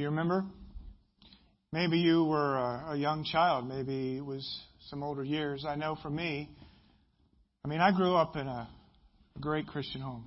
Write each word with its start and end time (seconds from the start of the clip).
Do 0.00 0.04
you 0.04 0.08
remember? 0.08 0.46
Maybe 1.74 1.98
you 1.98 2.24
were 2.24 2.56
a, 2.56 2.92
a 2.92 2.96
young 2.96 3.22
child. 3.22 3.68
Maybe 3.68 4.16
it 4.16 4.24
was 4.24 4.48
some 4.88 5.02
older 5.02 5.22
years. 5.22 5.66
I 5.68 5.74
know 5.74 5.94
for 6.00 6.08
me, 6.08 6.48
I 7.62 7.68
mean, 7.68 7.82
I 7.82 7.94
grew 7.94 8.14
up 8.14 8.34
in 8.34 8.46
a, 8.46 8.66
a 9.36 9.38
great 9.40 9.66
Christian 9.66 10.00
home. 10.00 10.26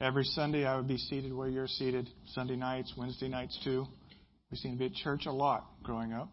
Every 0.00 0.22
Sunday 0.22 0.66
I 0.66 0.76
would 0.76 0.86
be 0.86 0.98
seated 0.98 1.34
where 1.34 1.48
you're 1.48 1.66
seated. 1.66 2.08
Sunday 2.26 2.54
nights, 2.54 2.94
Wednesday 2.96 3.26
nights 3.26 3.58
too. 3.64 3.88
We 4.52 4.56
seemed 4.56 4.78
to 4.78 4.78
be 4.78 4.86
at 4.86 4.94
church 4.94 5.26
a 5.26 5.32
lot 5.32 5.66
growing 5.82 6.12
up. 6.12 6.30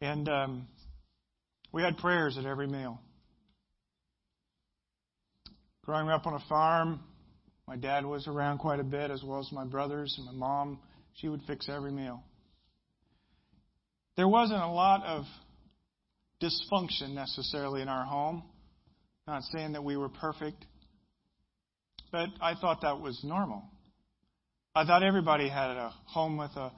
And 0.00 0.28
um, 0.28 0.66
we 1.70 1.82
had 1.82 1.96
prayers 1.96 2.36
at 2.36 2.44
every 2.44 2.66
meal. 2.66 2.98
Growing 5.84 6.08
up 6.08 6.26
on 6.26 6.34
a 6.34 6.44
farm, 6.48 6.98
my 7.68 7.76
dad 7.76 8.04
was 8.04 8.26
around 8.26 8.58
quite 8.58 8.80
a 8.80 8.84
bit, 8.84 9.12
as 9.12 9.22
well 9.22 9.38
as 9.38 9.52
my 9.52 9.64
brothers 9.64 10.12
and 10.18 10.26
my 10.26 10.32
mom. 10.32 10.80
She 11.14 11.28
would 11.28 11.42
fix 11.46 11.68
every 11.68 11.92
meal. 11.92 12.22
There 14.16 14.28
wasn't 14.28 14.60
a 14.60 14.68
lot 14.68 15.04
of 15.04 15.24
dysfunction 16.42 17.14
necessarily 17.14 17.82
in 17.82 17.88
our 17.88 18.04
home. 18.04 18.44
Not 19.26 19.42
saying 19.44 19.72
that 19.72 19.82
we 19.82 19.96
were 19.96 20.10
perfect, 20.10 20.64
but 22.12 22.28
I 22.40 22.54
thought 22.54 22.82
that 22.82 23.00
was 23.00 23.18
normal. 23.24 23.64
I 24.74 24.84
thought 24.84 25.02
everybody 25.02 25.48
had 25.48 25.70
a 25.70 25.94
home 26.06 26.36
with 26.36 26.50
a 26.56 26.72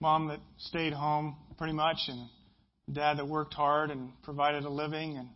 mom 0.00 0.28
that 0.28 0.40
stayed 0.58 0.92
home 0.92 1.36
pretty 1.58 1.74
much 1.74 1.98
and 2.08 2.28
dad 2.92 3.18
that 3.18 3.28
worked 3.28 3.54
hard 3.54 3.90
and 3.90 4.10
provided 4.22 4.64
a 4.64 4.68
living 4.68 5.16
and 5.18 5.28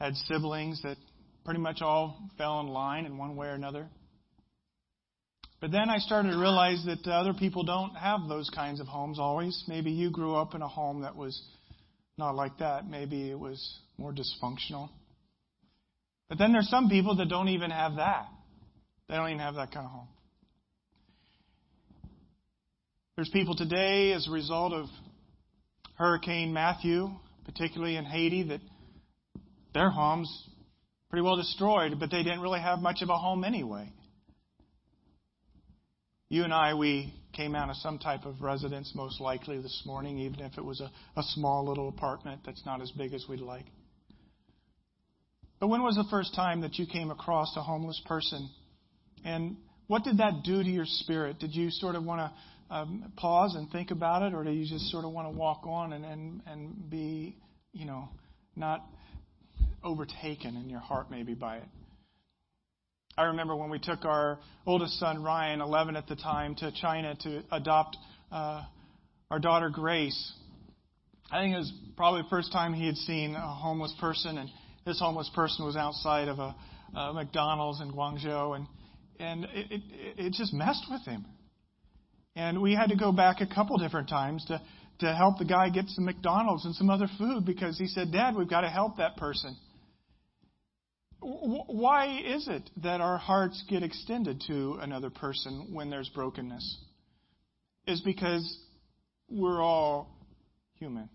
had 0.00 0.14
siblings 0.14 0.82
that 0.82 0.96
pretty 1.44 1.60
much 1.60 1.80
all 1.80 2.28
fell 2.36 2.60
in 2.60 2.66
line 2.66 3.06
in 3.06 3.16
one 3.18 3.36
way 3.36 3.46
or 3.46 3.54
another. 3.54 3.88
But 5.60 5.70
then 5.70 5.88
I 5.88 5.98
started 5.98 6.32
to 6.32 6.38
realize 6.38 6.84
that 6.84 7.06
uh, 7.06 7.14
other 7.14 7.32
people 7.32 7.64
don't 7.64 7.94
have 7.94 8.28
those 8.28 8.50
kinds 8.50 8.80
of 8.80 8.86
homes 8.86 9.18
always. 9.18 9.64
Maybe 9.66 9.90
you 9.90 10.10
grew 10.10 10.34
up 10.34 10.54
in 10.54 10.62
a 10.62 10.68
home 10.68 11.02
that 11.02 11.16
was 11.16 11.40
not 12.18 12.34
like 12.34 12.58
that. 12.58 12.86
Maybe 12.88 13.30
it 13.30 13.38
was 13.38 13.78
more 13.96 14.12
dysfunctional. 14.12 14.90
But 16.28 16.38
then 16.38 16.52
there's 16.52 16.68
some 16.68 16.88
people 16.88 17.16
that 17.16 17.28
don't 17.28 17.48
even 17.48 17.70
have 17.70 17.96
that. 17.96 18.26
They 19.08 19.14
don't 19.14 19.28
even 19.28 19.40
have 19.40 19.54
that 19.54 19.72
kind 19.72 19.86
of 19.86 19.92
home. 19.92 20.08
There's 23.14 23.30
people 23.30 23.56
today, 23.56 24.12
as 24.12 24.28
a 24.28 24.30
result 24.30 24.74
of 24.74 24.86
Hurricane 25.96 26.52
Matthew, 26.52 27.08
particularly 27.46 27.96
in 27.96 28.04
Haiti, 28.04 28.42
that 28.48 28.60
their 29.72 29.88
homes 29.88 30.28
pretty 31.08 31.22
well 31.22 31.36
destroyed, 31.36 31.98
but 31.98 32.10
they 32.10 32.22
didn't 32.22 32.40
really 32.40 32.60
have 32.60 32.80
much 32.80 33.00
of 33.00 33.08
a 33.08 33.16
home 33.16 33.42
anyway. 33.42 33.90
You 36.28 36.42
and 36.42 36.52
I, 36.52 36.74
we 36.74 37.14
came 37.34 37.54
out 37.54 37.70
of 37.70 37.76
some 37.76 37.98
type 37.98 38.24
of 38.24 38.40
residence 38.40 38.92
most 38.96 39.20
likely 39.20 39.60
this 39.60 39.82
morning, 39.86 40.18
even 40.18 40.40
if 40.40 40.58
it 40.58 40.64
was 40.64 40.80
a, 40.80 40.90
a 41.18 41.22
small 41.22 41.68
little 41.68 41.88
apartment 41.88 42.40
that's 42.44 42.64
not 42.66 42.82
as 42.82 42.90
big 42.90 43.14
as 43.14 43.24
we'd 43.28 43.40
like. 43.40 43.66
But 45.60 45.68
when 45.68 45.82
was 45.82 45.94
the 45.94 46.06
first 46.10 46.34
time 46.34 46.62
that 46.62 46.78
you 46.78 46.86
came 46.86 47.10
across 47.10 47.56
a 47.56 47.62
homeless 47.62 48.00
person? 48.06 48.50
And 49.24 49.56
what 49.86 50.02
did 50.02 50.18
that 50.18 50.42
do 50.44 50.62
to 50.62 50.68
your 50.68 50.84
spirit? 50.84 51.38
Did 51.38 51.54
you 51.54 51.70
sort 51.70 51.94
of 51.94 52.04
want 52.04 52.20
to 52.20 52.74
um, 52.74 53.12
pause 53.16 53.54
and 53.54 53.70
think 53.70 53.92
about 53.92 54.22
it, 54.22 54.34
or 54.34 54.42
do 54.42 54.50
you 54.50 54.66
just 54.66 54.90
sort 54.90 55.04
of 55.04 55.12
want 55.12 55.32
to 55.32 55.38
walk 55.38 55.62
on 55.64 55.92
and, 55.92 56.04
and, 56.04 56.42
and 56.46 56.90
be, 56.90 57.36
you 57.72 57.86
know, 57.86 58.08
not 58.56 58.84
overtaken 59.84 60.56
in 60.56 60.68
your 60.68 60.80
heart 60.80 61.08
maybe 61.08 61.34
by 61.34 61.58
it? 61.58 61.68
I 63.18 63.24
remember 63.24 63.56
when 63.56 63.70
we 63.70 63.78
took 63.78 64.04
our 64.04 64.38
oldest 64.66 65.00
son, 65.00 65.22
Ryan, 65.22 65.62
11 65.62 65.96
at 65.96 66.06
the 66.06 66.16
time, 66.16 66.54
to 66.56 66.70
China 66.70 67.14
to 67.22 67.42
adopt 67.50 67.96
uh, 68.30 68.62
our 69.30 69.38
daughter, 69.38 69.70
Grace. 69.70 70.34
I 71.30 71.40
think 71.40 71.54
it 71.54 71.58
was 71.58 71.72
probably 71.96 72.22
the 72.22 72.28
first 72.28 72.52
time 72.52 72.74
he 72.74 72.84
had 72.84 72.96
seen 72.96 73.34
a 73.34 73.40
homeless 73.40 73.94
person, 73.98 74.36
and 74.36 74.50
this 74.84 75.00
homeless 75.00 75.30
person 75.34 75.64
was 75.64 75.76
outside 75.76 76.28
of 76.28 76.38
a, 76.38 76.54
a 76.94 77.14
McDonald's 77.14 77.80
in 77.80 77.90
Guangzhou, 77.90 78.54
and 78.54 78.66
and 79.18 79.44
it, 79.46 79.72
it 79.72 79.82
it 80.18 80.32
just 80.34 80.52
messed 80.52 80.84
with 80.90 81.02
him. 81.06 81.24
And 82.34 82.60
we 82.60 82.74
had 82.74 82.90
to 82.90 82.96
go 82.96 83.12
back 83.12 83.40
a 83.40 83.46
couple 83.46 83.78
different 83.78 84.10
times 84.10 84.44
to 84.48 84.60
to 84.98 85.14
help 85.14 85.38
the 85.38 85.46
guy 85.46 85.70
get 85.70 85.88
some 85.88 86.04
McDonald's 86.04 86.66
and 86.66 86.74
some 86.74 86.90
other 86.90 87.08
food 87.16 87.46
because 87.46 87.78
he 87.78 87.86
said, 87.86 88.12
"Dad, 88.12 88.36
we've 88.36 88.48
got 88.48 88.60
to 88.60 88.68
help 88.68 88.98
that 88.98 89.16
person." 89.16 89.56
Why 91.20 92.20
is 92.24 92.46
it 92.48 92.68
that 92.82 93.00
our 93.00 93.18
hearts 93.18 93.64
get 93.68 93.82
extended 93.82 94.42
to 94.48 94.78
another 94.80 95.10
person 95.10 95.68
when 95.72 95.90
there's 95.90 96.08
brokenness? 96.10 96.78
Is 97.86 98.00
because 98.00 98.58
we're 99.28 99.62
all 99.62 100.10
human. 100.74 101.08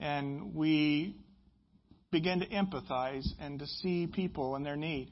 And 0.00 0.54
we 0.54 1.16
begin 2.10 2.40
to 2.40 2.48
empathize 2.48 3.26
and 3.40 3.58
to 3.58 3.66
see 3.66 4.06
people 4.06 4.56
and 4.56 4.64
their 4.64 4.76
need. 4.76 5.10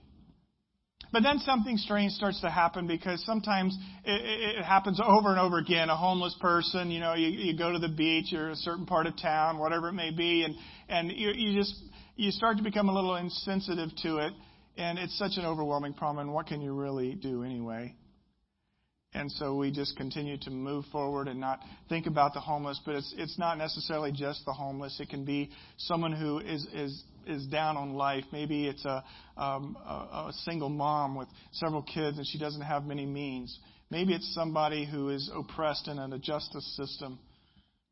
But 1.13 1.23
then 1.23 1.39
something 1.41 1.77
strange 1.77 2.13
starts 2.13 2.41
to 2.41 2.51
happen 2.51 2.87
because 2.87 3.23
sometimes 3.27 3.77
it, 4.05 4.59
it, 4.59 4.65
happens 4.65 4.99
over 5.05 5.31
and 5.31 5.39
over 5.39 5.59
again. 5.59 5.91
A 5.91 5.97
homeless 5.97 6.35
person, 6.41 6.91
you 6.91 7.01
know, 7.01 7.15
you, 7.15 7.29
you 7.29 7.59
go 7.59 7.71
to 7.71 7.79
the 7.79 7.89
beach 7.89 8.33
or 8.33 8.51
a 8.51 8.57
certain 8.57 8.87
part 8.87 9.07
of 9.07 9.21
town, 9.21 9.59
whatever 9.59 9.89
it 9.89 9.93
may 9.93 10.11
be, 10.11 10.43
and 10.45 10.55
and 10.89 11.11
you, 11.11 11.33
you 11.35 11.59
just 11.59 11.75
you 12.23 12.31
start 12.31 12.57
to 12.57 12.63
become 12.63 12.89
a 12.89 12.95
little 12.95 13.17
insensitive 13.17 13.91
to 14.05 14.19
it, 14.19 14.33
and 14.79 14.97
it's 14.97 15.19
such 15.19 15.33
an 15.39 15.45
overwhelming 15.45 15.93
problem. 15.93 16.27
And 16.27 16.35
what 16.35 16.47
can 16.47 16.61
you 16.61 16.73
really 16.73 17.15
do 17.15 17.43
anyway? 17.43 17.97
And 19.13 19.31
so 19.33 19.57
we 19.57 19.73
just 19.73 19.97
continue 19.97 20.39
to 20.39 20.51
move 20.51 20.85
forward 20.93 21.27
and 21.27 21.41
not 21.41 21.59
think 21.89 22.07
about 22.07 22.33
the 22.33 22.41
homeless. 22.41 22.81
But 22.87 22.95
it's 22.95 23.13
it's 23.19 23.39
not 23.39 23.59
necessarily 23.59 24.13
just 24.13 24.45
the 24.47 24.53
homeless. 24.53 25.01
It 25.01 25.11
can 25.11 25.25
be 25.25 25.51
someone 25.77 26.13
who 26.13 26.39
is 26.39 26.65
is 26.73 27.03
is 27.27 27.45
down 27.47 27.77
on 27.77 27.95
life. 27.95 28.25
Maybe 28.33 28.69
it's 28.69 28.85
a 28.85 29.05
um, 29.37 29.77
a, 29.85 30.29
a 30.29 30.33
single 30.45 30.71
mom 30.71 31.17
with 31.17 31.29
several 31.51 31.83
kids 31.83 32.19
and 32.19 32.27
she 32.27 32.39
doesn't 32.39 32.63
have 32.63 32.85
many 32.85 33.05
means. 33.05 33.59
Maybe 33.91 34.15
it's 34.15 34.33
somebody 34.33 34.87
who 34.87 35.11
is 35.11 35.29
oppressed 35.35 35.89
in 35.89 35.99
a 35.99 36.19
justice 36.19 36.77
system. 36.77 37.19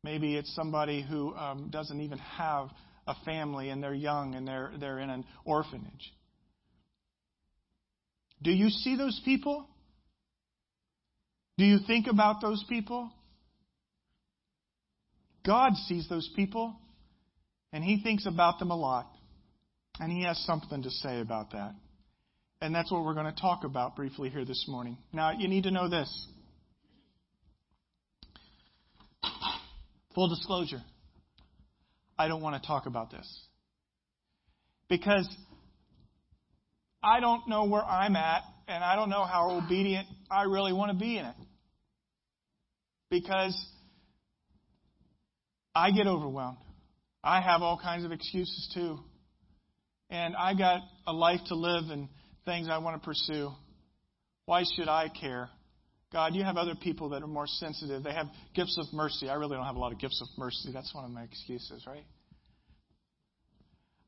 Maybe 0.03 0.35
it's 0.35 0.55
somebody 0.55 1.03
who 1.07 1.35
um, 1.35 1.69
doesn't 1.69 2.01
even 2.01 2.17
have 2.17 2.69
a 3.11 3.25
family 3.25 3.69
and 3.69 3.83
they're 3.83 3.93
young 3.93 4.35
and 4.35 4.47
they're, 4.47 4.71
they're 4.79 4.99
in 4.99 5.09
an 5.09 5.25
orphanage. 5.45 6.13
Do 8.41 8.51
you 8.51 8.69
see 8.69 8.95
those 8.97 9.19
people? 9.23 9.67
Do 11.57 11.65
you 11.65 11.79
think 11.85 12.07
about 12.07 12.41
those 12.41 12.63
people? 12.67 13.11
God 15.45 15.73
sees 15.87 16.07
those 16.09 16.29
people 16.35 16.75
and 17.73 17.83
He 17.83 18.01
thinks 18.01 18.25
about 18.25 18.59
them 18.59 18.71
a 18.71 18.75
lot. 18.75 19.07
And 19.99 20.11
He 20.11 20.23
has 20.23 20.37
something 20.45 20.83
to 20.83 20.89
say 20.89 21.19
about 21.19 21.51
that. 21.51 21.75
And 22.61 22.73
that's 22.73 22.91
what 22.91 23.03
we're 23.03 23.13
going 23.13 23.33
to 23.33 23.39
talk 23.39 23.63
about 23.63 23.95
briefly 23.95 24.29
here 24.29 24.45
this 24.45 24.65
morning. 24.67 24.97
Now, 25.11 25.31
you 25.31 25.47
need 25.47 25.63
to 25.63 25.71
know 25.71 25.89
this. 25.89 26.27
Full 30.15 30.29
disclosure. 30.29 30.81
I 32.21 32.27
don't 32.27 32.43
want 32.43 32.61
to 32.61 32.67
talk 32.67 32.85
about 32.85 33.09
this. 33.09 33.27
Because 34.87 35.27
I 37.01 37.19
don't 37.19 37.47
know 37.47 37.65
where 37.65 37.83
I'm 37.83 38.15
at, 38.15 38.43
and 38.67 38.83
I 38.83 38.95
don't 38.95 39.09
know 39.09 39.23
how 39.23 39.59
obedient 39.63 40.07
I 40.29 40.43
really 40.43 40.71
want 40.71 40.91
to 40.91 40.97
be 40.97 41.17
in 41.17 41.25
it. 41.25 41.35
Because 43.09 43.57
I 45.73 45.89
get 45.89 46.05
overwhelmed. 46.05 46.59
I 47.23 47.41
have 47.41 47.63
all 47.63 47.79
kinds 47.81 48.05
of 48.05 48.11
excuses 48.11 48.69
too. 48.71 48.99
And 50.11 50.35
I 50.35 50.53
got 50.53 50.81
a 51.07 51.13
life 51.13 51.39
to 51.47 51.55
live 51.55 51.85
and 51.89 52.07
things 52.45 52.67
I 52.69 52.77
want 52.77 53.01
to 53.01 53.05
pursue. 53.05 53.49
Why 54.45 54.63
should 54.75 54.87
I 54.87 55.09
care? 55.09 55.49
God, 56.11 56.35
you 56.35 56.43
have 56.43 56.57
other 56.57 56.75
people 56.75 57.09
that 57.09 57.23
are 57.23 57.27
more 57.27 57.47
sensitive. 57.47 58.03
They 58.03 58.13
have 58.13 58.27
gifts 58.53 58.77
of 58.77 58.91
mercy. 58.93 59.29
I 59.29 59.35
really 59.35 59.55
don't 59.55 59.65
have 59.65 59.77
a 59.77 59.79
lot 59.79 59.93
of 59.93 59.99
gifts 59.99 60.21
of 60.21 60.27
mercy. 60.37 60.69
That's 60.73 60.93
one 60.93 61.05
of 61.05 61.11
my 61.11 61.23
excuses, 61.23 61.85
right? 61.87 62.05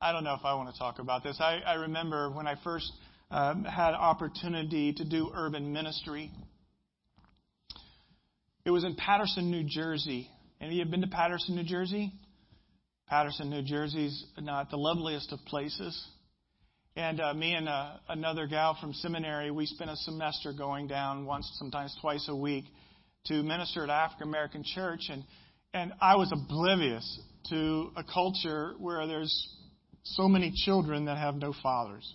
I 0.01 0.11
don't 0.11 0.25
know 0.25 0.33
if 0.33 0.44
I 0.44 0.53
want 0.55 0.73
to 0.73 0.77
talk 0.77 1.00
about 1.00 1.23
this. 1.23 1.38
I, 1.39 1.61
I 1.65 1.75
remember 1.75 2.29
when 2.29 2.45
I 2.45 2.55
first 2.61 2.91
um, 3.31 3.63
had 3.63 3.94
opportunity 3.94 4.91
to 4.91 5.05
do 5.05 5.31
urban 5.33 5.71
ministry. 5.71 6.29
It 8.65 8.71
was 8.71 8.83
in 8.83 8.95
Paterson, 8.95 9.50
New 9.50 9.63
Jersey. 9.63 10.29
Any 10.59 10.71
of 10.71 10.73
you 10.73 10.81
have 10.81 10.91
been 10.91 11.01
to 11.01 11.07
Paterson, 11.07 11.55
New 11.55 11.63
Jersey? 11.63 12.11
Paterson, 13.07 13.50
New 13.50 13.61
Jersey's 13.61 14.25
not 14.39 14.69
the 14.69 14.77
loveliest 14.77 15.31
of 15.31 15.39
places. 15.45 16.05
And 16.95 17.19
uh, 17.19 17.33
me 17.33 17.53
and 17.53 17.67
uh, 17.67 17.93
another 18.09 18.45
gal 18.45 18.77
from 18.79 18.93
seminary, 18.93 19.49
we 19.49 19.65
spent 19.65 19.89
a 19.89 19.95
semester 19.95 20.53
going 20.53 20.87
down 20.87 21.25
once, 21.25 21.49
sometimes 21.55 21.95
twice 22.01 22.27
a 22.29 22.35
week, 22.35 22.65
to 23.25 23.41
minister 23.41 23.83
at 23.83 23.89
African 23.89 24.27
American 24.27 24.63
church, 24.63 25.07
and 25.09 25.23
and 25.73 25.91
I 25.99 26.15
was 26.15 26.31
oblivious 26.31 27.19
to 27.49 27.91
a 27.95 28.03
culture 28.03 28.75
where 28.77 29.07
there's 29.07 29.49
so 30.03 30.27
many 30.27 30.51
children 30.65 31.05
that 31.05 31.17
have 31.17 31.35
no 31.35 31.53
fathers. 31.63 32.13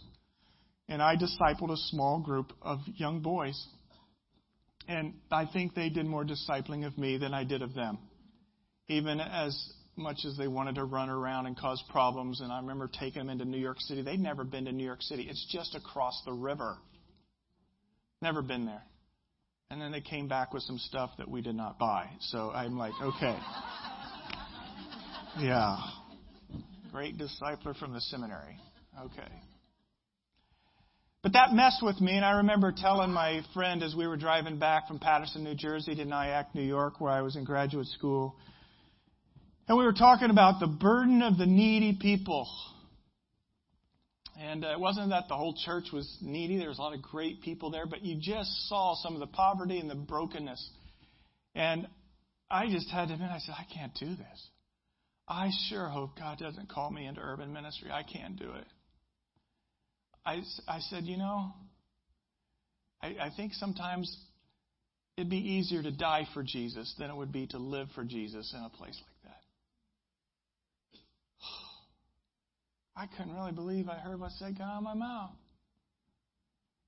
And 0.89 1.03
I 1.03 1.17
discipled 1.17 1.73
a 1.73 1.77
small 1.77 2.21
group 2.21 2.53
of 2.63 2.79
young 2.95 3.21
boys. 3.21 3.61
And 4.87 5.15
I 5.31 5.45
think 5.53 5.75
they 5.75 5.91
did 5.91 6.07
more 6.07 6.25
discipling 6.25 6.87
of 6.87 6.97
me 6.97 7.19
than 7.19 7.35
I 7.35 7.45
did 7.45 7.63
of 7.63 7.75
them. 7.75 7.99
Even 8.89 9.21
as 9.21 9.73
much 9.99 10.25
as 10.27 10.37
they 10.37 10.49
wanted 10.49 10.77
to 10.77 10.85
run 10.85 11.11
around 11.11 11.47
and 11.47 11.57
cause 11.57 11.83
problems. 11.91 12.41
And 12.41 12.53
I 12.53 12.61
remember 12.61 12.89
taking 12.89 13.21
them 13.21 13.31
into 13.31 13.45
New 13.45 13.59
York 13.59 13.81
City. 13.81 14.03
They'd 14.03 14.21
never 14.21 14.45
been 14.45 14.65
to 14.67 14.73
New 14.73 14.85
York 14.85 15.03
City. 15.03 15.27
It's 15.29 15.47
just 15.51 15.75
across 15.75 16.23
the 16.25 16.33
river. 16.33 16.77
Never 18.23 18.43
been 18.43 18.67
there. 18.67 18.83
And 19.71 19.81
then 19.81 19.93
they 19.93 20.01
came 20.01 20.29
back 20.29 20.55
with 20.55 20.63
some 20.63 20.79
stuff 20.79 21.11
that 21.19 21.29
we 21.29 21.43
did 21.43 21.55
not 21.55 21.79
buy. 21.79 22.09
So 22.21 22.51
I'm 22.51 22.79
like, 22.79 22.95
okay. 23.03 23.39
Yeah. 25.39 25.77
Great 26.91 27.17
discipler 27.17 27.79
from 27.79 27.93
the 27.93 28.01
seminary. 28.01 28.57
Okay. 29.01 29.33
But 31.23 31.33
that 31.35 31.53
messed 31.53 31.83
with 31.83 32.01
me, 32.01 32.17
and 32.17 32.25
I 32.25 32.39
remember 32.39 32.73
telling 32.77 33.13
my 33.13 33.43
friend 33.55 33.83
as 33.83 33.95
we 33.95 34.07
were 34.07 34.17
driving 34.17 34.59
back 34.59 34.89
from 34.89 34.99
Paterson, 34.99 35.45
New 35.45 35.55
Jersey 35.55 35.95
to 35.95 36.05
Nyack, 36.05 36.55
New 36.55 36.63
York, 36.63 37.01
where 37.01 37.13
I 37.13 37.23
was 37.23 37.37
in 37.37 37.45
graduate 37.45 37.87
school, 37.89 38.37
and 39.69 39.77
we 39.77 39.85
were 39.85 39.93
talking 39.93 40.31
about 40.31 40.61
the 40.61 40.67
burden 40.67 41.21
of 41.21 41.37
the 41.37 41.45
needy 41.45 41.97
people. 42.01 42.49
And 44.41 44.65
uh, 44.65 44.69
it 44.69 44.81
wasn't 44.81 45.11
that 45.11 45.29
the 45.29 45.37
whole 45.37 45.55
church 45.55 45.87
was 45.93 46.11
needy. 46.23 46.59
There 46.59 46.69
was 46.69 46.79
a 46.79 46.83
lot 46.83 46.95
of 46.95 47.03
great 47.03 47.43
people 47.43 47.71
there, 47.71 47.85
but 47.85 48.03
you 48.03 48.19
just 48.19 48.69
saw 48.69 48.95
some 48.95 49.13
of 49.13 49.21
the 49.21 49.27
poverty 49.27 49.79
and 49.79 49.91
the 49.91 49.95
brokenness. 49.95 50.71
And 51.55 51.87
I 52.51 52.71
just 52.71 52.89
had 52.89 53.09
to 53.09 53.15
admit, 53.15 53.31
I 53.31 53.41
said, 53.41 53.57
I 53.59 53.67
can't 53.75 53.93
do 53.95 54.07
this. 54.07 54.49
I 55.29 55.51
sure 55.69 55.89
hope 55.89 56.17
God 56.19 56.39
doesn't 56.39 56.71
call 56.71 56.91
me 56.91 57.05
into 57.05 57.21
urban 57.21 57.53
ministry. 57.53 57.91
I 57.91 58.05
can't 58.05 58.39
do 58.39 58.53
it. 58.53 58.67
I, 60.25 60.43
I 60.67 60.79
said, 60.81 61.05
you 61.05 61.19
know, 61.19 61.53
I, 63.03 63.09
I 63.09 63.31
think 63.37 63.53
sometimes 63.53 64.17
it'd 65.19 65.29
be 65.29 65.37
easier 65.37 65.83
to 65.83 65.91
die 65.91 66.27
for 66.33 66.43
Jesus 66.43 66.95
than 66.99 67.11
it 67.11 67.17
would 67.17 67.33
be 67.33 67.49
to 67.49 67.59
live 67.59 67.89
for 67.95 68.05
Jesus 68.05 68.55
in 68.57 68.65
a 68.65 68.71
place 68.71 68.99
like 68.99 69.18
I 72.99 73.07
couldn't 73.07 73.35
really 73.35 73.53
believe 73.53 73.89
I 73.89 73.95
heard 73.95 74.19
what 74.19 74.33
said 74.33 74.59
come 74.59 74.69
out 74.69 74.79
of 74.79 74.83
my 74.83 74.95
mouth. 74.95 75.31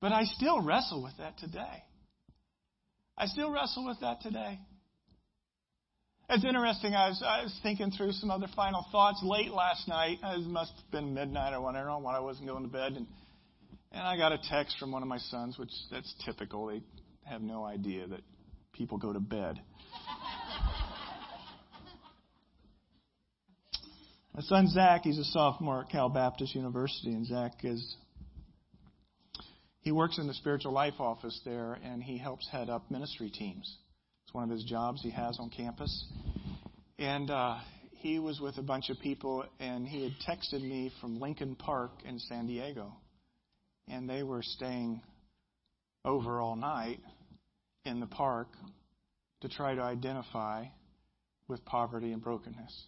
But 0.00 0.12
I 0.12 0.24
still 0.24 0.60
wrestle 0.60 1.02
with 1.02 1.12
that 1.18 1.38
today. 1.38 1.84
I 3.16 3.26
still 3.26 3.52
wrestle 3.52 3.86
with 3.86 4.00
that 4.00 4.20
today. 4.20 4.58
It's 6.28 6.44
interesting. 6.44 6.94
I 6.94 7.08
was, 7.10 7.22
I 7.24 7.42
was 7.42 7.56
thinking 7.62 7.92
through 7.92 8.12
some 8.12 8.30
other 8.30 8.48
final 8.56 8.84
thoughts 8.90 9.20
late 9.22 9.50
last 9.50 9.86
night. 9.86 10.18
It 10.22 10.46
must 10.46 10.72
have 10.76 10.90
been 10.90 11.14
midnight 11.14 11.54
or 11.54 11.60
whatever 11.60 11.90
when 11.98 12.14
I 12.14 12.20
wasn't 12.20 12.48
going 12.48 12.64
to 12.64 12.70
bed, 12.70 12.92
and 12.92 13.06
and 13.92 14.02
I 14.02 14.16
got 14.16 14.32
a 14.32 14.38
text 14.48 14.78
from 14.78 14.92
one 14.92 15.02
of 15.02 15.08
my 15.08 15.18
sons, 15.18 15.58
which 15.58 15.70
that's 15.90 16.12
typical. 16.24 16.66
They 16.66 16.82
have 17.24 17.42
no 17.42 17.64
idea 17.64 18.06
that 18.06 18.20
people 18.72 18.98
go 18.98 19.12
to 19.12 19.20
bed. 19.20 19.60
My 24.40 24.46
son 24.46 24.68
Zach, 24.68 25.02
he's 25.04 25.18
a 25.18 25.24
sophomore 25.24 25.82
at 25.82 25.90
Cal 25.90 26.08
Baptist 26.08 26.54
University, 26.54 27.12
and 27.12 27.26
Zach 27.26 27.62
is 27.62 27.96
he 29.80 29.92
works 29.92 30.16
in 30.16 30.26
the 30.26 30.32
spiritual 30.32 30.72
life 30.72 30.98
office 30.98 31.38
there, 31.44 31.76
and 31.84 32.02
he 32.02 32.16
helps 32.16 32.48
head 32.48 32.70
up 32.70 32.90
ministry 32.90 33.28
teams. 33.28 33.70
It's 34.24 34.32
one 34.32 34.44
of 34.44 34.48
his 34.48 34.64
jobs 34.64 35.02
he 35.02 35.10
has 35.10 35.36
on 35.38 35.50
campus, 35.50 36.06
and 36.98 37.30
uh, 37.30 37.58
he 37.98 38.18
was 38.18 38.40
with 38.40 38.56
a 38.56 38.62
bunch 38.62 38.88
of 38.88 38.98
people, 39.00 39.44
and 39.58 39.86
he 39.86 40.04
had 40.04 40.12
texted 40.26 40.62
me 40.62 40.90
from 41.02 41.20
Lincoln 41.20 41.54
Park 41.54 41.90
in 42.06 42.18
San 42.18 42.46
Diego, 42.46 42.94
and 43.88 44.08
they 44.08 44.22
were 44.22 44.42
staying 44.42 45.02
over 46.02 46.40
all 46.40 46.56
night 46.56 47.00
in 47.84 48.00
the 48.00 48.06
park 48.06 48.48
to 49.42 49.50
try 49.50 49.74
to 49.74 49.82
identify 49.82 50.64
with 51.46 51.62
poverty 51.66 52.12
and 52.12 52.22
brokenness. 52.22 52.86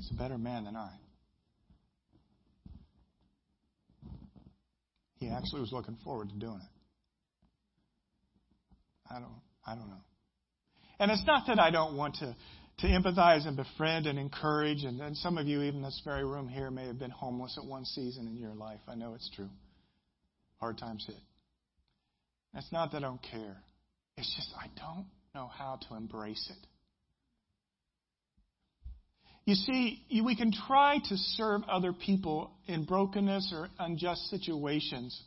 He's 0.00 0.10
a 0.12 0.14
better 0.14 0.38
man 0.38 0.64
than 0.64 0.76
I. 0.76 0.90
He 5.16 5.28
actually 5.28 5.60
was 5.60 5.72
looking 5.72 5.98
forward 6.02 6.30
to 6.30 6.34
doing 6.36 6.58
it. 6.62 6.70
I 9.10 9.18
don't 9.18 9.42
I 9.66 9.74
don't 9.74 9.88
know. 9.88 10.00
And 11.00 11.10
it's 11.10 11.24
not 11.26 11.46
that 11.48 11.58
I 11.58 11.70
don't 11.70 11.98
want 11.98 12.14
to, 12.16 12.34
to 12.78 12.86
empathize 12.86 13.46
and 13.46 13.58
befriend 13.58 14.06
and 14.06 14.18
encourage, 14.18 14.84
and, 14.84 15.02
and 15.02 15.14
some 15.16 15.36
of 15.36 15.46
you, 15.46 15.60
even 15.62 15.82
this 15.82 16.00
very 16.02 16.24
room 16.24 16.48
here, 16.48 16.70
may 16.70 16.86
have 16.86 16.98
been 16.98 17.10
homeless 17.10 17.58
at 17.58 17.68
one 17.68 17.84
season 17.84 18.26
in 18.26 18.38
your 18.38 18.54
life. 18.54 18.80
I 18.88 18.94
know 18.94 19.12
it's 19.12 19.30
true. 19.36 19.50
Hard 20.60 20.78
times 20.78 21.04
hit. 21.06 21.16
It's 22.54 22.72
not 22.72 22.92
that 22.92 22.98
I 22.98 23.00
don't 23.00 23.22
care. 23.22 23.56
It's 24.16 24.34
just 24.34 24.48
I 24.58 24.68
don't 24.80 25.06
know 25.34 25.46
how 25.46 25.78
to 25.88 25.94
embrace 25.94 26.50
it. 26.50 26.69
You 29.44 29.54
see, 29.54 30.02
we 30.24 30.36
can 30.36 30.52
try 30.52 30.98
to 30.98 31.16
serve 31.16 31.62
other 31.68 31.92
people 31.92 32.52
in 32.66 32.84
brokenness 32.84 33.52
or 33.54 33.68
unjust 33.78 34.28
situations 34.28 35.20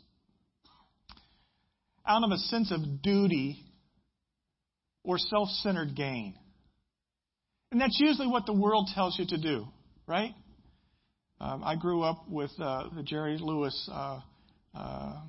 out 2.05 2.23
of 2.23 2.31
a 2.31 2.37
sense 2.37 2.71
of 2.71 3.01
duty 3.01 3.63
or 5.03 5.17
self 5.17 5.49
centered 5.49 5.95
gain. 5.95 6.35
And 7.71 7.81
that's 7.81 7.99
usually 7.99 8.27
what 8.27 8.45
the 8.45 8.53
world 8.53 8.89
tells 8.93 9.17
you 9.17 9.25
to 9.27 9.37
do, 9.37 9.65
right? 10.07 10.33
Um, 11.41 11.63
I 11.63 11.75
grew 11.75 12.03
up 12.03 12.29
with 12.29 12.51
uh, 12.59 12.89
the 12.95 13.03
Jerry 13.03 13.37
Lewis, 13.39 13.89
uh, 13.91 14.19
uh, 14.75 15.21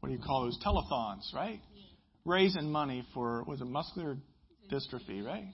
what 0.00 0.08
do 0.08 0.14
you 0.14 0.20
call 0.20 0.44
those, 0.44 0.58
telethons, 0.66 1.32
right? 1.34 1.60
Raising 2.24 2.70
money 2.70 3.06
for, 3.14 3.44
was 3.44 3.60
it 3.60 3.66
muscular 3.66 4.16
dystrophy, 4.70 5.24
right? 5.24 5.46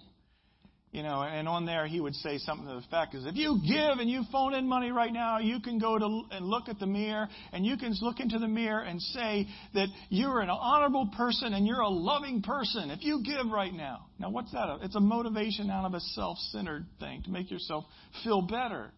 You 0.92 1.02
know, 1.02 1.22
and 1.22 1.48
on 1.48 1.64
there 1.64 1.86
he 1.86 2.02
would 2.02 2.14
say 2.16 2.36
something 2.36 2.66
to 2.66 2.74
the 2.74 2.78
effect 2.80 3.14
is 3.14 3.24
if 3.24 3.34
you 3.34 3.58
give 3.66 3.98
and 3.98 4.10
you 4.10 4.24
phone 4.30 4.52
in 4.52 4.68
money 4.68 4.90
right 4.90 5.12
now, 5.12 5.38
you 5.38 5.58
can 5.58 5.78
go 5.78 5.98
to 5.98 6.22
and 6.30 6.44
look 6.44 6.68
at 6.68 6.78
the 6.78 6.86
mirror 6.86 7.30
and 7.50 7.64
you 7.64 7.78
can 7.78 7.94
look 8.02 8.20
into 8.20 8.38
the 8.38 8.46
mirror 8.46 8.82
and 8.82 9.00
say 9.00 9.48
that 9.72 9.88
you're 10.10 10.40
an 10.40 10.50
honorable 10.50 11.08
person 11.16 11.54
and 11.54 11.66
you're 11.66 11.80
a 11.80 11.88
loving 11.88 12.42
person 12.42 12.90
if 12.90 13.02
you 13.02 13.22
give 13.24 13.50
right 13.50 13.72
now. 13.72 14.04
Now 14.18 14.28
what's 14.28 14.52
that? 14.52 14.68
It's 14.82 14.94
a 14.94 15.00
motivation 15.00 15.70
out 15.70 15.86
of 15.86 15.94
a 15.94 16.00
self-centered 16.00 16.84
thing 17.00 17.22
to 17.22 17.30
make 17.30 17.50
yourself 17.50 17.86
feel 18.22 18.42
better. 18.42 18.92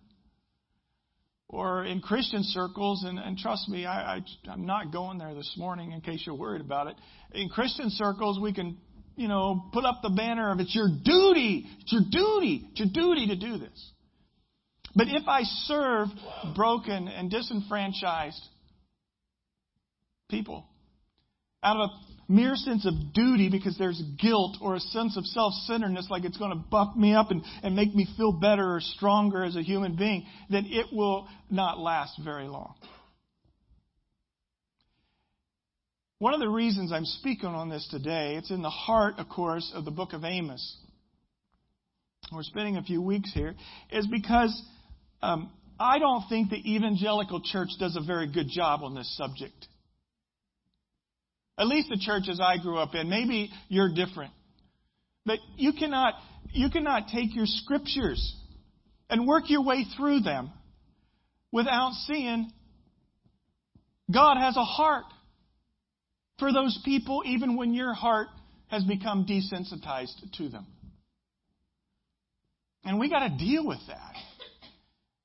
Or 1.49 1.85
in 1.85 2.01
Christian 2.01 2.43
circles, 2.43 3.05
and, 3.05 3.21
and 3.21 3.39
trust 3.39 3.69
me, 3.69 3.87
I, 3.87 4.17
I, 4.17 4.21
I'm 4.51 4.67
not 4.67 4.93
going 4.93 5.19
there 5.19 5.35
this 5.35 5.55
morning 5.57 5.93
in 5.93 6.01
case 6.01 6.25
you're 6.27 6.35
worried 6.35 6.63
about 6.63 6.89
it. 6.89 6.97
In 7.35 7.49
Christian 7.51 7.91
circles, 7.91 8.41
we 8.41 8.53
can 8.53 8.79
you 9.16 9.28
know, 9.28 9.64
put 9.73 9.85
up 9.85 10.00
the 10.02 10.11
banner 10.11 10.50
of 10.50 10.61
it's 10.61 10.75
your 10.75 10.88
duty, 10.88 11.66
it's 11.80 11.92
your 11.92 12.02
duty, 12.11 12.68
it's 12.71 12.80
your 12.80 12.88
duty 12.92 13.28
to 13.28 13.37
do 13.37 13.59
this. 13.59 13.90
But 14.94 15.09
if 15.09 15.26
I 15.26 15.42
serve 15.42 16.09
broken 16.54 17.09
and 17.09 17.30
disenfranchised 17.30 18.42
people 20.30 20.66
out 21.62 21.76
of 21.76 21.90
a 21.90 22.33
mere 22.33 22.54
sense 22.54 22.87
of 22.87 23.12
duty 23.12 23.49
because 23.50 23.76
there's 23.78 24.00
guilt 24.21 24.56
or 24.61 24.76
a 24.76 24.80
sense 24.80 25.16
of 25.16 25.26
self 25.26 25.52
centeredness, 25.66 26.06
like 26.11 26.25
it's 26.25 26.38
going 26.38 26.52
to 26.52 26.64
buff 26.71 26.97
me 26.97 27.14
up 27.14 27.30
and, 27.30 27.42
and 27.62 27.75
make 27.75 27.94
me 27.94 28.06
feel 28.16 28.33
better 28.33 28.76
or 28.76 28.80
stronger 28.80 29.44
as 29.44 29.56
a 29.56 29.62
human 29.62 29.97
being, 29.97 30.26
then 30.49 30.66
it 30.68 30.87
will 30.92 31.28
not 31.50 31.78
last 31.78 32.21
very 32.23 32.47
long. 32.47 32.75
One 36.18 36.33
of 36.33 36.40
the 36.40 36.49
reasons 36.49 36.92
I'm 36.92 37.04
speaking 37.04 37.49
on 37.49 37.68
this 37.68 37.87
today, 37.90 38.37
it's 38.37 38.50
in 38.50 38.62
the 38.62 38.71
heart, 38.71 39.14
of 39.18 39.28
course, 39.28 39.73
of 39.75 39.85
the 39.85 39.90
book 39.90 40.12
of 40.12 40.25
Amos. 40.25 40.76
We're 42.33 42.44
spending 42.44 42.76
a 42.76 42.83
few 42.83 43.02
weeks 43.02 43.33
here, 43.35 43.54
is 43.90 44.06
because 44.06 44.62
um, 45.23 45.50
I 45.78 45.99
don't 45.99 46.28
think 46.28 46.50
the 46.50 46.75
evangelical 46.75 47.42
church 47.42 47.71
does 47.78 47.97
a 47.97 48.00
very 48.00 48.30
good 48.30 48.49
job 48.49 48.83
on 48.83 48.94
this 48.94 49.14
subject. 49.16 49.66
At 51.59 51.66
least 51.66 51.88
the 51.88 51.99
churches 52.00 52.40
I 52.40 52.59
grew 52.59 52.78
up 52.78 52.94
in. 52.94 53.09
Maybe 53.09 53.50
you're 53.68 53.92
different. 53.92 54.33
But 55.26 55.38
you 55.56 55.73
cannot, 55.73 56.14
you 56.52 56.71
cannot 56.71 57.09
take 57.09 57.35
your 57.35 57.47
scriptures 57.47 58.37
and 59.11 59.26
work 59.26 59.44
your 59.49 59.64
way 59.64 59.85
through 59.97 60.21
them 60.21 60.50
without 61.52 61.92
seeing 62.06 62.50
God 64.12 64.37
has 64.37 64.56
a 64.56 64.64
heart 64.64 65.04
for 66.38 66.53
those 66.53 66.79
people, 66.85 67.23
even 67.26 67.57
when 67.57 67.75
your 67.75 67.95
heart 67.95 68.29
has 68.69 68.85
become 68.85 69.26
desensitized 69.26 70.33
to 70.37 70.49
them. 70.49 70.67
And 72.85 72.99
we 72.99 73.09
got 73.09 73.21
to 73.21 73.37
deal 73.37 73.67
with 73.67 73.81
that. 73.88 74.13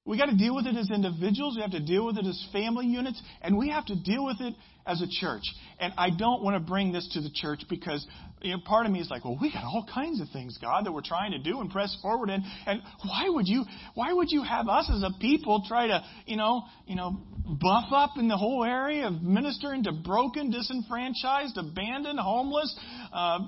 We 0.05 0.17
got 0.17 0.27
to 0.27 0.35
deal 0.35 0.55
with 0.55 0.65
it 0.65 0.75
as 0.75 0.89
individuals. 0.89 1.55
We 1.55 1.61
have 1.61 1.71
to 1.71 1.79
deal 1.79 2.05
with 2.05 2.17
it 2.17 2.25
as 2.25 2.47
family 2.51 2.87
units. 2.87 3.21
And 3.41 3.57
we 3.57 3.69
have 3.69 3.85
to 3.87 3.95
deal 3.95 4.25
with 4.25 4.37
it 4.39 4.55
as 4.87 5.01
a 5.01 5.07
church. 5.07 5.43
And 5.79 5.93
I 5.97 6.09
don't 6.09 6.41
want 6.41 6.55
to 6.55 6.59
bring 6.59 6.91
this 6.91 7.07
to 7.13 7.21
the 7.21 7.29
church 7.29 7.61
because 7.69 8.05
you 8.41 8.53
know, 8.53 8.59
part 8.65 8.85
of 8.85 8.91
me 8.91 8.99
is 9.01 9.09
like, 9.11 9.23
well, 9.23 9.37
we 9.39 9.51
got 9.51 9.63
all 9.63 9.85
kinds 9.93 10.21
of 10.21 10.29
things, 10.29 10.57
God, 10.59 10.85
that 10.85 10.91
we're 10.91 11.01
trying 11.01 11.31
to 11.31 11.39
do 11.39 11.59
and 11.59 11.69
press 11.69 11.95
forward 12.01 12.29
in. 12.29 12.43
And 12.65 12.81
why 13.05 13.25
would 13.27 13.47
you, 13.47 13.65
why 13.93 14.13
would 14.13 14.31
you 14.31 14.41
have 14.41 14.67
us 14.67 14.89
as 14.91 15.03
a 15.03 15.11
people 15.19 15.63
try 15.67 15.87
to, 15.87 16.03
you 16.25 16.37
know, 16.37 16.63
you 16.87 16.95
know, 16.95 17.21
buff 17.61 17.91
up 17.91 18.11
in 18.17 18.27
the 18.27 18.37
whole 18.37 18.63
area 18.63 19.07
of 19.07 19.21
ministering 19.21 19.83
to 19.83 19.91
broken, 19.91 20.49
disenfranchised, 20.49 21.57
abandoned, 21.57 22.19
homeless, 22.19 22.75
uh, 23.13 23.39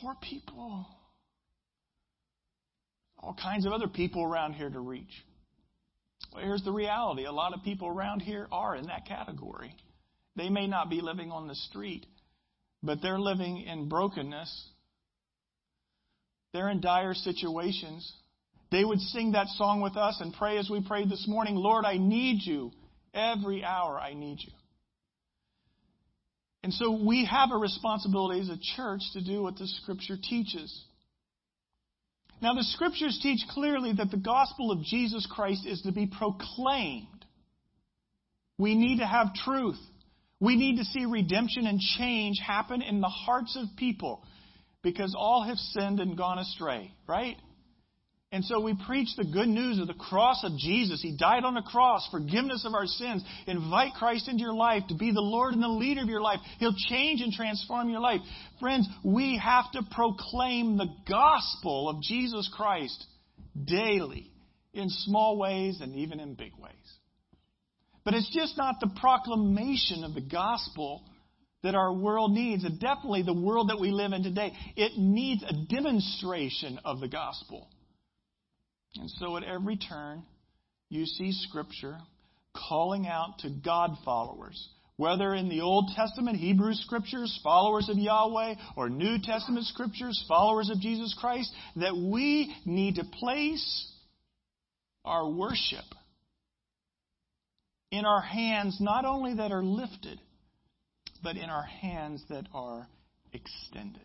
poor 0.00 0.14
people? 0.22 0.86
All 3.18 3.36
kinds 3.40 3.66
of 3.66 3.72
other 3.72 3.88
people 3.88 4.22
around 4.22 4.54
here 4.54 4.70
to 4.70 4.80
reach. 4.80 5.24
Well, 6.32 6.44
here's 6.44 6.64
the 6.64 6.72
reality 6.72 7.24
a 7.24 7.32
lot 7.32 7.54
of 7.54 7.62
people 7.62 7.88
around 7.88 8.20
here 8.20 8.46
are 8.52 8.76
in 8.76 8.86
that 8.86 9.06
category. 9.06 9.74
They 10.36 10.48
may 10.48 10.66
not 10.66 10.90
be 10.90 11.00
living 11.00 11.30
on 11.32 11.48
the 11.48 11.54
street, 11.54 12.06
but 12.82 13.00
they're 13.02 13.18
living 13.18 13.62
in 13.62 13.88
brokenness. 13.88 14.70
They're 16.52 16.68
in 16.68 16.80
dire 16.80 17.14
situations. 17.14 18.12
They 18.70 18.84
would 18.84 19.00
sing 19.00 19.32
that 19.32 19.48
song 19.48 19.80
with 19.80 19.96
us 19.96 20.18
and 20.20 20.34
pray 20.34 20.58
as 20.58 20.68
we 20.68 20.86
prayed 20.86 21.08
this 21.08 21.26
morning 21.28 21.54
Lord, 21.54 21.84
I 21.84 21.96
need 21.96 22.40
you. 22.42 22.72
Every 23.14 23.64
hour 23.64 23.98
I 23.98 24.12
need 24.12 24.38
you. 24.40 24.52
And 26.62 26.72
so 26.72 26.90
we 27.06 27.24
have 27.24 27.50
a 27.52 27.56
responsibility 27.56 28.40
as 28.40 28.48
a 28.48 28.58
church 28.76 29.00
to 29.12 29.24
do 29.24 29.42
what 29.42 29.56
the 29.56 29.66
Scripture 29.66 30.16
teaches. 30.20 30.84
Now, 32.42 32.54
the 32.54 32.62
scriptures 32.62 33.18
teach 33.22 33.40
clearly 33.50 33.92
that 33.94 34.10
the 34.10 34.16
gospel 34.16 34.70
of 34.70 34.82
Jesus 34.82 35.26
Christ 35.30 35.66
is 35.66 35.82
to 35.82 35.92
be 35.92 36.06
proclaimed. 36.06 37.24
We 38.58 38.74
need 38.74 38.98
to 38.98 39.06
have 39.06 39.34
truth. 39.34 39.78
We 40.38 40.56
need 40.56 40.76
to 40.76 40.84
see 40.84 41.06
redemption 41.06 41.66
and 41.66 41.80
change 41.80 42.38
happen 42.46 42.82
in 42.82 43.00
the 43.00 43.08
hearts 43.08 43.56
of 43.56 43.76
people 43.76 44.22
because 44.82 45.14
all 45.18 45.44
have 45.44 45.56
sinned 45.56 45.98
and 45.98 46.16
gone 46.16 46.38
astray, 46.38 46.92
right? 47.08 47.36
And 48.32 48.44
so 48.44 48.60
we 48.60 48.74
preach 48.86 49.08
the 49.16 49.24
good 49.24 49.46
news 49.46 49.78
of 49.78 49.86
the 49.86 49.94
cross 49.94 50.42
of 50.42 50.58
Jesus. 50.58 51.00
He 51.00 51.16
died 51.16 51.44
on 51.44 51.54
the 51.54 51.62
cross, 51.62 52.08
forgiveness 52.10 52.64
of 52.66 52.74
our 52.74 52.86
sins. 52.86 53.24
Invite 53.46 53.94
Christ 53.94 54.28
into 54.28 54.42
your 54.42 54.54
life 54.54 54.82
to 54.88 54.94
be 54.94 55.12
the 55.12 55.20
Lord 55.20 55.54
and 55.54 55.62
the 55.62 55.68
leader 55.68 56.02
of 56.02 56.08
your 56.08 56.20
life. 56.20 56.40
He'll 56.58 56.74
change 56.88 57.20
and 57.20 57.32
transform 57.32 57.88
your 57.88 58.00
life. 58.00 58.20
Friends, 58.58 58.88
we 59.04 59.40
have 59.42 59.70
to 59.72 59.82
proclaim 59.92 60.76
the 60.76 60.92
gospel 61.08 61.88
of 61.88 62.02
Jesus 62.02 62.50
Christ 62.54 63.06
daily 63.64 64.30
in 64.74 64.90
small 64.90 65.38
ways 65.38 65.80
and 65.80 65.94
even 65.94 66.18
in 66.18 66.34
big 66.34 66.52
ways. 66.58 66.74
But 68.04 68.14
it's 68.14 68.32
just 68.34 68.56
not 68.58 68.76
the 68.80 68.90
proclamation 69.00 70.04
of 70.04 70.14
the 70.14 70.20
gospel 70.20 71.02
that 71.62 71.74
our 71.74 71.92
world 71.92 72.32
needs, 72.32 72.64
and 72.64 72.78
definitely 72.78 73.22
the 73.22 73.32
world 73.32 73.70
that 73.70 73.80
we 73.80 73.90
live 73.90 74.12
in 74.12 74.22
today. 74.22 74.52
It 74.76 74.92
needs 74.96 75.42
a 75.42 75.52
demonstration 75.74 76.78
of 76.84 77.00
the 77.00 77.08
gospel. 77.08 77.68
And 78.98 79.10
so 79.10 79.36
at 79.36 79.44
every 79.44 79.76
turn, 79.76 80.22
you 80.88 81.06
see 81.06 81.32
Scripture 81.32 81.98
calling 82.54 83.06
out 83.06 83.38
to 83.40 83.50
God 83.50 83.90
followers, 84.04 84.68
whether 84.96 85.34
in 85.34 85.48
the 85.48 85.60
Old 85.60 85.90
Testament, 85.94 86.38
Hebrew 86.38 86.72
Scriptures, 86.74 87.38
followers 87.42 87.88
of 87.88 87.98
Yahweh, 87.98 88.54
or 88.76 88.88
New 88.88 89.18
Testament 89.22 89.66
Scriptures, 89.66 90.24
followers 90.26 90.70
of 90.70 90.80
Jesus 90.80 91.14
Christ, 91.20 91.52
that 91.76 91.96
we 91.96 92.54
need 92.64 92.96
to 92.96 93.04
place 93.04 93.92
our 95.04 95.28
worship 95.28 95.84
in 97.90 98.04
our 98.04 98.22
hands, 98.22 98.78
not 98.80 99.04
only 99.04 99.34
that 99.34 99.52
are 99.52 99.62
lifted, 99.62 100.20
but 101.22 101.36
in 101.36 101.48
our 101.48 101.62
hands 101.64 102.22
that 102.28 102.46
are 102.52 102.88
extended. 103.32 104.04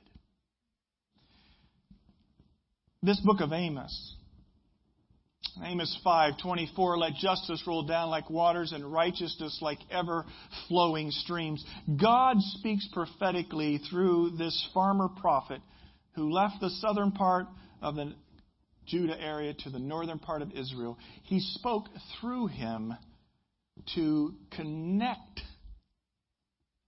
This 3.03 3.19
book 3.21 3.41
of 3.41 3.51
Amos 3.51 4.15
Amos 5.63 5.98
5:24 6.05 6.98
let 6.98 7.13
justice 7.15 7.62
roll 7.67 7.84
down 7.84 8.10
like 8.10 8.29
waters 8.29 8.72
and 8.72 8.91
righteousness 8.91 9.60
like 9.62 9.79
ever 9.91 10.25
flowing 10.67 11.12
streams. 11.12 11.63
God 12.01 12.38
speaks 12.39 12.88
prophetically 12.93 13.79
through 13.89 14.31
this 14.38 14.70
farmer 14.74 15.10
prophet 15.10 15.62
who 16.13 16.31
left 16.31 16.62
the 16.62 16.70
southern 16.70 17.12
part 17.12 17.48
of 17.81 17.96
the 17.96 18.13
Judah 18.86 19.20
area 19.20 19.53
to 19.53 19.70
the 19.70 19.79
northern 19.79 20.20
part 20.20 20.41
of 20.41 20.51
Israel. 20.53 20.98
He 21.24 21.39
spoke 21.39 21.86
through 22.20 22.48
him 22.48 22.93
to 23.96 24.34
connect 24.51 25.41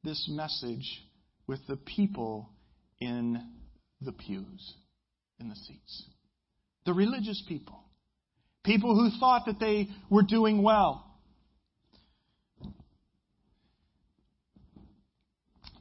this 0.03 0.27
message 0.29 1.01
with 1.48 1.65
the 1.67 1.77
people 1.77 2.50
in 3.00 3.41
the 4.01 4.12
pews, 4.12 4.74
in 5.39 5.50
the 5.50 5.55
seats. 5.55 6.05
The 6.86 6.93
religious 6.93 7.41
people. 7.48 7.82
People 8.63 8.96
who 8.96 9.17
thought 9.20 9.46
that 9.48 9.60
they 9.60 9.89
were 10.10 10.24
doing 10.24 10.63
well. 10.63 11.05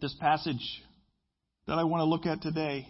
This 0.01 0.15
passage 0.21 0.83
that 1.69 1.79
I 1.79 1.85
want 1.85 2.01
to 2.01 2.05
look 2.05 2.27
at 2.27 2.43
today, 2.43 2.89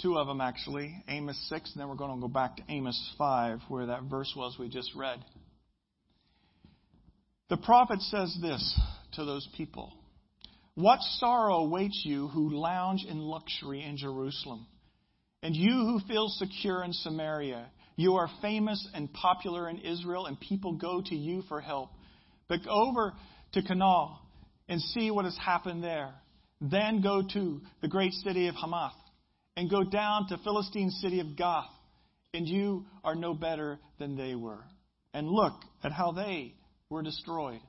two 0.00 0.16
of 0.16 0.28
them 0.28 0.40
actually, 0.40 0.94
Amos 1.08 1.36
6, 1.48 1.72
and 1.72 1.80
then 1.80 1.88
we're 1.88 1.96
going 1.96 2.14
to 2.14 2.20
go 2.20 2.28
back 2.28 2.56
to 2.58 2.62
Amos 2.68 3.14
5, 3.18 3.58
where 3.68 3.86
that 3.86 4.04
verse 4.04 4.32
was 4.36 4.56
we 4.60 4.68
just 4.68 4.94
read. 4.94 5.18
The 7.48 7.56
prophet 7.56 8.00
says 8.00 8.36
this 8.40 8.80
to 9.14 9.24
those 9.24 9.48
people 9.56 9.92
What 10.74 11.00
sorrow 11.18 11.56
awaits 11.56 12.02
you 12.04 12.28
who 12.28 12.50
lounge 12.50 13.04
in 13.08 13.18
luxury 13.18 13.82
in 13.82 13.96
Jerusalem, 13.96 14.68
and 15.42 15.56
you 15.56 15.72
who 15.72 16.00
feel 16.06 16.28
secure 16.28 16.84
in 16.84 16.92
Samaria? 16.92 17.66
You 18.00 18.14
are 18.14 18.30
famous 18.40 18.88
and 18.94 19.12
popular 19.12 19.68
in 19.68 19.80
Israel, 19.80 20.24
and 20.24 20.40
people 20.40 20.72
go 20.72 21.02
to 21.04 21.14
you 21.14 21.42
for 21.50 21.60
help. 21.60 21.90
But 22.48 22.64
go 22.64 22.70
over 22.70 23.12
to 23.52 23.62
Canaan 23.62 24.16
and 24.70 24.80
see 24.80 25.10
what 25.10 25.26
has 25.26 25.36
happened 25.36 25.84
there. 25.84 26.14
Then 26.62 27.02
go 27.02 27.22
to 27.34 27.60
the 27.82 27.88
great 27.88 28.14
city 28.14 28.48
of 28.48 28.54
Hamath 28.54 28.94
and 29.54 29.68
go 29.68 29.84
down 29.84 30.28
to 30.28 30.38
Philistine 30.38 30.88
city 30.88 31.20
of 31.20 31.36
Gath, 31.36 31.68
and 32.32 32.48
you 32.48 32.86
are 33.04 33.14
no 33.14 33.34
better 33.34 33.78
than 33.98 34.16
they 34.16 34.34
were. 34.34 34.64
And 35.12 35.28
look 35.28 35.60
at 35.84 35.92
how 35.92 36.12
they 36.12 36.54
were 36.88 37.02
destroyed. 37.02 37.60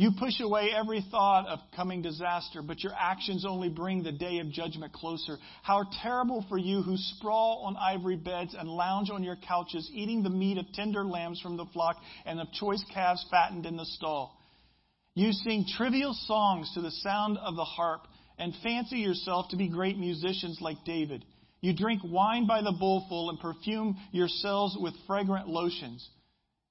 You 0.00 0.12
push 0.18 0.40
away 0.40 0.70
every 0.74 1.04
thought 1.10 1.46
of 1.46 1.58
coming 1.76 2.00
disaster, 2.00 2.62
but 2.62 2.82
your 2.82 2.94
actions 2.98 3.44
only 3.46 3.68
bring 3.68 4.02
the 4.02 4.10
day 4.10 4.38
of 4.38 4.50
judgment 4.50 4.94
closer. 4.94 5.36
How 5.62 5.84
terrible 6.00 6.42
for 6.48 6.56
you 6.56 6.80
who 6.80 6.96
sprawl 6.96 7.64
on 7.66 7.76
ivory 7.76 8.16
beds 8.16 8.56
and 8.58 8.66
lounge 8.66 9.10
on 9.10 9.22
your 9.22 9.36
couches, 9.36 9.90
eating 9.92 10.22
the 10.22 10.30
meat 10.30 10.56
of 10.56 10.72
tender 10.72 11.04
lambs 11.04 11.38
from 11.42 11.58
the 11.58 11.66
flock 11.74 11.96
and 12.24 12.40
of 12.40 12.50
choice 12.50 12.82
calves 12.94 13.26
fattened 13.30 13.66
in 13.66 13.76
the 13.76 13.84
stall. 13.84 14.40
You 15.14 15.32
sing 15.32 15.66
trivial 15.76 16.14
songs 16.14 16.72
to 16.72 16.80
the 16.80 16.92
sound 16.92 17.36
of 17.36 17.56
the 17.56 17.64
harp 17.64 18.06
and 18.38 18.54
fancy 18.62 19.00
yourself 19.00 19.50
to 19.50 19.56
be 19.58 19.68
great 19.68 19.98
musicians 19.98 20.62
like 20.62 20.82
David. 20.86 21.26
You 21.60 21.76
drink 21.76 22.00
wine 22.02 22.46
by 22.46 22.62
the 22.62 22.72
bowlful 22.72 23.28
and 23.28 23.38
perfume 23.38 23.98
yourselves 24.12 24.78
with 24.80 24.94
fragrant 25.06 25.46
lotions. 25.46 26.08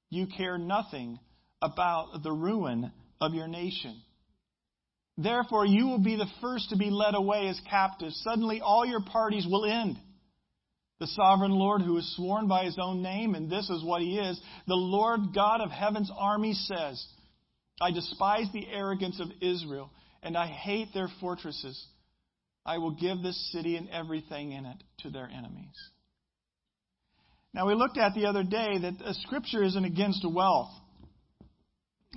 You 0.09 0.25
care 0.36 0.57
nothing 0.57 1.19
about 1.62 2.24
the 2.24 2.31
ruin 2.31 2.91
of 3.19 3.33
your 3.33 3.47
nation. 3.47 4.01
Therefore, 5.17 5.65
you 5.65 5.88
will 5.88 6.03
be 6.03 6.15
the 6.15 6.29
first 6.41 6.69
to 6.69 6.77
be 6.77 6.89
led 6.89 7.13
away 7.13 7.47
as 7.47 7.59
captives. 7.69 8.21
Suddenly, 8.23 8.61
all 8.61 8.85
your 8.85 9.01
parties 9.01 9.45
will 9.45 9.65
end. 9.65 9.97
The 10.99 11.07
sovereign 11.07 11.51
Lord, 11.51 11.81
who 11.81 11.97
is 11.97 12.15
sworn 12.15 12.47
by 12.47 12.65
his 12.65 12.77
own 12.81 13.01
name, 13.01 13.35
and 13.35 13.49
this 13.49 13.69
is 13.69 13.83
what 13.83 14.01
he 14.01 14.17
is, 14.17 14.39
the 14.67 14.75
Lord 14.75 15.33
God 15.33 15.61
of 15.61 15.71
heaven's 15.71 16.11
army 16.17 16.53
says, 16.53 17.05
I 17.81 17.91
despise 17.91 18.47
the 18.53 18.67
arrogance 18.67 19.19
of 19.19 19.29
Israel, 19.41 19.89
and 20.23 20.38
I 20.38 20.47
hate 20.47 20.89
their 20.93 21.09
fortresses. 21.19 21.81
I 22.65 22.77
will 22.77 22.91
give 22.91 23.21
this 23.21 23.51
city 23.51 23.77
and 23.77 23.89
everything 23.89 24.51
in 24.51 24.65
it 24.65 24.77
to 24.99 25.09
their 25.09 25.27
enemies. 25.27 25.75
Now, 27.53 27.67
we 27.67 27.73
looked 27.73 27.97
at 27.97 28.13
the 28.13 28.25
other 28.25 28.43
day 28.43 28.77
that 28.79 29.01
uh, 29.03 29.13
Scripture 29.23 29.63
isn't 29.63 29.85
against 29.85 30.25
wealth. 30.29 30.71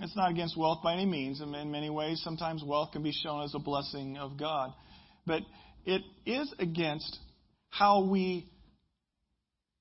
It's 0.00 0.16
not 0.16 0.30
against 0.30 0.56
wealth 0.56 0.82
by 0.82 0.94
any 0.94 1.06
means. 1.06 1.40
In 1.40 1.50
many 1.70 1.90
ways, 1.90 2.20
sometimes 2.22 2.64
wealth 2.64 2.92
can 2.92 3.02
be 3.02 3.12
shown 3.12 3.42
as 3.42 3.54
a 3.54 3.58
blessing 3.58 4.16
of 4.16 4.38
God. 4.38 4.72
But 5.26 5.42
it 5.84 6.02
is 6.24 6.52
against 6.58 7.18
how 7.68 8.04
we 8.04 8.48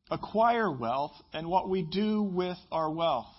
acquire 0.09 0.71
wealth 0.71 1.13
and 1.33 1.47
what 1.47 1.69
we 1.69 1.83
do 1.83 2.21
with 2.23 2.57
our 2.71 2.91
wealth. 2.91 3.33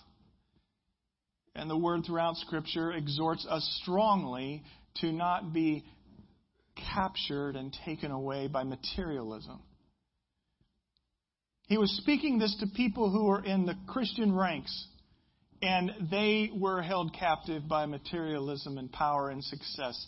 And 1.55 1.69
the 1.69 1.76
word 1.76 2.05
throughout 2.07 2.37
Scripture 2.38 2.93
exhorts 2.93 3.47
us 3.49 3.81
strongly 3.83 4.62
to 4.97 5.12
not 5.12 5.52
be 5.52 5.85
captured 6.95 7.57
and 7.57 7.76
taken 7.85 8.11
away 8.11 8.49
by 8.49 8.64
materialism. 8.64 9.61
he 11.69 11.76
was 11.76 11.91
speaking 11.99 12.38
this 12.38 12.57
to 12.61 12.67
people 12.67 13.11
who 13.11 13.25
were 13.25 13.45
in 13.45 13.67
the 13.67 13.76
Christian 13.87 14.35
ranks, 14.35 14.87
and 15.62 15.92
they 16.11 16.50
were 16.52 16.83
held 16.83 17.14
captive 17.14 17.69
by 17.69 17.87
materialism 17.87 18.78
and 18.78 18.90
power 18.90 19.31
and 19.31 19.42
success. 19.42 20.07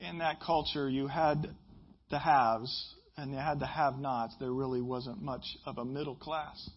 In 0.00 0.18
that 0.18 0.40
culture, 0.40 0.88
you 0.88 1.08
had 1.08 1.48
the 2.10 2.18
haves 2.18 2.94
and 3.16 3.32
you 3.32 3.38
had 3.38 3.58
the 3.58 3.66
have 3.66 3.98
nots. 3.98 4.36
There 4.38 4.52
really 4.52 4.80
wasn't 4.80 5.20
much 5.20 5.44
of 5.66 5.78
a 5.78 5.84
middle 5.84 6.14
class. 6.14 6.70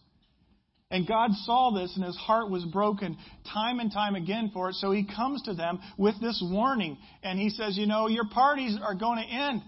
And 0.90 1.06
God 1.06 1.30
saw 1.44 1.70
this 1.70 1.94
and 1.96 2.04
his 2.04 2.16
heart 2.16 2.50
was 2.50 2.64
broken 2.64 3.16
time 3.50 3.78
and 3.78 3.90
time 3.90 4.16
again 4.16 4.50
for 4.52 4.68
it. 4.68 4.74
So 4.74 4.90
he 4.90 5.06
comes 5.06 5.40
to 5.42 5.54
them 5.54 5.80
with 5.96 6.20
this 6.20 6.44
warning 6.44 6.98
and 7.22 7.38
he 7.38 7.48
says, 7.48 7.78
You 7.78 7.86
know, 7.86 8.08
your 8.08 8.28
parties 8.28 8.76
are 8.82 8.94
going 8.94 9.24
to 9.24 9.32
end. 9.32 9.62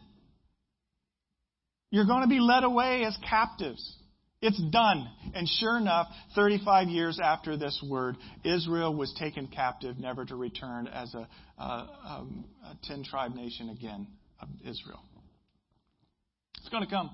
You're 1.91 2.07
going 2.07 2.23
to 2.23 2.29
be 2.29 2.41
led 2.41 2.65
away 2.65 3.05
as 3.05 3.17
captives. 3.29 3.97
It's 4.45 4.61
done. 4.71 5.09
And 5.33 5.49
sure 5.49 5.79
enough, 5.79 6.09
35 6.35 6.89
years 6.89 7.19
after 7.19 7.57
this 7.57 7.83
word, 7.89 8.19
Israel 8.45 8.95
was 8.95 9.11
taken 9.19 9.47
captive, 9.47 9.99
never 9.99 10.27
to 10.27 10.37
return 10.37 10.87
as 10.87 11.15
a, 11.15 11.27
uh, 11.59 11.87
um, 12.07 12.45
a, 12.63 12.67
a, 12.67 12.71
a 12.73 12.79
10 12.83 13.05
tribe 13.05 13.35
nation 13.35 13.71
again 13.71 14.07
of 14.41 14.49
Israel. 14.61 15.03
It's 16.59 16.69
going 16.69 16.85
to 16.85 16.91
come. 16.91 17.11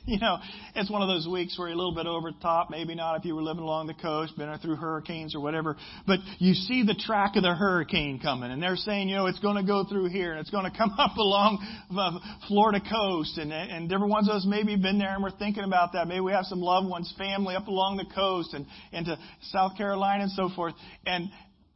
You 0.08 0.18
know, 0.18 0.38
it's 0.74 0.90
one 0.90 1.02
of 1.02 1.08
those 1.08 1.28
weeks 1.28 1.58
where 1.58 1.68
you're 1.68 1.74
a 1.74 1.76
little 1.76 1.94
bit 1.94 2.06
over 2.06 2.30
the 2.30 2.38
top. 2.40 2.70
Maybe 2.70 2.94
not 2.94 3.18
if 3.18 3.26
you 3.26 3.34
were 3.34 3.42
living 3.42 3.62
along 3.62 3.88
the 3.88 3.94
coast, 3.94 4.38
been 4.38 4.56
through 4.58 4.76
hurricanes 4.76 5.34
or 5.34 5.40
whatever. 5.40 5.76
But 6.06 6.20
you 6.38 6.54
see 6.54 6.82
the 6.82 6.94
track 6.94 7.36
of 7.36 7.42
the 7.42 7.54
hurricane 7.54 8.18
coming, 8.18 8.50
and 8.50 8.62
they're 8.62 8.76
saying, 8.76 9.10
you 9.10 9.16
know, 9.16 9.26
it's 9.26 9.38
going 9.40 9.56
to 9.56 9.62
go 9.62 9.84
through 9.84 10.08
here, 10.08 10.30
and 10.30 10.40
it's 10.40 10.48
going 10.48 10.64
to 10.64 10.76
come 10.76 10.94
up 10.98 11.16
along 11.18 11.58
the 11.90 12.20
Florida 12.48 12.80
coast, 12.80 13.36
and 13.36 13.52
and 13.52 13.88
different 13.90 14.10
ones 14.10 14.30
of 14.30 14.36
us 14.36 14.46
maybe 14.48 14.76
been 14.76 14.98
there, 14.98 15.12
and 15.12 15.22
we're 15.22 15.36
thinking 15.36 15.64
about 15.64 15.92
that. 15.92 16.08
Maybe 16.08 16.20
we 16.20 16.32
have 16.32 16.46
some 16.46 16.60
loved 16.60 16.88
ones, 16.88 17.12
family 17.18 17.54
up 17.54 17.68
along 17.68 17.98
the 17.98 18.06
coast, 18.14 18.54
and 18.54 18.64
into 18.92 19.18
South 19.52 19.76
Carolina 19.76 20.22
and 20.24 20.32
so 20.32 20.48
forth. 20.56 20.72
And 21.04 21.28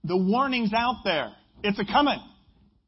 the 0.05 0.17
warning's 0.17 0.73
out 0.73 1.03
there. 1.05 1.33
It's 1.63 1.79
a 1.79 1.85
coming. 1.85 2.19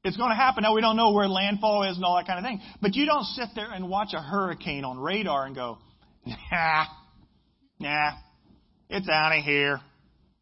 It's 0.04 0.18
going 0.18 0.30
to 0.30 0.36
happen. 0.36 0.62
Now, 0.62 0.74
we 0.74 0.82
don't 0.82 0.96
know 0.96 1.12
where 1.12 1.26
landfall 1.26 1.82
is 1.90 1.96
and 1.96 2.04
all 2.04 2.16
that 2.16 2.26
kind 2.26 2.38
of 2.38 2.44
thing. 2.44 2.60
But 2.82 2.94
you 2.94 3.06
don't 3.06 3.24
sit 3.24 3.48
there 3.54 3.72
and 3.72 3.88
watch 3.88 4.10
a 4.12 4.20
hurricane 4.20 4.84
on 4.84 4.98
radar 4.98 5.46
and 5.46 5.54
go, 5.54 5.78
nah, 6.26 6.84
nah, 7.78 8.10
it's 8.90 9.08
out 9.08 9.36
of 9.36 9.42
here. 9.42 9.80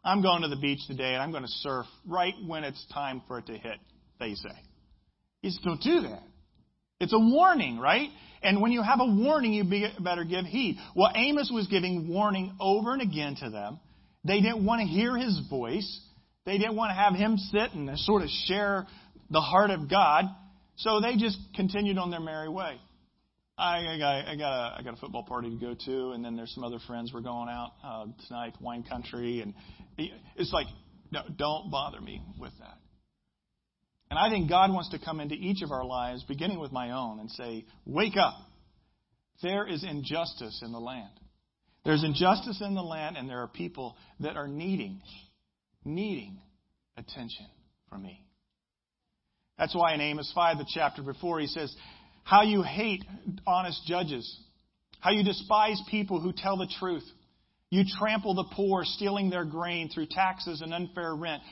I'm 0.05 0.21
going 0.21 0.43
to 0.43 0.49
the 0.49 0.57
beach 0.57 0.81
today 0.89 1.13
and 1.15 1.23
I'm 1.23 1.31
going 1.31 1.45
to 1.45 1.49
surf 1.49 1.87
right 2.09 2.35
when 2.45 2.65
it's 2.65 2.85
time 2.93 3.23
for 3.29 3.39
it 3.39 3.47
to 3.47 3.53
hit, 3.53 3.79
they 4.19 4.35
say. 4.35 4.51
You 5.43 5.51
just 5.51 5.63
don't 5.63 5.81
do 5.81 6.01
that. 6.03 6.25
It's 6.99 7.13
a 7.13 7.19
warning, 7.19 7.79
right? 7.79 8.09
And 8.43 8.61
when 8.61 8.73
you 8.73 8.83
have 8.83 8.99
a 9.01 9.07
warning, 9.07 9.53
you 9.53 9.65
better 10.01 10.25
give 10.25 10.45
heed. 10.45 10.79
Well, 10.97 11.13
Amos 11.15 11.51
was 11.53 11.69
giving 11.69 12.09
warning 12.09 12.57
over 12.59 12.93
and 12.95 13.03
again 13.03 13.37
to 13.41 13.51
them. 13.51 13.79
They 14.25 14.41
didn't 14.41 14.65
want 14.65 14.81
to 14.81 14.87
hear 14.87 15.17
his 15.17 15.41
voice. 15.49 16.01
They 16.47 16.59
didn't 16.59 16.75
want 16.75 16.91
to 16.91 16.95
have 16.95 17.15
him 17.15 17.37
sit 17.37 17.73
and 17.75 17.97
sort 18.01 18.23
of 18.23 18.29
share 18.47 18.87
the 19.33 19.41
heart 19.41 19.71
of 19.71 19.91
God. 19.91 20.27
So 20.77 21.01
they 21.01 21.17
just 21.17 21.39
continued 21.55 21.99
on 21.99 22.11
their 22.11 22.21
merry 22.21 22.49
way. 22.49 22.79
I, 23.59 23.95
I, 23.95 23.99
got, 23.99 24.29
I, 24.29 24.37
got 24.37 24.53
a, 24.53 24.79
I 24.79 24.83
got 24.83 24.95
a 24.95 24.97
football 24.97 25.25
party 25.25 25.51
to 25.51 25.57
go 25.57 25.75
to, 25.87 26.11
and 26.13 26.25
then 26.25 26.37
there's 26.37 26.53
some 26.55 26.65
other 26.65 26.79
friends 26.87 27.13
we're 27.13 27.21
going 27.21 27.49
out 27.49 27.73
uh, 27.85 28.07
tonight, 28.27 28.55
wine 28.61 28.83
country, 28.83 29.41
and 29.41 29.55
it's 30.37 30.53
like, 30.53 30.67
no, 31.11 31.21
don't 31.37 31.71
bother 31.71 32.01
me 32.01 32.23
with 32.39 32.53
that. 32.61 32.79
And 34.11 34.19
I 34.19 34.31
think 34.31 34.49
God 34.49 34.73
wants 34.73 34.91
to 34.91 34.99
come 34.99 35.21
into 35.21 35.35
each 35.35 35.63
of 35.63 35.71
our 35.71 35.85
lives, 35.85 36.25
beginning 36.25 36.61
with 36.61 36.73
my 36.73 36.91
own, 36.91 37.21
and 37.21 37.31
say, 37.31 37.67
wake 37.87 38.17
up. 38.17 38.35
There 39.43 39.67
is 39.67 39.85
injustice 39.85 40.63
in 40.65 40.73
the 40.73 40.79
land. 40.79 41.11
There's 41.85 42.05
injustice 42.05 42.63
in 42.65 42.75
the 42.75 42.83
land, 42.83 43.17
and 43.17 43.29
there 43.29 43.41
are 43.41 43.49
people 43.49 43.97
that 44.21 44.37
are 44.37 44.49
needing, 44.49 45.01
needing 45.85 46.41
attention 46.97 47.47
from 47.89 48.03
me. 48.03 48.25
That's 49.63 49.77
why 49.77 49.95
in 49.95 50.01
Amos 50.01 50.29
5, 50.35 50.59
the 50.59 50.67
chapter 50.75 51.03
before, 51.03 51.39
he 51.39 51.47
says, 51.47 51.73
How 52.25 52.43
you 52.43 52.65
hate 52.65 53.05
honest 53.47 53.81
judges, 53.87 54.41
how 54.99 55.13
you 55.13 55.23
despise 55.23 55.81
people 55.89 56.19
who 56.19 56.33
tell 56.37 56.57
the 56.57 56.67
truth. 56.81 57.05
You 57.71 57.85
trample 57.97 58.35
the 58.35 58.51
poor, 58.57 58.83
stealing 58.83 59.31
their 59.31 59.45
grain 59.45 59.89
through 59.89 60.07
taxes 60.11 60.63
and 60.63 60.75
unfair 60.75 61.15
rent. 61.15 61.45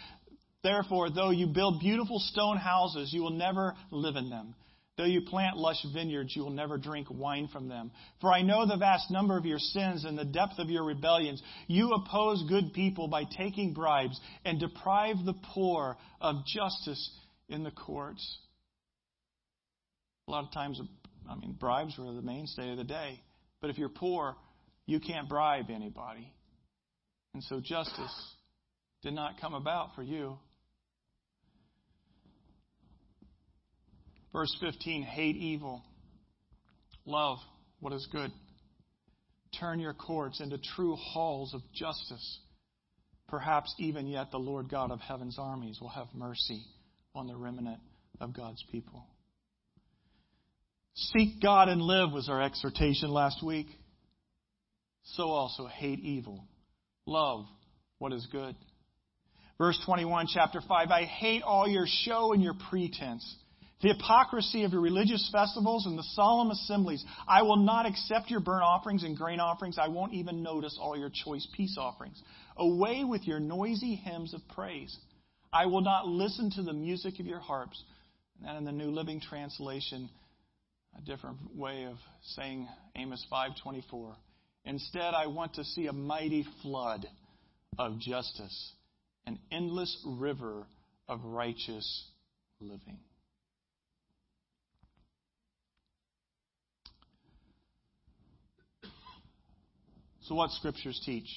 Therefore, 0.64 1.08
though 1.08 1.30
you 1.30 1.46
build 1.46 1.78
beautiful 1.78 2.18
stone 2.18 2.56
houses, 2.56 3.12
you 3.12 3.22
will 3.22 3.30
never 3.30 3.74
live 3.92 4.16
in 4.16 4.28
them. 4.28 4.56
Though 4.96 5.04
you 5.04 5.20
plant 5.20 5.56
lush 5.56 5.82
vineyards, 5.94 6.34
you 6.34 6.42
will 6.42 6.50
never 6.50 6.78
drink 6.78 7.06
wine 7.12 7.48
from 7.52 7.68
them. 7.68 7.92
For 8.20 8.32
I 8.32 8.42
know 8.42 8.66
the 8.66 8.76
vast 8.76 9.08
number 9.12 9.38
of 9.38 9.46
your 9.46 9.60
sins 9.60 10.04
and 10.04 10.18
the 10.18 10.24
depth 10.24 10.58
of 10.58 10.68
your 10.68 10.82
rebellions. 10.84 11.40
You 11.68 11.92
oppose 11.92 12.42
good 12.48 12.72
people 12.72 13.06
by 13.06 13.22
taking 13.38 13.72
bribes 13.72 14.20
and 14.44 14.58
deprive 14.58 15.24
the 15.24 15.36
poor 15.54 15.96
of 16.20 16.44
justice 16.44 17.08
in 17.50 17.64
the 17.64 17.70
courts. 17.70 18.38
A 20.28 20.30
lot 20.30 20.44
of 20.44 20.52
times, 20.52 20.80
I 21.28 21.34
mean, 21.34 21.56
bribes 21.58 21.98
were 21.98 22.12
the 22.12 22.22
mainstay 22.22 22.70
of 22.70 22.78
the 22.78 22.84
day. 22.84 23.20
But 23.60 23.70
if 23.70 23.78
you're 23.78 23.88
poor, 23.88 24.36
you 24.86 25.00
can't 25.00 25.28
bribe 25.28 25.66
anybody. 25.68 26.32
And 27.34 27.42
so 27.44 27.60
justice 27.60 28.34
did 29.02 29.12
not 29.12 29.40
come 29.40 29.54
about 29.54 29.94
for 29.94 30.02
you. 30.02 30.38
Verse 34.32 34.56
15 34.60 35.02
hate 35.02 35.36
evil, 35.36 35.82
love 37.04 37.38
what 37.80 37.92
is 37.92 38.06
good. 38.12 38.30
Turn 39.58 39.80
your 39.80 39.94
courts 39.94 40.40
into 40.40 40.56
true 40.76 40.94
halls 40.94 41.52
of 41.52 41.62
justice. 41.74 42.38
Perhaps 43.26 43.74
even 43.78 44.06
yet 44.06 44.30
the 44.30 44.38
Lord 44.38 44.70
God 44.70 44.92
of 44.92 45.00
heaven's 45.00 45.36
armies 45.36 45.78
will 45.80 45.88
have 45.88 46.06
mercy 46.14 46.64
on 47.14 47.26
the 47.26 47.36
remnant 47.36 47.80
of 48.20 48.34
God's 48.34 48.64
people. 48.70 49.04
Seek 50.94 51.40
God 51.40 51.68
and 51.68 51.80
live 51.80 52.12
was 52.12 52.28
our 52.28 52.42
exhortation 52.42 53.10
last 53.10 53.44
week. 53.44 53.66
So 55.02 55.30
also 55.30 55.66
hate 55.66 56.00
evil. 56.00 56.44
Love 57.06 57.46
what 57.98 58.12
is 58.12 58.26
good. 58.30 58.54
Verse 59.58 59.80
21, 59.84 60.26
chapter 60.32 60.60
5 60.66 60.90
I 60.90 61.04
hate 61.04 61.42
all 61.42 61.68
your 61.68 61.86
show 61.86 62.32
and 62.32 62.42
your 62.42 62.54
pretense, 62.70 63.36
the 63.82 63.88
hypocrisy 63.88 64.64
of 64.64 64.72
your 64.72 64.80
religious 64.80 65.28
festivals 65.32 65.86
and 65.86 65.98
the 65.98 66.06
solemn 66.14 66.50
assemblies. 66.50 67.04
I 67.26 67.42
will 67.42 67.56
not 67.56 67.86
accept 67.86 68.30
your 68.30 68.40
burnt 68.40 68.62
offerings 68.62 69.04
and 69.04 69.16
grain 69.16 69.40
offerings. 69.40 69.78
I 69.78 69.88
won't 69.88 70.14
even 70.14 70.42
notice 70.42 70.78
all 70.80 70.98
your 70.98 71.10
choice 71.10 71.46
peace 71.56 71.76
offerings. 71.78 72.22
Away 72.56 73.04
with 73.04 73.26
your 73.26 73.40
noisy 73.40 73.96
hymns 73.96 74.34
of 74.34 74.40
praise. 74.54 74.96
I 75.52 75.66
will 75.66 75.80
not 75.80 76.06
listen 76.06 76.50
to 76.52 76.62
the 76.62 76.72
music 76.72 77.18
of 77.18 77.26
your 77.26 77.40
harps. 77.40 77.82
And 78.46 78.58
in 78.58 78.64
the 78.64 78.72
New 78.72 78.90
Living 78.90 79.20
Translation, 79.20 80.08
a 80.96 81.02
different 81.02 81.56
way 81.56 81.84
of 81.84 81.96
saying 82.34 82.68
Amos 82.96 83.24
5:24. 83.30 84.16
Instead, 84.64 85.14
I 85.14 85.26
want 85.26 85.54
to 85.54 85.64
see 85.64 85.86
a 85.86 85.92
mighty 85.92 86.44
flood 86.62 87.06
of 87.78 87.98
justice, 87.98 88.72
an 89.26 89.38
endless 89.50 89.96
river 90.04 90.66
of 91.08 91.24
righteous 91.24 92.10
living. 92.60 93.00
So, 100.22 100.34
what 100.34 100.50
scriptures 100.52 101.00
teach? 101.04 101.28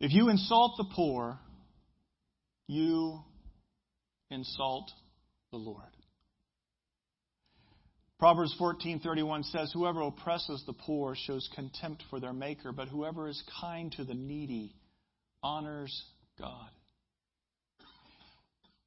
If 0.00 0.12
you 0.12 0.30
insult 0.30 0.78
the 0.78 0.86
poor, 0.96 1.38
you 2.66 3.20
insult 4.30 4.90
the 5.50 5.58
Lord. 5.58 5.84
Proverbs 8.18 8.54
14:31 8.58 9.44
says 9.44 9.72
whoever 9.72 10.02
oppresses 10.02 10.62
the 10.66 10.72
poor 10.72 11.14
shows 11.14 11.48
contempt 11.54 12.02
for 12.10 12.20
their 12.20 12.32
maker 12.32 12.70
but 12.70 12.88
whoever 12.88 13.28
is 13.28 13.42
kind 13.60 13.90
to 13.92 14.04
the 14.04 14.14
needy 14.14 14.74
honors 15.42 16.02
God. 16.38 16.70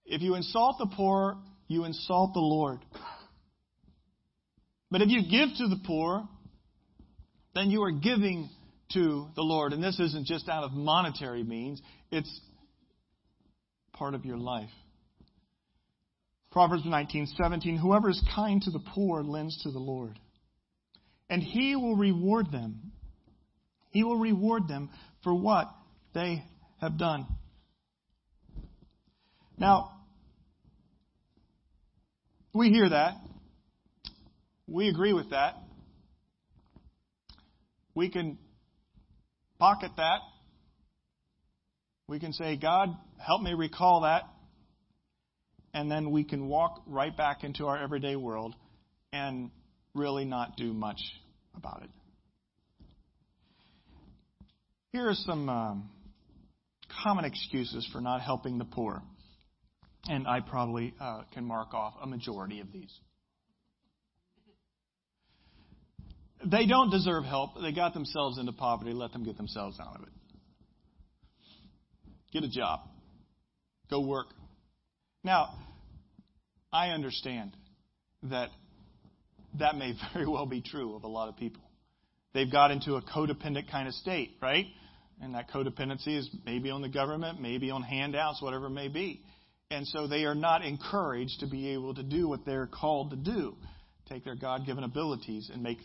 If 0.06 0.22
you 0.22 0.36
insult 0.36 0.78
the 0.80 0.92
poor, 0.96 1.38
you 1.68 1.86
insult 1.86 2.34
the 2.34 2.40
Lord. 2.40 2.80
But 4.92 5.02
if 5.02 5.10
you 5.10 5.22
give 5.24 5.50
to 5.58 5.68
the 5.68 5.82
poor, 5.86 6.28
then 7.56 7.72
you 7.72 7.82
are 7.84 7.92
giving 7.92 8.50
to 8.94 9.28
the 9.36 9.42
Lord. 9.42 9.74
And 9.74 9.84
this 9.84 10.00
isn't 10.00 10.26
just 10.26 10.48
out 10.50 10.64
of 10.64 10.72
monetary 10.72 11.44
means, 11.44 11.82
it's 12.12 12.42
part 13.94 14.14
of 14.14 14.26
your 14.26 14.38
life. 14.38 14.70
Proverbs 16.52 16.84
19:17 16.86 17.80
Whoever 17.80 18.10
is 18.10 18.24
kind 18.36 18.62
to 18.62 18.72
the 18.72 18.84
poor 18.94 19.24
lends 19.24 19.62
to 19.64 19.72
the 19.72 19.80
Lord, 19.80 20.20
and 21.30 21.42
he 21.42 21.76
will 21.76 21.96
reward 21.96 22.52
them. 22.52 22.92
He 23.90 24.04
will 24.04 24.20
reward 24.20 24.68
them 24.68 24.90
for 25.24 25.34
what 25.34 25.68
they 26.14 26.44
have 26.80 26.98
done. 26.98 27.26
Now, 29.58 29.92
we 32.54 32.70
hear 32.70 32.90
that. 32.90 33.16
We 34.68 34.90
agree 34.90 35.14
with 35.14 35.32
that. 35.32 35.56
We 37.96 38.10
can 38.10 38.38
pocket 39.60 39.92
that. 39.98 40.20
We 42.08 42.20
can 42.20 42.34
say, 42.34 42.58
God, 42.58 42.90
help 43.18 43.42
me 43.42 43.54
recall 43.54 44.02
that. 44.02 44.24
And 45.74 45.90
then 45.90 46.12
we 46.12 46.24
can 46.24 46.48
walk 46.48 46.84
right 46.86 47.16
back 47.16 47.44
into 47.44 47.66
our 47.66 47.82
everyday 47.82 48.16
world 48.16 48.54
and 49.12 49.50
really 49.96 50.26
not 50.26 50.58
do 50.58 50.74
much 50.74 51.00
about 51.56 51.84
it. 51.84 51.90
Here 54.92 55.08
are 55.10 55.16
some 55.16 55.50
um, 55.50 55.90
common 57.04 57.26
excuses 57.26 57.88
for 57.92 58.02
not 58.02 58.22
helping 58.22 58.58
the 58.58 58.66
poor. 58.66 59.02
And 60.08 60.28
I 60.28 60.42
probably 60.42 60.94
uh, 61.00 61.24
can 61.34 61.46
mark 61.46 61.74
off 61.74 61.96
a 62.02 62.06
majority 62.06 62.60
of 62.60 62.72
these. 62.72 62.92
They 66.46 66.66
don't 66.66 66.90
deserve 66.90 67.24
help. 67.24 67.52
They 67.62 67.72
got 67.72 67.94
themselves 67.94 68.38
into 68.38 68.52
poverty. 68.52 68.94
Let 68.94 69.14
them 69.14 69.24
get 69.24 69.38
themselves 69.38 69.80
out 69.80 69.96
of 69.96 70.04
it. 70.04 70.14
Get 72.32 72.44
a 72.44 72.50
job. 72.50 72.82
Go 73.90 74.02
work. 74.02 74.28
Now, 75.24 75.56
I 76.72 76.90
understand 76.90 77.56
that 78.24 78.50
that 79.60 79.76
may 79.76 79.94
very 80.14 80.28
well 80.28 80.46
be 80.46 80.62
true 80.62 80.96
of 80.96 81.04
a 81.04 81.08
lot 81.08 81.30
of 81.30 81.38
people. 81.38 81.62
They've 82.34 82.52
got 82.52 82.72
into 82.72 82.96
a 82.96 83.02
codependent 83.02 83.70
kind 83.70 83.88
of 83.88 83.94
state, 83.94 84.32
right? 84.42 84.66
And 85.22 85.36
that 85.36 85.50
codependency 85.52 86.18
is 86.18 86.30
maybe 86.46 86.72
on 86.72 86.82
the 86.82 86.90
government, 86.90 87.40
maybe 87.40 87.70
on 87.70 87.84
handouts, 87.84 88.42
whatever 88.42 88.66
it 88.66 88.72
may 88.72 88.88
be. 88.88 89.22
And 89.70 89.88
so 89.88 90.08
they 90.08 90.26
are 90.26 90.36
not 90.36 90.66
encouraged 90.66 91.40
to 91.42 91.48
be 91.48 91.70
able 91.70 91.94
to 91.94 92.04
do 92.04 92.28
what 92.28 92.46
they're 92.46 92.68
called 92.68 93.12
to 93.12 93.16
do 93.16 93.56
take 94.10 94.26
their 94.26 94.36
God 94.36 94.66
given 94.66 94.84
abilities 94.84 95.50
and 95.54 95.64
make 95.64 95.78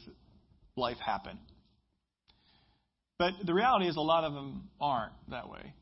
life 0.79 0.99
happen. 1.05 1.38
But 3.19 3.35
the 3.45 3.53
reality 3.53 3.87
is, 3.88 3.97
a 3.97 4.01
lot 4.01 4.25
of 4.25 4.33
them 4.33 4.69
aren't 4.81 5.12
that 5.31 5.51
way. 5.51 5.75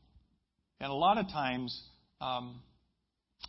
And 0.79 0.91
a 0.91 0.95
lot 0.95 1.17
of 1.17 1.27
times, 1.27 1.79
um, 2.19 2.61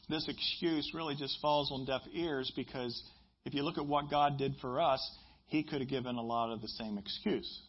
this 0.08 0.26
excuse 0.28 0.92
really 0.94 1.14
just 1.14 1.38
falls 1.40 1.70
on 1.72 1.86
deaf 1.86 2.02
ears 2.12 2.52
because 2.54 3.02
if 3.44 3.54
you 3.54 3.62
look 3.62 3.78
at 3.78 3.86
what 3.86 4.10
God 4.10 4.38
did 4.38 4.56
for 4.60 4.80
us, 4.80 5.00
He 5.46 5.62
could 5.62 5.80
have 5.80 5.88
given 5.88 6.16
a 6.16 6.22
lot 6.22 6.52
of 6.52 6.60
the 6.60 6.68
same 6.68 6.98
excuse. 6.98 7.62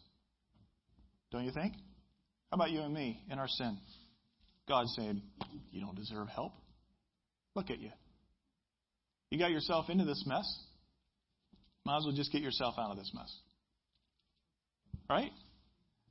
Don't 1.32 1.44
you 1.44 1.52
think? 1.52 1.74
How 2.50 2.56
about 2.56 2.70
you 2.70 2.80
and 2.80 2.92
me 2.92 3.22
in 3.30 3.38
our 3.38 3.48
sin? 3.48 3.78
God 4.68 4.86
saying, 4.88 5.22
You 5.70 5.80
don't 5.80 5.96
deserve 5.96 6.28
help. 6.28 6.52
Look 7.54 7.70
at 7.70 7.80
you. 7.80 7.90
You 9.30 9.38
got 9.38 9.50
yourself 9.50 9.88
into 9.88 10.04
this 10.04 10.24
mess. 10.26 10.46
Might 11.84 11.98
as 11.98 12.04
well 12.04 12.14
just 12.14 12.32
get 12.32 12.42
yourself 12.42 12.74
out 12.78 12.90
of 12.90 12.96
this 12.96 13.10
mess. 13.14 13.32
Right? 15.10 15.32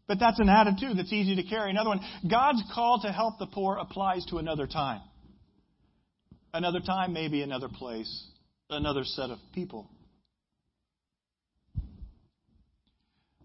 But 0.08 0.20
that's 0.20 0.40
an 0.40 0.50
attitude 0.50 0.98
that's 0.98 1.14
easy 1.14 1.38
to 1.38 1.44
carry. 1.44 1.70
Another 1.70 1.90
one, 1.90 2.02
God's 2.30 2.62
call 2.74 3.00
to 3.04 3.12
help 3.12 3.40
the 3.40 3.46
poor 3.46 3.78
applies 3.78 4.26
to 4.26 4.38
another 4.38 4.68
time. 4.68 5.02
Another 6.54 6.82
time, 6.82 7.14
maybe 7.14 7.42
another 7.42 7.70
place, 7.70 8.26
another 8.70 9.04
set 9.06 9.30
of 9.30 9.38
people. 9.54 9.90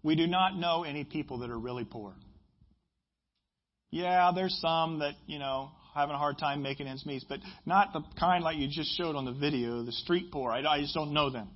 We 0.03 0.15
do 0.15 0.27
not 0.27 0.57
know 0.57 0.83
any 0.83 1.03
people 1.03 1.39
that 1.39 1.49
are 1.49 1.57
really 1.57 1.85
poor. 1.85 2.13
Yeah, 3.91 4.31
there's 4.35 4.57
some 4.59 4.99
that, 4.99 5.13
you 5.25 5.39
know, 5.39 5.69
having 5.93 6.15
a 6.15 6.17
hard 6.17 6.37
time 6.37 6.61
making 6.61 6.87
ends 6.87 7.05
meet, 7.05 7.23
but 7.29 7.39
not 7.65 7.93
the 7.93 8.01
kind 8.19 8.43
like 8.43 8.57
you 8.57 8.67
just 8.67 8.97
showed 8.97 9.15
on 9.15 9.23
the 9.23 9.31
video, 9.31 9.83
the 9.83 9.93
street 9.93 10.31
poor. 10.31 10.51
I, 10.51 10.61
I 10.63 10.81
just 10.81 10.93
don't 10.93 11.13
know 11.13 11.29
them. 11.29 11.47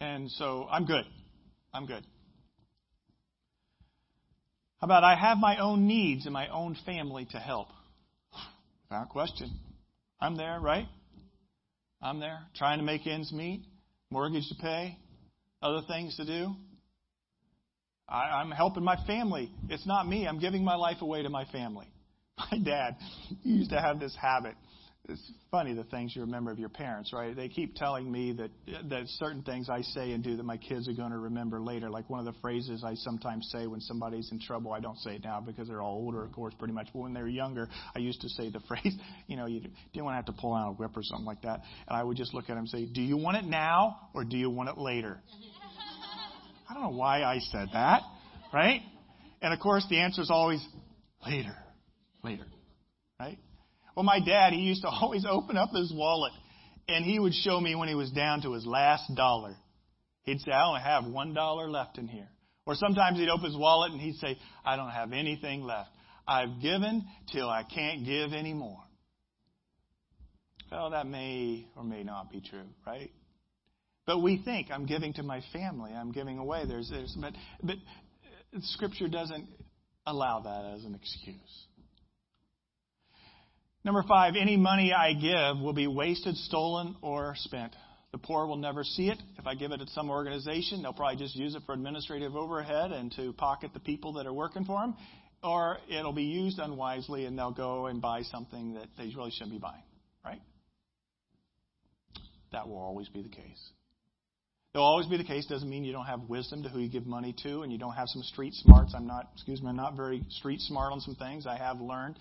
And 0.00 0.30
so 0.30 0.68
I'm 0.70 0.84
good. 0.84 1.04
I'm 1.72 1.86
good. 1.86 2.04
About 4.84 5.02
I 5.02 5.14
have 5.14 5.38
my 5.38 5.56
own 5.56 5.86
needs 5.86 6.26
and 6.26 6.34
my 6.34 6.46
own 6.48 6.76
family 6.84 7.26
to 7.30 7.38
help? 7.38 7.68
Without 8.90 9.08
question. 9.08 9.50
I'm 10.20 10.36
there, 10.36 10.60
right? 10.60 10.86
I'm 12.02 12.20
there 12.20 12.40
trying 12.54 12.80
to 12.80 12.84
make 12.84 13.06
ends 13.06 13.32
meet, 13.32 13.64
mortgage 14.10 14.46
to 14.50 14.54
pay, 14.56 14.98
other 15.62 15.80
things 15.88 16.14
to 16.18 16.26
do. 16.26 16.54
I, 18.06 18.42
I'm 18.42 18.50
helping 18.50 18.84
my 18.84 19.02
family. 19.06 19.50
It's 19.70 19.86
not 19.86 20.06
me. 20.06 20.28
I'm 20.28 20.38
giving 20.38 20.62
my 20.62 20.74
life 20.74 21.00
away 21.00 21.22
to 21.22 21.30
my 21.30 21.46
family. 21.46 21.86
My 22.36 22.58
dad 22.58 22.96
used 23.42 23.70
to 23.70 23.80
have 23.80 24.00
this 24.00 24.14
habit. 24.20 24.54
It's 25.06 25.20
funny 25.50 25.74
the 25.74 25.84
things 25.84 26.16
you 26.16 26.22
remember 26.22 26.50
of 26.50 26.58
your 26.58 26.70
parents, 26.70 27.12
right? 27.12 27.36
They 27.36 27.48
keep 27.48 27.74
telling 27.74 28.10
me 28.10 28.32
that 28.32 28.50
that 28.88 29.02
certain 29.08 29.42
things 29.42 29.68
I 29.68 29.82
say 29.82 30.12
and 30.12 30.24
do 30.24 30.36
that 30.38 30.44
my 30.44 30.56
kids 30.56 30.88
are 30.88 30.94
going 30.94 31.10
to 31.10 31.18
remember 31.18 31.60
later. 31.60 31.90
Like 31.90 32.08
one 32.08 32.20
of 32.20 32.24
the 32.24 32.40
phrases 32.40 32.82
I 32.82 32.94
sometimes 32.94 33.46
say 33.52 33.66
when 33.66 33.82
somebody's 33.82 34.32
in 34.32 34.40
trouble. 34.40 34.72
I 34.72 34.80
don't 34.80 34.96
say 34.96 35.16
it 35.16 35.24
now 35.24 35.42
because 35.42 35.68
they're 35.68 35.82
all 35.82 35.96
older, 35.96 36.24
of 36.24 36.32
course, 36.32 36.54
pretty 36.58 36.72
much. 36.72 36.88
But 36.94 37.00
when 37.00 37.12
they 37.12 37.20
were 37.20 37.28
younger, 37.28 37.68
I 37.94 37.98
used 37.98 38.22
to 38.22 38.30
say 38.30 38.48
the 38.48 38.60
phrase, 38.68 38.96
you 39.26 39.36
know, 39.36 39.44
you 39.44 39.60
didn't 39.92 40.06
want 40.06 40.14
to 40.14 40.16
have 40.16 40.34
to 40.34 40.40
pull 40.40 40.54
out 40.54 40.70
a 40.70 40.72
whip 40.72 40.96
or 40.96 41.02
something 41.02 41.26
like 41.26 41.42
that. 41.42 41.60
And 41.86 41.98
I 41.98 42.02
would 42.02 42.16
just 42.16 42.32
look 42.32 42.44
at 42.44 42.52
him 42.52 42.58
and 42.58 42.68
say, 42.68 42.86
"Do 42.86 43.02
you 43.02 43.18
want 43.18 43.36
it 43.36 43.44
now 43.44 44.08
or 44.14 44.24
do 44.24 44.38
you 44.38 44.48
want 44.48 44.70
it 44.70 44.78
later?" 44.78 45.20
I 46.70 46.72
don't 46.72 46.82
know 46.82 46.96
why 46.96 47.22
I 47.24 47.40
said 47.40 47.68
that, 47.74 48.00
right? 48.54 48.80
And 49.42 49.52
of 49.52 49.60
course, 49.60 49.86
the 49.90 50.00
answer 50.00 50.22
is 50.22 50.30
always 50.30 50.66
later, 51.26 51.54
later? 52.22 52.46
Well, 53.94 54.04
my 54.04 54.20
dad, 54.20 54.52
he 54.52 54.60
used 54.60 54.82
to 54.82 54.88
always 55.02 55.24
open 55.28 55.56
up 55.56 55.70
his 55.74 55.92
wallet 55.94 56.32
and 56.88 57.04
he 57.04 57.18
would 57.18 57.34
show 57.34 57.60
me 57.60 57.74
when 57.74 57.88
he 57.88 57.94
was 57.94 58.10
down 58.10 58.42
to 58.42 58.52
his 58.52 58.66
last 58.66 59.14
dollar. 59.14 59.56
He'd 60.22 60.40
say, 60.40 60.52
I 60.52 60.66
only 60.66 60.80
have 60.80 61.04
one 61.06 61.34
dollar 61.34 61.70
left 61.70 61.98
in 61.98 62.08
here. 62.08 62.28
Or 62.66 62.74
sometimes 62.74 63.18
he'd 63.18 63.28
open 63.28 63.46
his 63.46 63.56
wallet 63.56 63.92
and 63.92 64.00
he'd 64.00 64.16
say, 64.16 64.38
I 64.64 64.76
don't 64.76 64.90
have 64.90 65.12
anything 65.12 65.62
left. 65.62 65.90
I've 66.26 66.60
given 66.62 67.04
till 67.30 67.48
I 67.48 67.62
can't 67.62 68.06
give 68.06 68.32
anymore. 68.32 68.80
Well, 70.70 70.90
that 70.90 71.06
may 71.06 71.66
or 71.76 71.84
may 71.84 72.02
not 72.02 72.32
be 72.32 72.40
true, 72.40 72.66
right? 72.86 73.10
But 74.06 74.20
we 74.22 74.42
think 74.42 74.68
I'm 74.70 74.86
giving 74.86 75.12
to 75.14 75.22
my 75.22 75.42
family, 75.52 75.92
I'm 75.92 76.12
giving 76.12 76.38
away. 76.38 76.64
There's, 76.66 76.90
there's, 76.90 77.16
but, 77.20 77.34
but 77.62 77.76
uh, 77.76 78.58
Scripture 78.62 79.08
doesn't 79.08 79.46
allow 80.06 80.40
that 80.40 80.74
as 80.74 80.84
an 80.84 80.94
excuse. 80.94 81.66
Number 83.84 84.02
five, 84.02 84.34
any 84.40 84.56
money 84.56 84.94
I 84.94 85.12
give 85.12 85.62
will 85.62 85.74
be 85.74 85.86
wasted, 85.86 86.36
stolen, 86.36 86.96
or 87.02 87.34
spent. 87.36 87.76
The 88.12 88.18
poor 88.18 88.46
will 88.46 88.56
never 88.56 88.82
see 88.82 89.10
it. 89.10 89.18
If 89.38 89.46
I 89.46 89.54
give 89.54 89.72
it 89.72 89.78
to 89.78 89.86
some 89.88 90.08
organization, 90.08 90.82
they'll 90.82 90.94
probably 90.94 91.18
just 91.18 91.36
use 91.36 91.54
it 91.54 91.62
for 91.66 91.74
administrative 91.74 92.34
overhead 92.34 92.92
and 92.92 93.12
to 93.16 93.34
pocket 93.34 93.72
the 93.74 93.80
people 93.80 94.14
that 94.14 94.26
are 94.26 94.32
working 94.32 94.64
for 94.64 94.80
them. 94.80 94.96
Or 95.42 95.78
it'll 95.90 96.14
be 96.14 96.22
used 96.22 96.58
unwisely 96.58 97.26
and 97.26 97.38
they'll 97.38 97.52
go 97.52 97.86
and 97.86 98.00
buy 98.00 98.22
something 98.22 98.74
that 98.74 98.86
they 98.96 99.12
really 99.14 99.32
shouldn't 99.32 99.52
be 99.52 99.58
buying. 99.58 99.82
Right? 100.24 100.40
That 102.52 102.68
will 102.68 102.78
always 102.78 103.10
be 103.10 103.20
the 103.20 103.28
case. 103.28 103.70
It'll 104.72 104.86
always 104.86 105.08
be 105.08 105.18
the 105.18 105.24
case. 105.24 105.44
Doesn't 105.44 105.68
mean 105.68 105.84
you 105.84 105.92
don't 105.92 106.06
have 106.06 106.20
wisdom 106.22 106.62
to 106.62 106.70
who 106.70 106.78
you 106.78 106.88
give 106.88 107.04
money 107.04 107.34
to 107.42 107.60
and 107.60 107.70
you 107.70 107.78
don't 107.78 107.94
have 107.94 108.08
some 108.08 108.22
street 108.22 108.54
smarts. 108.54 108.94
I'm 108.96 109.06
not, 109.06 109.28
excuse 109.34 109.60
me, 109.60 109.68
I'm 109.68 109.76
not 109.76 109.94
very 109.94 110.24
street 110.30 110.60
smart 110.60 110.92
on 110.92 111.00
some 111.00 111.16
things. 111.16 111.46
I 111.46 111.58
have 111.58 111.82
learned 111.82 112.16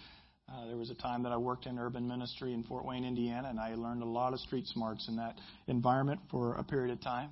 uh, 0.52 0.68
there 0.68 0.78
was 0.78 0.90
a 0.90 0.96
time 0.96 1.24
that 1.24 1.32
I 1.32 1.38
worked 1.38 1.66
in 1.66 1.80
urban 1.80 2.08
ministry 2.08 2.54
in 2.54 2.64
Fort 2.64 2.86
Wayne, 2.86 3.06
Indiana, 3.06 3.50
and 3.50 3.60
I 3.60 3.76
learned 3.76 4.04
a 4.04 4.08
lot 4.08 4.34
of 4.34 4.40
street 4.40 4.68
smarts 4.68 5.08
in 5.08 5.16
that 5.18 5.36
environment 5.68 6.20
for 6.30 6.56
a 6.56 6.64
period 6.64 6.92
of 6.92 7.02
time. 7.02 7.32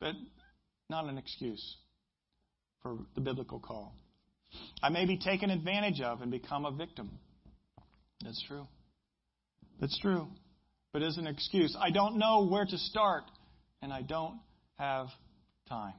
But 0.00 0.14
not 0.90 1.04
an 1.04 1.18
excuse 1.18 1.76
for 2.82 2.98
the 3.14 3.20
biblical 3.20 3.60
call. 3.60 3.94
I 4.82 4.88
may 4.88 5.04
be 5.04 5.18
taken 5.18 5.50
advantage 5.50 6.00
of 6.00 6.22
and 6.22 6.30
become 6.30 6.64
a 6.64 6.72
victim. 6.72 7.10
That's 8.24 8.42
true. 8.46 8.66
That's 9.80 9.98
true. 9.98 10.28
But 10.92 11.02
as 11.02 11.18
an 11.18 11.26
excuse, 11.26 11.76
I 11.78 11.90
don't 11.90 12.18
know 12.18 12.46
where 12.46 12.64
to 12.64 12.78
start, 12.78 13.24
and 13.82 13.92
I 13.92 14.02
don't 14.02 14.40
have 14.78 15.08
time. 15.68 15.94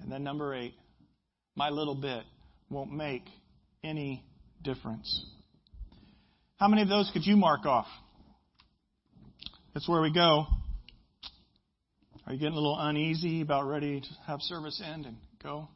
And 0.00 0.12
then 0.12 0.22
number 0.22 0.54
eight, 0.54 0.74
my 1.56 1.70
little 1.70 1.94
bit 1.94 2.24
won't 2.68 2.92
make 2.92 3.24
any 3.82 4.24
difference. 4.62 5.26
How 6.56 6.68
many 6.68 6.82
of 6.82 6.88
those 6.88 7.10
could 7.12 7.24
you 7.26 7.36
mark 7.36 7.66
off? 7.66 7.86
That's 9.74 9.88
where 9.88 10.02
we 10.02 10.12
go. 10.12 10.46
Are 12.26 12.32
you 12.32 12.38
getting 12.38 12.52
a 12.52 12.56
little 12.56 12.78
uneasy, 12.78 13.40
about 13.40 13.66
ready 13.66 14.00
to 14.00 14.08
have 14.26 14.40
service 14.42 14.80
end 14.84 15.06
and 15.06 15.16
go? 15.42 15.68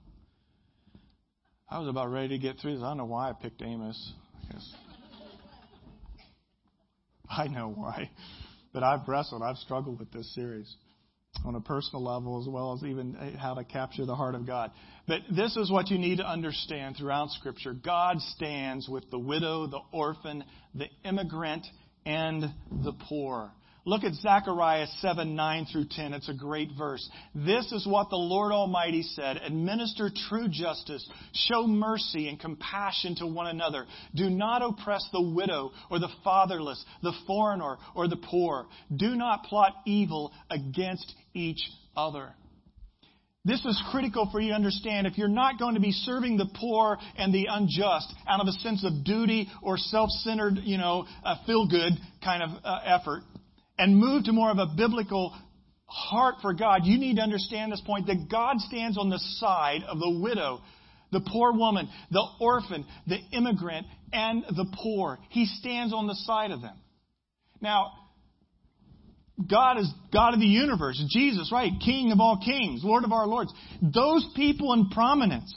I 1.69 1.79
was 1.79 1.89
about 1.89 2.11
ready 2.11 2.29
to 2.29 2.39
get 2.39 2.59
through 2.59 2.75
this. 2.75 2.83
I 2.83 2.89
don't 2.89 2.99
know 2.99 3.05
why 3.07 3.31
I 3.31 3.33
picked 3.33 3.63
Amos. 3.63 4.13
I. 4.49 4.75
I 7.29 7.49
know 7.49 7.71
why. 7.71 8.11
But 8.73 8.83
I've 8.83 9.09
wrestled, 9.09 9.43
I've 9.43 9.57
struggled 9.57 9.99
with 9.99 10.13
this 10.13 10.33
series 10.35 10.75
on 11.45 11.55
a 11.55 11.61
personal 11.61 12.03
level 12.03 12.41
as 12.41 12.49
well 12.49 12.73
as 12.73 12.83
even 12.83 13.17
uh, 13.17 13.39
how 13.39 13.55
to 13.55 13.65
capture 13.65 14.07
the 14.07 14.15
heart 14.15 14.35
of 14.35 14.47
God. 14.47 14.71
But 15.07 15.21
this 15.35 15.57
is 15.57 15.71
what 15.71 15.91
you 15.91 15.99
need 15.99 16.19
to 16.19 16.27
understand 16.27 16.97
throughout 16.97 17.31
Scripture. 17.31 17.75
God 17.75 18.21
stands 18.21 18.89
with 18.89 19.11
the 19.11 19.19
widow, 19.19 19.67
the 19.67 19.81
orphan, 19.93 20.45
the 20.75 20.87
immigrant, 21.05 21.67
and 22.07 22.43
the 22.71 22.93
poor. 23.09 23.51
Look 23.87 24.03
at 24.03 24.15
Zechariah 24.15 24.87
7, 25.01 25.37
9 25.37 25.67
through 25.71 25.87
10. 25.91 26.15
It's 26.15 26.31
a 26.31 26.35
great 26.35 26.71
verse. 26.77 27.07
This 27.35 27.71
is 27.71 27.87
what 27.87 28.09
the 28.09 28.17
Lord 28.17 28.51
Almighty 28.51 29.03
said. 29.03 29.37
Administer 29.37 30.11
true 30.29 30.49
justice. 30.49 31.07
Show 31.35 31.67
mercy 31.67 32.29
and 32.29 32.41
compassion 32.41 33.15
to 33.17 33.27
one 33.27 33.49
another. 33.49 33.85
Do 34.15 34.31
not 34.31 34.63
oppress 34.63 35.07
the 35.13 35.21
widow 35.21 35.73
or 35.91 35.99
the 35.99 36.09
fatherless, 36.25 36.83
the 37.03 37.13
foreigner 37.27 37.77
or 37.95 38.09
the 38.09 38.17
poor. 38.17 38.67
Do 38.95 39.17
not 39.17 39.45
plot 39.45 39.75
evil 39.85 40.33
against 40.51 41.13
each 41.35 41.61
other. 41.95 42.31
This 43.45 43.63
is 43.67 43.79
critical 43.91 44.31
for 44.33 44.41
you 44.41 44.49
to 44.49 44.55
understand. 44.55 45.07
If 45.07 45.19
you're 45.19 45.29
not 45.29 45.59
going 45.59 45.75
to 45.75 45.81
be 45.81 45.93
serving 45.93 46.39
the 46.39 46.49
poor 46.59 46.97
and 47.19 47.35
the 47.35 47.49
unjust 47.51 48.11
out 48.27 48.41
of 48.41 48.47
a 48.47 48.53
sense 48.53 48.83
of 48.83 49.05
duty 49.05 49.51
or 49.63 49.77
self-centered, 49.77 50.61
you 50.63 50.79
know, 50.79 51.05
feel-good 51.45 51.93
kind 52.23 52.43
of 52.43 52.51
uh, 52.65 52.79
effort, 52.87 53.23
and 53.79 53.97
move 53.97 54.25
to 54.25 54.33
more 54.33 54.51
of 54.51 54.59
a 54.59 54.67
biblical 54.77 55.35
heart 55.87 56.37
for 56.43 56.55
God, 56.55 56.81
you 56.85 56.99
need 56.99 57.17
to 57.17 57.23
understand 57.23 57.73
this 57.73 57.83
point 57.85 58.07
that 58.07 58.29
God 58.31 58.59
stands 58.59 58.99
on 58.99 59.11
the 59.11 59.19
side 59.39 59.83
of 59.87 59.99
the 59.99 60.19
widow, 60.23 60.61
the 61.13 61.21
poor 61.21 61.53
woman, 61.53 61.89
the 62.11 62.25
orphan, 62.41 62.85
the 63.07 63.19
immigrant, 63.33 63.87
and 64.13 64.45
the 64.45 64.67
poor. 64.83 65.19
He 65.31 65.47
stands 65.47 65.93
on 65.93 66.07
the 66.07 66.15
side 66.15 66.51
of 66.51 66.63
them. 66.63 66.77
Now, 67.61 67.93
God 69.51 69.79
is 69.79 69.93
God 70.13 70.35
of 70.35 70.41
the 70.41 70.47
universe. 70.47 71.03
Jesus, 71.09 71.51
right? 71.53 71.73
King 71.85 72.13
of 72.13 72.21
all 72.21 72.41
kings, 72.45 72.83
Lord 72.85 73.05
of 73.05 73.13
our 73.13 73.27
lords. 73.27 73.53
Those 73.83 74.27
people 74.37 74.73
in 74.73 74.91
prominence, 74.91 75.53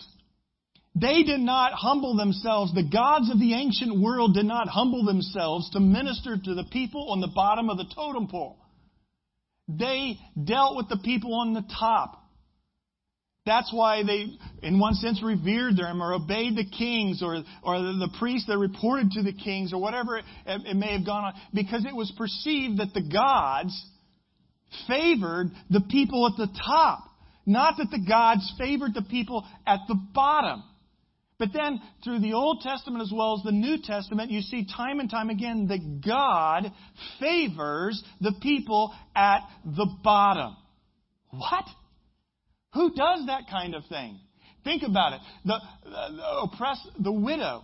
they 0.99 1.23
did 1.23 1.39
not 1.39 1.73
humble 1.73 2.15
themselves. 2.15 2.73
The 2.73 2.89
gods 2.89 3.29
of 3.29 3.39
the 3.39 3.53
ancient 3.53 3.99
world 4.01 4.33
did 4.33 4.45
not 4.45 4.67
humble 4.67 5.05
themselves 5.05 5.69
to 5.71 5.79
minister 5.79 6.38
to 6.38 6.55
the 6.55 6.63
people 6.71 7.12
on 7.12 7.21
the 7.21 7.27
bottom 7.27 7.69
of 7.69 7.77
the 7.77 7.86
totem 7.93 8.27
pole. 8.27 8.57
They 9.67 10.17
dealt 10.41 10.77
with 10.77 10.89
the 10.89 10.97
people 11.03 11.36
on 11.36 11.53
the 11.53 11.63
top. 11.79 12.23
That's 13.45 13.71
why 13.71 14.03
they, 14.03 14.25
in 14.62 14.79
one 14.79 14.93
sense, 14.95 15.21
revered 15.23 15.77
them 15.77 16.01
or 16.01 16.13
obeyed 16.13 16.57
the 16.57 16.65
kings 16.65 17.21
or, 17.23 17.43
or 17.63 17.79
the 17.79 18.10
priests 18.19 18.47
that 18.47 18.57
reported 18.57 19.12
to 19.12 19.23
the 19.23 19.33
kings 19.33 19.73
or 19.73 19.81
whatever 19.81 20.17
it, 20.17 20.25
it 20.45 20.75
may 20.75 20.97
have 20.97 21.05
gone 21.05 21.25
on, 21.25 21.33
because 21.53 21.86
it 21.86 21.95
was 21.95 22.12
perceived 22.17 22.79
that 22.79 22.93
the 22.93 23.10
gods 23.10 23.86
favored 24.88 25.51
the 25.69 25.81
people 25.89 26.27
at 26.27 26.38
the 26.38 26.53
top, 26.65 27.03
not 27.45 27.75
that 27.77 27.89
the 27.89 28.05
gods 28.05 28.53
favored 28.57 28.93
the 28.93 29.03
people 29.03 29.45
at 29.65 29.79
the 29.88 29.95
bottom. 30.13 30.63
But 31.39 31.50
then, 31.54 31.80
through 32.04 32.19
the 32.19 32.34
Old 32.34 32.62
Testament 32.62 33.04
as 33.04 33.12
well 33.13 33.36
as 33.38 33.43
the 33.43 33.52
New 33.52 33.78
Testament, 33.84 34.32
you 34.32 34.41
see 34.41 34.65
time 34.65 35.00
and 35.00 35.10
time 35.10 35.30
again 35.30 35.67
that 35.67 36.02
God 36.04 36.71
favors 37.19 38.04
the 38.21 38.34
people 38.41 38.93
at 39.15 39.41
the 39.63 39.88
bottom. 40.04 40.56
What? 41.30 41.65
Who 42.73 42.89
does 42.93 43.28
that 43.28 43.43
kind 43.52 43.76
of 43.76 43.86
thing? 43.86 44.19
Think 44.63 44.82
about 44.84 45.13
it. 45.13 45.21
The, 45.45 45.60
the, 45.84 46.15
the 46.15 46.39
oppressed, 46.43 46.89
the 47.00 47.12
widow, 47.12 47.63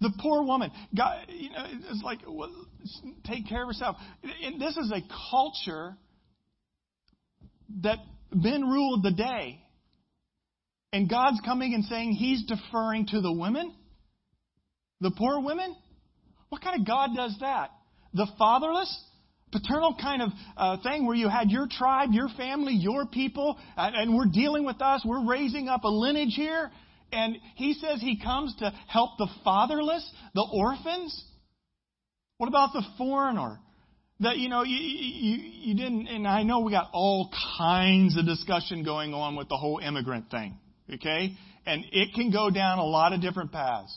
the 0.00 0.12
poor 0.18 0.42
woman. 0.42 0.70
God, 0.96 1.26
you 1.28 1.50
know, 1.50 1.66
it's 1.90 2.02
like 2.02 2.20
well, 2.26 2.50
take 3.24 3.48
care 3.48 3.62
of 3.62 3.68
herself. 3.68 3.96
And 4.44 4.60
this 4.60 4.76
is 4.76 4.90
a 4.92 5.02
culture 5.30 5.94
that 7.82 7.98
men 8.32 8.62
ruled 8.62 9.02
the 9.02 9.12
day. 9.12 9.60
And 10.92 11.08
God's 11.08 11.40
coming 11.44 11.74
and 11.74 11.84
saying 11.84 12.12
He's 12.12 12.44
deferring 12.44 13.06
to 13.08 13.20
the 13.20 13.32
women? 13.32 13.74
The 15.00 15.10
poor 15.10 15.40
women? 15.40 15.76
What 16.48 16.62
kind 16.62 16.80
of 16.80 16.86
God 16.86 17.10
does 17.14 17.36
that? 17.40 17.70
The 18.14 18.26
fatherless? 18.38 19.04
Paternal 19.52 19.96
kind 20.00 20.22
of 20.22 20.30
uh, 20.56 20.76
thing 20.82 21.06
where 21.06 21.16
you 21.16 21.28
had 21.28 21.50
your 21.50 21.66
tribe, 21.70 22.10
your 22.12 22.28
family, 22.36 22.74
your 22.74 23.06
people, 23.06 23.58
and, 23.76 23.96
and 23.96 24.16
we're 24.16 24.30
dealing 24.30 24.64
with 24.64 24.80
us. 24.82 25.02
We're 25.06 25.26
raising 25.26 25.68
up 25.68 25.84
a 25.84 25.88
lineage 25.88 26.34
here. 26.34 26.70
And 27.12 27.36
He 27.54 27.74
says 27.74 28.00
He 28.00 28.20
comes 28.22 28.54
to 28.58 28.72
help 28.88 29.18
the 29.18 29.28
fatherless, 29.44 30.10
the 30.34 30.46
orphans. 30.52 31.24
What 32.38 32.48
about 32.48 32.72
the 32.72 32.82
foreigner? 32.96 33.58
that 34.20 34.36
you 34.36 34.48
know 34.48 34.64
you, 34.64 34.76
you 34.76 35.36
you 35.60 35.74
didn't 35.76 36.08
and 36.08 36.26
I 36.26 36.42
know 36.42 36.58
we 36.58 36.72
got 36.72 36.90
all 36.92 37.30
kinds 37.56 38.16
of 38.16 38.26
discussion 38.26 38.82
going 38.82 39.14
on 39.14 39.36
with 39.36 39.48
the 39.48 39.56
whole 39.56 39.78
immigrant 39.78 40.28
thing. 40.28 40.58
Okay? 40.94 41.36
And 41.66 41.84
it 41.92 42.14
can 42.14 42.30
go 42.30 42.50
down 42.50 42.78
a 42.78 42.84
lot 42.84 43.12
of 43.12 43.20
different 43.20 43.52
paths. 43.52 43.96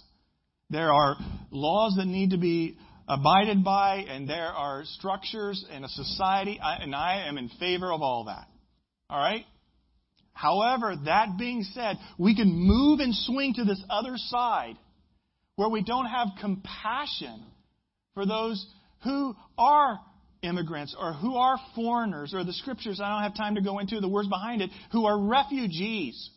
There 0.69 0.91
are 0.91 1.15
laws 1.51 1.95
that 1.97 2.05
need 2.05 2.31
to 2.31 2.37
be 2.37 2.77
abided 3.07 3.63
by, 3.63 4.05
and 4.07 4.29
there 4.29 4.47
are 4.47 4.83
structures 4.85 5.65
in 5.75 5.83
a 5.83 5.89
society, 5.89 6.59
and 6.61 6.95
I 6.95 7.27
am 7.27 7.37
in 7.37 7.49
favor 7.59 7.91
of 7.91 8.01
all 8.01 8.25
that. 8.25 8.47
All 9.09 9.19
right? 9.19 9.45
However, 10.33 10.95
that 11.05 11.37
being 11.37 11.63
said, 11.63 11.97
we 12.17 12.35
can 12.35 12.49
move 12.49 12.99
and 12.99 13.13
swing 13.13 13.53
to 13.55 13.65
this 13.65 13.83
other 13.89 14.13
side 14.15 14.77
where 15.55 15.69
we 15.69 15.83
don't 15.83 16.05
have 16.05 16.29
compassion 16.39 17.43
for 18.13 18.25
those 18.25 18.65
who 19.03 19.35
are 19.57 19.99
immigrants 20.41 20.95
or 20.99 21.13
who 21.13 21.35
are 21.35 21.59
foreigners 21.75 22.33
or 22.33 22.43
the 22.43 22.53
scriptures 22.53 22.99
I 23.03 23.09
don't 23.09 23.23
have 23.23 23.35
time 23.35 23.55
to 23.55 23.61
go 23.61 23.79
into 23.79 23.99
the 23.99 24.09
words 24.09 24.27
behind 24.27 24.61
it 24.61 24.71
who 24.91 25.05
are 25.05 25.19
refugees 25.19 26.29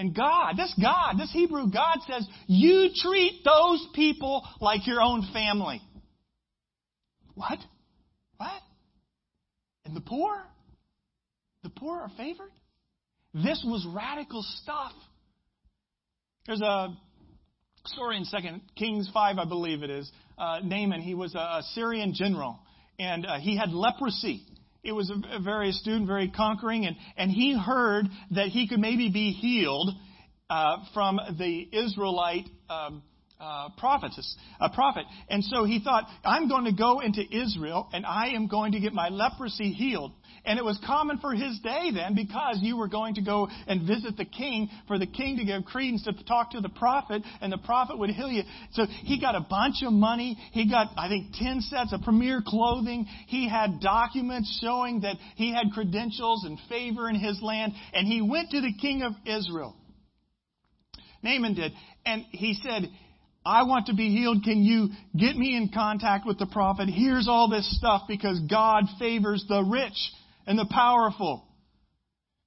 and 0.00 0.16
God, 0.16 0.54
this 0.56 0.74
God, 0.80 1.18
this 1.18 1.30
Hebrew 1.30 1.70
God 1.70 1.98
says, 2.10 2.26
you 2.46 2.88
treat 3.02 3.42
those 3.44 3.86
people 3.94 4.42
like 4.58 4.86
your 4.86 5.02
own 5.02 5.28
family. 5.30 5.82
What? 7.34 7.58
What? 8.38 8.62
And 9.84 9.94
the 9.94 10.00
poor? 10.00 10.42
The 11.64 11.68
poor 11.68 11.98
are 12.00 12.10
favored? 12.16 12.50
This 13.34 13.62
was 13.62 13.86
radical 13.94 14.42
stuff. 14.62 14.92
There's 16.46 16.62
a 16.62 16.96
story 17.84 18.16
in 18.16 18.24
2 18.24 18.60
Kings 18.76 19.10
5, 19.12 19.36
I 19.36 19.44
believe 19.44 19.82
it 19.82 19.90
is. 19.90 20.10
Uh, 20.38 20.60
Naaman, 20.64 21.02
he 21.02 21.14
was 21.14 21.34
a 21.34 21.60
Syrian 21.74 22.14
general, 22.14 22.58
and 22.98 23.26
uh, 23.26 23.38
he 23.38 23.54
had 23.54 23.70
leprosy. 23.70 24.46
It 24.82 24.92
was 24.92 25.10
a, 25.10 25.40
very 25.40 25.70
astute, 25.70 26.06
very 26.06 26.30
conquering, 26.30 26.86
and, 26.86 26.96
and 27.16 27.30
he 27.30 27.56
heard 27.56 28.06
that 28.32 28.48
he 28.48 28.66
could 28.68 28.80
maybe 28.80 29.10
be 29.10 29.32
healed 29.32 29.90
uh, 30.48 30.78
from 30.94 31.20
the 31.38 31.68
Israelite 31.72 32.48
um, 32.68 33.02
uh, 33.40 33.70
prophetess, 33.78 34.36
a 34.60 34.68
prophet. 34.70 35.04
And 35.28 35.42
so 35.42 35.64
he 35.64 35.80
thought, 35.82 36.04
I'm 36.24 36.48
going 36.48 36.66
to 36.66 36.72
go 36.72 37.00
into 37.00 37.22
Israel 37.22 37.88
and 37.92 38.04
I 38.04 38.30
am 38.30 38.48
going 38.48 38.72
to 38.72 38.80
get 38.80 38.92
my 38.92 39.08
leprosy 39.08 39.72
healed. 39.72 40.12
And 40.44 40.58
it 40.58 40.64
was 40.64 40.78
common 40.86 41.18
for 41.18 41.32
his 41.32 41.58
day 41.60 41.90
then 41.92 42.14
because 42.14 42.58
you 42.60 42.76
were 42.76 42.88
going 42.88 43.14
to 43.16 43.22
go 43.22 43.48
and 43.66 43.86
visit 43.86 44.16
the 44.16 44.24
king 44.24 44.70
for 44.86 44.98
the 44.98 45.06
king 45.06 45.36
to 45.36 45.44
give 45.44 45.64
credence 45.64 46.04
to 46.04 46.12
talk 46.24 46.52
to 46.52 46.60
the 46.60 46.68
prophet 46.68 47.22
and 47.40 47.52
the 47.52 47.58
prophet 47.58 47.98
would 47.98 48.10
heal 48.10 48.30
you. 48.30 48.42
So 48.72 48.86
he 48.86 49.20
got 49.20 49.34
a 49.34 49.46
bunch 49.48 49.82
of 49.84 49.92
money. 49.92 50.38
He 50.52 50.70
got, 50.70 50.88
I 50.96 51.08
think, 51.08 51.34
10 51.34 51.60
sets 51.62 51.92
of 51.92 52.02
premier 52.02 52.42
clothing. 52.44 53.06
He 53.26 53.48
had 53.48 53.80
documents 53.80 54.58
showing 54.62 55.00
that 55.00 55.16
he 55.36 55.52
had 55.52 55.72
credentials 55.72 56.44
and 56.44 56.58
favor 56.68 57.08
in 57.08 57.16
his 57.16 57.40
land. 57.42 57.72
And 57.92 58.06
he 58.06 58.22
went 58.22 58.50
to 58.50 58.60
the 58.60 58.72
king 58.80 59.02
of 59.02 59.12
Israel. 59.26 59.76
Naaman 61.22 61.54
did. 61.54 61.72
And 62.06 62.24
he 62.30 62.54
said, 62.54 62.88
I 63.44 63.62
want 63.62 63.86
to 63.86 63.94
be 63.94 64.10
healed. 64.10 64.44
Can 64.44 64.62
you 64.62 64.90
get 65.16 65.36
me 65.36 65.56
in 65.56 65.70
contact 65.72 66.26
with 66.26 66.38
the 66.38 66.46
prophet? 66.46 66.88
Here's 66.88 67.28
all 67.28 67.48
this 67.48 67.66
stuff 67.78 68.02
because 68.06 68.38
God 68.40 68.84
favors 68.98 69.44
the 69.48 69.62
rich 69.62 70.12
and 70.46 70.58
the 70.58 70.68
powerful. 70.70 71.46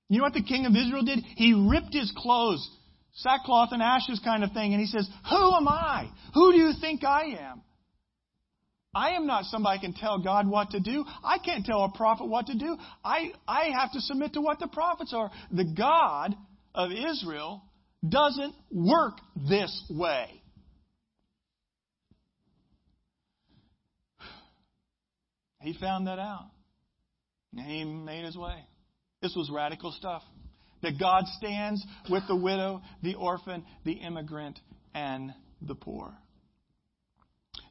You 0.09 0.19
know 0.19 0.25
what 0.25 0.33
the 0.33 0.43
king 0.43 0.65
of 0.65 0.73
Israel 0.75 1.03
did? 1.03 1.19
He 1.35 1.53
ripped 1.53 1.93
his 1.93 2.13
clothes, 2.15 2.67
sackcloth 3.13 3.69
and 3.71 3.81
ashes 3.81 4.21
kind 4.23 4.43
of 4.43 4.51
thing, 4.51 4.73
and 4.73 4.79
he 4.79 4.85
says, 4.87 5.09
Who 5.29 5.55
am 5.55 5.67
I? 5.67 6.09
Who 6.35 6.51
do 6.51 6.57
you 6.59 6.73
think 6.79 7.03
I 7.03 7.37
am? 7.39 7.61
I 8.95 9.11
am 9.11 9.25
not 9.25 9.45
somebody 9.45 9.79
can 9.79 9.93
tell 9.93 10.19
God 10.19 10.47
what 10.47 10.69
to 10.71 10.79
do. 10.79 11.03
I 11.23 11.39
can't 11.39 11.65
tell 11.65 11.83
a 11.83 11.97
prophet 11.97 12.27
what 12.27 12.45
to 12.47 12.55
do. 12.55 12.77
I, 13.03 13.31
I 13.47 13.71
have 13.79 13.91
to 13.93 14.01
submit 14.01 14.33
to 14.33 14.41
what 14.41 14.59
the 14.59 14.67
prophets 14.67 15.13
are. 15.15 15.31
The 15.51 15.73
God 15.75 16.35
of 16.75 16.91
Israel 16.91 17.63
doesn't 18.07 18.53
work 18.71 19.17
this 19.49 19.83
way. 19.89 20.42
He 25.63 25.73
found 25.79 26.07
that 26.07 26.19
out. 26.19 26.49
And 27.55 27.65
he 27.65 27.83
made 27.85 28.25
his 28.25 28.35
way. 28.35 28.65
This 29.21 29.33
was 29.35 29.49
radical 29.49 29.91
stuff. 29.91 30.21
That 30.81 30.99
God 30.99 31.23
stands 31.37 31.83
with 32.09 32.23
the 32.27 32.35
widow, 32.35 32.81
the 33.01 33.15
orphan, 33.15 33.63
the 33.85 33.93
immigrant, 33.93 34.59
and 34.93 35.33
the 35.61 35.75
poor. 35.75 36.13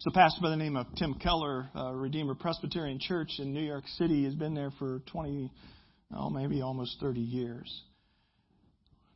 So, 0.01 0.11
a 0.11 0.13
pastor 0.15 0.41
by 0.41 0.49
the 0.49 0.57
name 0.57 0.77
of 0.77 0.87
Tim 0.97 1.15
Keller, 1.15 1.69
uh, 1.77 1.93
Redeemer 1.93 2.35
Presbyterian 2.35 2.99
Church 2.99 3.33
in 3.39 3.53
New 3.53 3.63
York 3.63 3.87
City, 3.99 4.25
has 4.25 4.35
been 4.35 4.55
there 4.55 4.71
for 4.79 5.03
20, 5.13 5.53
oh, 6.17 6.31
maybe 6.31 6.63
almost 6.63 6.97
30 7.01 7.21
years. 7.21 7.83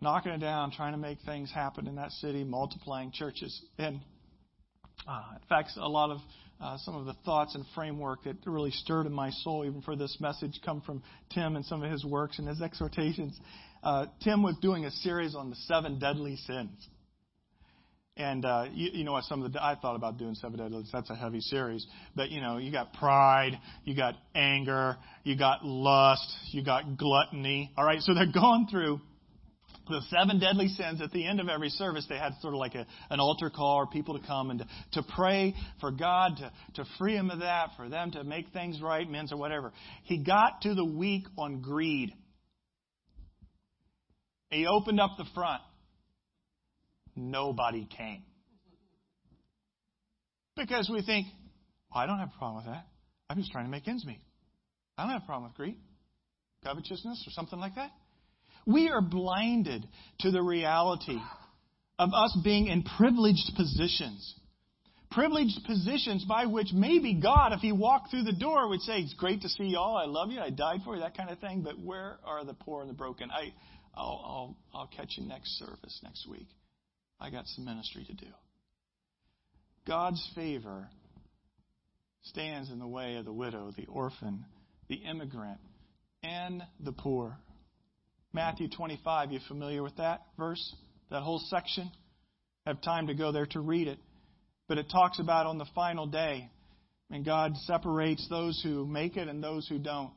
Knocking 0.03 0.33
it 0.33 0.41
down, 0.41 0.73
trying 0.73 0.93
to 0.93 0.99
make 0.99 1.19
things 1.25 1.51
happen 1.51 1.87
in 1.87 1.95
that 1.95 2.11
city, 2.12 2.45
multiplying 2.45 3.11
churches. 3.12 3.59
And 3.79 4.01
uh, 5.09 5.23
in 5.41 5.49
fact, 5.49 5.71
a 5.77 5.89
lot 5.89 6.11
of 6.11 6.19
uh, 6.61 6.79
some 6.79 6.97
of 6.97 7.07
the 7.07 7.14
thoughts 7.25 7.55
and 7.55 7.64
framework 7.75 8.25
that 8.25 8.37
really 8.47 8.71
stirred 8.71 9.07
in 9.07 9.12
my 9.12 9.31
soul, 9.31 9.64
even 9.66 9.83
for 9.83 9.97
this 9.97 10.16
message, 10.21 10.61
come 10.64 10.81
from 10.81 11.03
Tim 11.33 11.57
and 11.57 11.64
some 11.64 11.83
of 11.83 11.90
his 11.90 12.05
works 12.05 12.38
and 12.38 12.49
his 12.49 12.62
exhortations. 12.62 13.38
Uh, 13.83 14.07
Tim 14.23 14.42
was 14.42 14.57
doing 14.62 14.85
a 14.85 14.90
series 14.90 15.35
on 15.35 15.51
the 15.51 15.57
seven 15.57 15.99
deadly 15.99 16.37
sins. 16.37 16.88
And 18.16 18.47
uh, 18.47 18.66
you, 18.73 18.90
you 18.95 19.05
know 19.05 19.12
what? 19.12 19.25
Some 19.25 19.42
of 19.42 19.53
the 19.53 19.62
I 19.62 19.75
thought 19.75 19.95
about 19.95 20.16
doing 20.16 20.35
seven 20.35 20.59
deadly. 20.59 20.79
Sins. 20.79 20.90
That's 20.92 21.11
a 21.11 21.14
heavy 21.14 21.40
series, 21.40 21.87
but 22.14 22.31
you 22.31 22.40
know, 22.40 22.57
you 22.57 22.73
got 22.73 22.95
pride, 22.95 23.61
you 23.85 23.95
got 23.95 24.14
anger, 24.35 24.97
you 25.23 25.37
got 25.37 25.64
lust, 25.66 26.27
you 26.53 26.64
got 26.64 26.97
gluttony. 26.97 27.73
All 27.77 27.85
right, 27.85 28.01
so 28.01 28.14
they're 28.14 28.33
going 28.33 28.69
through 28.71 29.03
the 29.88 30.01
seven 30.11 30.38
deadly 30.38 30.68
sins 30.68 31.01
at 31.01 31.11
the 31.12 31.27
end 31.27 31.40
of 31.40 31.49
every 31.49 31.68
service 31.70 32.07
they 32.09 32.18
had 32.18 32.33
sort 32.40 32.55
of 32.55 32.59
like 32.59 32.75
a, 32.75 32.87
an 33.11 33.20
altar 33.20 33.51
call 33.51 33.77
or 33.77 33.87
people 33.87 34.18
to 34.18 34.27
come 34.27 34.51
and 34.51 34.61
to, 34.61 34.66
to 34.92 35.03
pray 35.14 35.55
for 35.81 35.90
god 35.90 36.37
to, 36.37 36.53
to 36.75 36.88
free 36.99 37.14
them 37.14 37.31
of 37.31 37.40
that 37.40 37.70
for 37.77 37.88
them 37.88 38.11
to 38.11 38.25
make 38.25 38.49
things 38.53 38.81
right 38.83 39.09
men's 39.09 39.33
or 39.33 39.37
whatever. 39.37 39.72
He 40.05 40.18
got 40.18 40.62
to 40.62 40.75
the 40.75 40.85
week 40.85 41.25
on 41.38 41.61
greed. 41.61 42.12
He 44.51 44.66
opened 44.66 45.01
up 45.01 45.12
the 45.18 45.27
front. 45.35 45.62
Nobody 47.14 47.88
came. 47.96 48.22
Because 50.57 50.88
we 50.92 51.03
think 51.03 51.27
well, 51.94 52.03
i 52.03 52.07
don't 52.07 52.18
have 52.18 52.31
a 52.35 52.38
problem 52.38 52.64
with 52.64 52.72
that. 52.72 52.87
I'm 53.29 53.38
just 53.38 53.53
trying 53.53 53.64
to 53.64 53.70
make 53.70 53.87
ends 53.88 54.05
meet. 54.05 54.20
I 54.99 55.03
don't 55.03 55.12
have 55.12 55.22
a 55.22 55.27
problem 55.27 55.51
with 55.51 55.57
greed 55.57 55.77
covetousness 56.64 57.25
or 57.27 57.31
something 57.31 57.59
like 57.59 57.77
that 57.77 57.90
we 58.66 58.88
are 58.88 59.00
blinded 59.00 59.87
to 60.20 60.31
the 60.31 60.42
reality 60.42 61.18
of 61.98 62.11
us 62.12 62.37
being 62.44 62.66
in 62.66 62.83
privileged 62.83 63.52
positions. 63.57 64.35
Privileged 65.11 65.64
positions 65.66 66.24
by 66.29 66.46
which 66.46 66.72
maybe 66.74 67.14
God, 67.14 67.52
if 67.52 67.61
He 67.61 67.72
walked 67.72 68.11
through 68.11 68.24
the 68.24 68.33
door, 68.33 68.68
would 68.68 68.81
say, 68.81 68.98
It's 68.98 69.14
great 69.14 69.42
to 69.42 69.48
see 69.48 69.64
y'all. 69.64 69.96
I 69.96 70.07
love 70.07 70.31
you. 70.31 70.40
I 70.40 70.50
died 70.50 70.81
for 70.85 70.94
you, 70.96 71.00
that 71.00 71.16
kind 71.16 71.31
of 71.31 71.38
thing. 71.38 71.62
But 71.62 71.79
where 71.79 72.18
are 72.24 72.44
the 72.44 72.55
poor 72.55 72.83
and 72.83 72.90
the 72.90 72.94
broken? 72.94 73.31
I, 73.31 73.55
I'll, 73.94 74.57
I'll, 74.74 74.81
I'll 74.81 74.87
catch 74.88 75.14
you 75.16 75.26
next 75.26 75.59
service 75.59 76.00
next 76.02 76.29
week. 76.29 76.48
I 77.20 77.31
got 77.31 77.46
some 77.46 77.64
ministry 77.64 78.05
to 78.05 78.12
do. 78.12 78.31
God's 79.87 80.29
favor 80.35 80.88
stands 82.24 82.70
in 82.70 82.81
the 82.81 82.88
way 82.88 83.16
of 83.16 83.24
the 83.24 83.33
widow, 83.33 83.72
the 83.76 83.87
orphan, 83.87 84.44
the 84.88 84.96
immigrant, 84.96 85.61
and 86.22 86.62
the 86.81 86.92
poor. 86.92 87.38
Matthew 88.37 88.68
25, 88.68 89.33
you 89.33 89.40
familiar 89.49 89.83
with 89.83 89.96
that 89.96 90.20
verse? 90.37 90.75
That 91.11 91.22
whole 91.22 91.42
section? 91.49 91.90
Have 92.66 92.83
time 92.83 93.07
to 93.07 93.14
go 93.14 93.33
there 93.33 93.46
to 93.46 93.61
read 93.61 93.88
it. 93.88 93.99
But 94.68 94.77
it 94.77 94.90
talks 94.92 95.18
about 95.18 95.46
on 95.46 95.57
the 95.57 95.64
final 95.75 96.07
day, 96.07 96.51
and 97.11 97.25
God 97.25 97.57
separates 97.64 98.29
those 98.29 98.61
who 98.62 98.85
make 98.85 99.16
it 99.16 99.27
and 99.27 99.42
those 99.42 99.66
who 99.66 99.79
don't. 99.79 100.11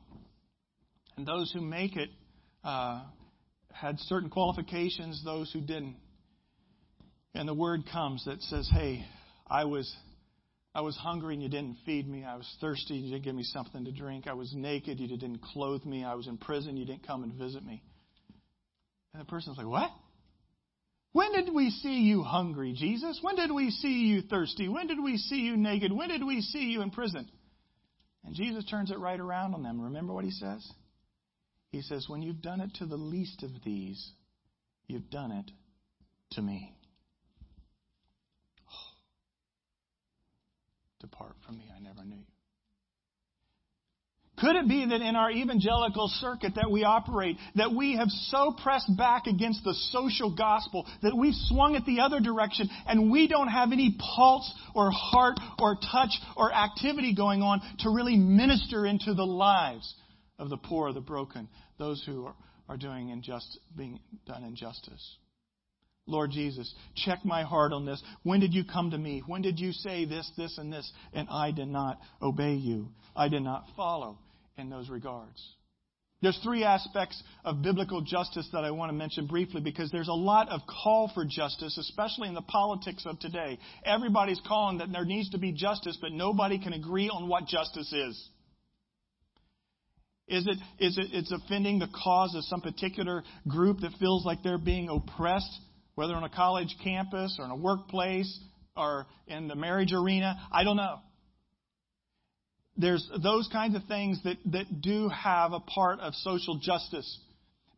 And 1.16 1.26
those 1.26 1.50
who 1.54 1.62
make 1.62 1.96
it 1.96 2.10
uh, 2.62 3.04
had 3.72 3.98
certain 4.00 4.28
qualifications, 4.28 5.24
those 5.24 5.50
who 5.50 5.62
didn't. 5.62 5.96
And 7.34 7.48
the 7.48 7.54
word 7.54 7.84
comes 7.90 8.22
that 8.26 8.42
says, 8.42 8.68
Hey, 8.70 9.02
I 9.48 9.64
was 9.64 9.90
I 10.74 10.82
was 10.82 10.94
hungry 10.94 11.32
and 11.32 11.42
you 11.42 11.48
didn't 11.48 11.78
feed 11.86 12.06
me. 12.06 12.24
I 12.24 12.36
was 12.36 12.56
thirsty, 12.60 12.96
and 12.96 13.04
you 13.06 13.12
didn't 13.12 13.24
give 13.24 13.34
me 13.34 13.44
something 13.44 13.86
to 13.86 13.92
drink. 13.92 14.26
I 14.26 14.34
was 14.34 14.52
naked, 14.54 15.00
you 15.00 15.08
didn't 15.08 15.40
clothe 15.40 15.86
me. 15.86 16.04
I 16.04 16.16
was 16.16 16.26
in 16.26 16.36
prison, 16.36 16.76
you 16.76 16.84
didn't 16.84 17.06
come 17.06 17.22
and 17.22 17.32
visit 17.32 17.64
me. 17.64 17.82
And 19.12 19.20
the 19.20 19.26
person's 19.26 19.58
like, 19.58 19.66
What? 19.66 19.90
When 21.12 21.32
did 21.32 21.52
we 21.52 21.70
see 21.70 22.02
you 22.02 22.22
hungry, 22.22 22.72
Jesus? 22.76 23.18
When 23.20 23.34
did 23.34 23.50
we 23.50 23.70
see 23.70 24.06
you 24.06 24.22
thirsty? 24.22 24.68
When 24.68 24.86
did 24.86 25.02
we 25.02 25.16
see 25.16 25.40
you 25.40 25.56
naked? 25.56 25.92
When 25.92 26.08
did 26.08 26.24
we 26.24 26.40
see 26.40 26.66
you 26.66 26.82
in 26.82 26.90
prison? 26.90 27.28
And 28.24 28.34
Jesus 28.34 28.64
turns 28.64 28.92
it 28.92 28.98
right 28.98 29.18
around 29.18 29.54
on 29.54 29.64
them. 29.64 29.80
Remember 29.80 30.12
what 30.12 30.24
he 30.24 30.30
says? 30.30 30.70
He 31.70 31.82
says, 31.82 32.08
When 32.08 32.22
you've 32.22 32.42
done 32.42 32.60
it 32.60 32.74
to 32.74 32.86
the 32.86 32.96
least 32.96 33.42
of 33.42 33.50
these, 33.64 34.12
you've 34.86 35.10
done 35.10 35.32
it 35.32 35.50
to 36.32 36.42
me. 36.42 36.76
Depart 41.00 41.34
from 41.44 41.58
me, 41.58 41.64
I 41.74 41.80
never 41.80 42.04
knew 42.04 42.16
you. 42.16 42.39
Could 44.40 44.56
it 44.56 44.68
be 44.68 44.86
that 44.86 45.02
in 45.02 45.16
our 45.16 45.30
evangelical 45.30 46.08
circuit 46.08 46.54
that 46.54 46.70
we 46.70 46.82
operate, 46.82 47.36
that 47.56 47.74
we 47.74 47.96
have 47.96 48.08
so 48.08 48.54
pressed 48.62 48.90
back 48.96 49.26
against 49.26 49.62
the 49.64 49.74
social 49.90 50.34
gospel 50.34 50.86
that 51.02 51.14
we've 51.14 51.34
swung 51.34 51.74
it 51.74 51.84
the 51.84 52.00
other 52.00 52.20
direction 52.20 52.70
and 52.86 53.10
we 53.10 53.28
don't 53.28 53.48
have 53.48 53.72
any 53.72 53.96
pulse 54.16 54.50
or 54.74 54.90
heart 54.90 55.38
or 55.58 55.76
touch 55.92 56.18
or 56.38 56.54
activity 56.54 57.14
going 57.14 57.42
on 57.42 57.60
to 57.80 57.90
really 57.90 58.16
minister 58.16 58.86
into 58.86 59.12
the 59.12 59.26
lives 59.26 59.94
of 60.38 60.48
the 60.48 60.56
poor, 60.56 60.90
the 60.94 61.02
broken, 61.02 61.46
those 61.78 62.02
who 62.06 62.24
are, 62.24 62.34
are 62.66 62.78
doing 62.78 63.10
injustice, 63.10 63.58
being 63.76 64.00
done 64.26 64.42
injustice? 64.42 65.16
Lord 66.06 66.30
Jesus, 66.30 66.74
check 66.96 67.18
my 67.24 67.42
heart 67.42 67.74
on 67.74 67.84
this. 67.84 68.02
When 68.22 68.40
did 68.40 68.54
you 68.54 68.64
come 68.64 68.90
to 68.92 68.98
me? 68.98 69.22
When 69.26 69.42
did 69.42 69.60
you 69.60 69.72
say 69.72 70.06
this, 70.06 70.28
this, 70.38 70.56
and 70.56 70.72
this? 70.72 70.90
And 71.12 71.28
I 71.30 71.50
did 71.50 71.68
not 71.68 72.00
obey 72.22 72.54
you. 72.54 72.88
I 73.14 73.28
did 73.28 73.42
not 73.42 73.66
follow 73.76 74.18
in 74.60 74.70
those 74.70 74.88
regards. 74.88 75.42
There's 76.22 76.38
three 76.42 76.64
aspects 76.64 77.20
of 77.44 77.62
biblical 77.62 78.02
justice 78.02 78.46
that 78.52 78.62
I 78.62 78.70
want 78.72 78.90
to 78.90 78.96
mention 78.96 79.26
briefly 79.26 79.62
because 79.62 79.90
there's 79.90 80.08
a 80.08 80.12
lot 80.12 80.50
of 80.50 80.60
call 80.66 81.10
for 81.14 81.24
justice, 81.24 81.78
especially 81.78 82.28
in 82.28 82.34
the 82.34 82.42
politics 82.42 83.04
of 83.06 83.18
today. 83.18 83.58
Everybody's 83.86 84.40
calling 84.46 84.78
that 84.78 84.92
there 84.92 85.06
needs 85.06 85.30
to 85.30 85.38
be 85.38 85.52
justice, 85.52 85.96
but 86.00 86.12
nobody 86.12 86.58
can 86.58 86.74
agree 86.74 87.08
on 87.08 87.26
what 87.26 87.46
justice 87.46 87.90
is. 87.92 88.28
Is 90.28 90.46
it, 90.46 90.58
is 90.78 90.98
it 90.98 91.06
it's 91.12 91.32
offending 91.32 91.78
the 91.78 91.88
cause 91.88 92.34
of 92.36 92.44
some 92.44 92.60
particular 92.60 93.24
group 93.48 93.80
that 93.80 93.92
feels 93.98 94.24
like 94.24 94.42
they're 94.42 94.58
being 94.58 94.88
oppressed, 94.88 95.58
whether 95.94 96.14
on 96.14 96.22
a 96.22 96.28
college 96.28 96.76
campus 96.84 97.36
or 97.38 97.46
in 97.46 97.50
a 97.50 97.56
workplace 97.56 98.38
or 98.76 99.06
in 99.26 99.48
the 99.48 99.56
marriage 99.56 99.92
arena? 99.92 100.36
I 100.52 100.64
don't 100.64 100.76
know 100.76 101.00
there's 102.80 103.08
those 103.22 103.48
kinds 103.52 103.76
of 103.76 103.84
things 103.84 104.18
that, 104.24 104.36
that 104.46 104.80
do 104.80 105.08
have 105.08 105.52
a 105.52 105.60
part 105.60 106.00
of 106.00 106.14
social 106.14 106.58
justice. 106.58 107.18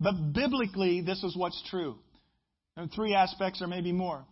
But 0.01 0.33
biblically, 0.33 1.01
this 1.01 1.23
is 1.23 1.37
what's 1.37 1.63
true. 1.71 1.97
And 2.77 2.91
three 2.91 3.15
aspects, 3.15 3.61
or 3.61 3.67
maybe 3.67 3.93
more 3.93 4.25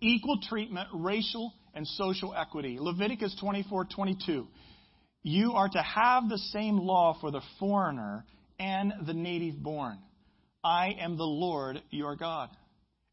equal 0.00 0.38
treatment, 0.48 0.88
racial, 0.94 1.52
and 1.74 1.86
social 1.86 2.34
equity. 2.34 2.78
Leviticus 2.80 3.36
24 3.40 3.86
22. 3.94 4.46
You 5.22 5.52
are 5.52 5.68
to 5.68 5.82
have 5.82 6.28
the 6.28 6.38
same 6.38 6.78
law 6.78 7.16
for 7.20 7.30
the 7.30 7.42
foreigner 7.58 8.24
and 8.58 8.92
the 9.06 9.12
native 9.12 9.62
born. 9.62 9.98
I 10.64 10.96
am 10.98 11.16
the 11.16 11.24
Lord 11.24 11.80
your 11.90 12.16
God. 12.16 12.48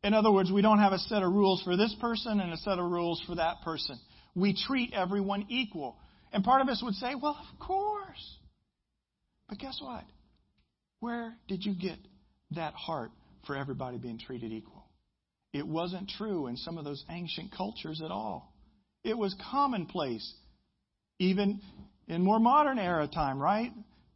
In 0.03 0.13
other 0.13 0.31
words, 0.31 0.51
we 0.51 0.61
don't 0.61 0.79
have 0.79 0.93
a 0.93 0.99
set 0.99 1.23
of 1.23 1.33
rules 1.33 1.61
for 1.63 1.75
this 1.75 1.93
person 1.99 2.39
and 2.39 2.53
a 2.53 2.57
set 2.57 2.79
of 2.79 2.89
rules 2.89 3.21
for 3.27 3.35
that 3.35 3.61
person. 3.63 3.99
We 4.35 4.55
treat 4.55 4.93
everyone 4.93 5.47
equal. 5.49 5.97
And 6.33 6.43
part 6.43 6.61
of 6.61 6.67
us 6.67 6.81
would 6.83 6.95
say, 6.95 7.15
well, 7.15 7.37
of 7.39 7.59
course. 7.59 8.37
But 9.47 9.59
guess 9.59 9.79
what? 9.81 10.03
Where 10.99 11.35
did 11.47 11.65
you 11.65 11.73
get 11.73 11.97
that 12.51 12.73
heart 12.73 13.11
for 13.45 13.55
everybody 13.55 13.97
being 13.97 14.19
treated 14.19 14.51
equal? 14.51 14.85
It 15.53 15.65
wasn't 15.65 16.09
true 16.09 16.47
in 16.47 16.57
some 16.57 16.77
of 16.77 16.85
those 16.85 17.03
ancient 17.09 17.51
cultures 17.55 18.01
at 18.03 18.11
all. 18.11 18.53
It 19.03 19.17
was 19.17 19.35
commonplace, 19.51 20.33
even 21.19 21.61
in 22.07 22.23
more 22.23 22.39
modern 22.39 22.77
era 22.77 23.07
time, 23.07 23.41
right? 23.41 23.71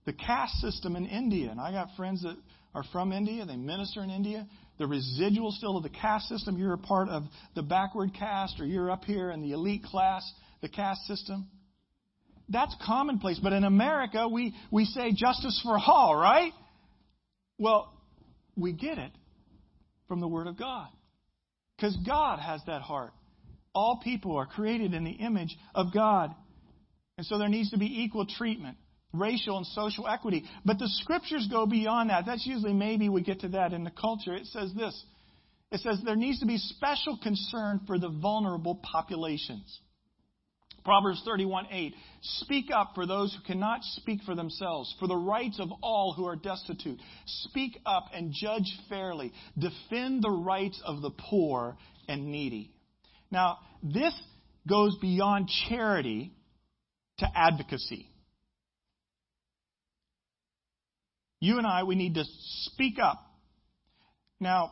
The 0.05 0.13
caste 0.13 0.55
system 0.55 0.95
in 0.95 1.05
India, 1.05 1.49
and 1.49 1.59
I 1.59 1.71
got 1.71 1.95
friends 1.95 2.23
that 2.23 2.35
are 2.73 2.83
from 2.91 3.13
India, 3.13 3.45
they 3.45 3.55
minister 3.55 4.03
in 4.03 4.09
India. 4.09 4.47
The 4.79 4.87
residual 4.87 5.51
still 5.51 5.77
of 5.77 5.83
the 5.83 5.89
caste 5.89 6.27
system, 6.27 6.57
you're 6.57 6.73
a 6.73 6.77
part 6.77 7.07
of 7.07 7.23
the 7.55 7.61
backward 7.61 8.13
caste, 8.13 8.59
or 8.59 8.65
you're 8.65 8.89
up 8.89 9.05
here 9.05 9.31
in 9.31 9.41
the 9.41 9.51
elite 9.51 9.83
class, 9.83 10.29
the 10.61 10.69
caste 10.69 11.05
system 11.05 11.47
that's 12.51 12.75
commonplace. 12.85 13.39
But 13.41 13.53
in 13.53 13.63
America, 13.63 14.27
we, 14.27 14.53
we 14.71 14.85
say 14.85 15.11
justice 15.11 15.59
for 15.63 15.77
all, 15.77 16.15
right? 16.15 16.51
Well, 17.57 17.93
we 18.55 18.73
get 18.73 18.97
it 18.97 19.11
from 20.07 20.19
the 20.19 20.27
Word 20.27 20.47
of 20.47 20.57
God. 20.57 20.87
Because 21.75 21.97
God 22.05 22.39
has 22.39 22.61
that 22.67 22.81
heart. 22.81 23.11
All 23.73 24.01
people 24.03 24.35
are 24.37 24.45
created 24.45 24.93
in 24.93 25.03
the 25.03 25.11
image 25.11 25.55
of 25.73 25.93
God. 25.93 26.35
And 27.17 27.25
so 27.25 27.37
there 27.37 27.49
needs 27.49 27.71
to 27.71 27.77
be 27.77 28.03
equal 28.03 28.25
treatment, 28.25 28.77
racial 29.13 29.57
and 29.57 29.65
social 29.65 30.07
equity. 30.07 30.43
But 30.65 30.79
the 30.79 30.87
scriptures 30.87 31.47
go 31.49 31.65
beyond 31.65 32.09
that. 32.09 32.25
That's 32.25 32.45
usually 32.45 32.73
maybe 32.73 33.09
we 33.09 33.21
get 33.21 33.41
to 33.41 33.49
that 33.49 33.73
in 33.73 33.83
the 33.83 33.91
culture. 33.91 34.35
It 34.35 34.45
says 34.47 34.71
this 34.75 35.01
it 35.71 35.79
says 35.79 36.01
there 36.03 36.17
needs 36.17 36.39
to 36.41 36.45
be 36.45 36.57
special 36.57 37.17
concern 37.17 37.81
for 37.87 37.97
the 37.97 38.09
vulnerable 38.09 38.75
populations. 38.83 39.79
Proverbs 40.83 41.21
31 41.25 41.67
8. 41.71 41.93
Speak 42.21 42.65
up 42.73 42.91
for 42.95 43.05
those 43.05 43.35
who 43.35 43.43
cannot 43.45 43.83
speak 43.83 44.21
for 44.23 44.35
themselves, 44.35 44.93
for 44.99 45.07
the 45.07 45.15
rights 45.15 45.59
of 45.59 45.69
all 45.81 46.13
who 46.13 46.25
are 46.25 46.35
destitute. 46.35 46.99
Speak 47.25 47.79
up 47.85 48.05
and 48.13 48.33
judge 48.33 48.77
fairly. 48.89 49.31
Defend 49.57 50.23
the 50.23 50.31
rights 50.31 50.81
of 50.85 51.01
the 51.01 51.11
poor 51.11 51.77
and 52.07 52.31
needy. 52.31 52.71
Now, 53.29 53.59
this 53.83 54.13
goes 54.67 54.97
beyond 54.97 55.49
charity 55.69 56.31
to 57.19 57.27
advocacy. 57.35 58.07
You 61.39 61.57
and 61.57 61.65
I, 61.65 61.83
we 61.83 61.95
need 61.95 62.15
to 62.15 62.23
speak 62.65 62.97
up. 62.99 63.19
Now, 64.39 64.71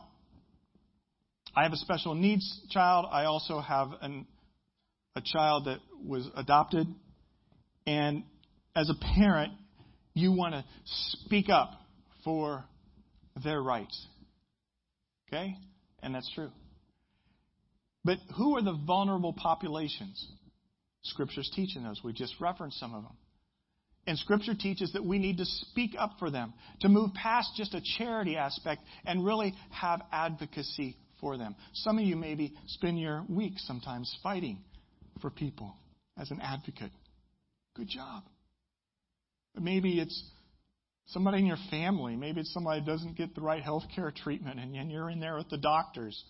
I 1.54 1.64
have 1.64 1.72
a 1.72 1.76
special 1.76 2.14
needs 2.14 2.60
child. 2.70 3.06
I 3.10 3.24
also 3.24 3.60
have 3.60 3.88
an, 4.00 4.26
a 5.16 5.20
child 5.20 5.66
that 5.66 5.78
was 6.04 6.28
adopted. 6.36 6.86
And 7.86 8.24
as 8.74 8.90
a 8.90 8.94
parent, 9.14 9.52
you 10.14 10.32
want 10.32 10.54
to 10.54 10.64
speak 11.24 11.48
up 11.48 11.72
for 12.24 12.64
their 13.42 13.62
rights. 13.62 14.06
Okay? 15.28 15.56
And 16.02 16.14
that's 16.14 16.30
true. 16.34 16.50
But 18.04 18.18
who 18.36 18.56
are 18.56 18.62
the 18.62 18.78
vulnerable 18.86 19.32
populations? 19.32 20.26
Scripture's 21.02 21.50
teaching 21.54 21.82
those. 21.84 22.00
We 22.02 22.12
just 22.12 22.34
referenced 22.40 22.78
some 22.78 22.94
of 22.94 23.02
them. 23.02 23.16
And 24.06 24.18
Scripture 24.18 24.54
teaches 24.54 24.92
that 24.94 25.04
we 25.04 25.18
need 25.18 25.38
to 25.38 25.44
speak 25.44 25.94
up 25.98 26.12
for 26.18 26.30
them, 26.30 26.54
to 26.80 26.88
move 26.88 27.12
past 27.14 27.50
just 27.56 27.74
a 27.74 27.82
charity 27.98 28.36
aspect 28.36 28.82
and 29.04 29.24
really 29.24 29.54
have 29.70 30.00
advocacy 30.10 30.96
for 31.20 31.36
them. 31.36 31.54
Some 31.74 31.98
of 31.98 32.04
you 32.04 32.16
maybe 32.16 32.54
spend 32.66 32.98
your 32.98 33.24
week 33.28 33.52
sometimes 33.58 34.12
fighting 34.22 34.58
for 35.20 35.30
people 35.30 35.74
as 36.18 36.30
an 36.30 36.40
advocate. 36.40 36.92
Good 37.74 37.88
job. 37.88 38.22
But 39.54 39.62
maybe 39.62 39.98
it's 39.98 40.22
somebody 41.06 41.38
in 41.38 41.46
your 41.46 41.58
family. 41.70 42.16
Maybe 42.16 42.40
it's 42.40 42.52
somebody 42.52 42.80
that 42.80 42.86
doesn't 42.86 43.16
get 43.16 43.34
the 43.34 43.40
right 43.40 43.62
health 43.62 43.84
care 43.94 44.12
treatment 44.14 44.60
and 44.60 44.90
you're 44.90 45.10
in 45.10 45.20
there 45.20 45.36
with 45.36 45.50
the 45.50 45.58
doctors. 45.58 46.22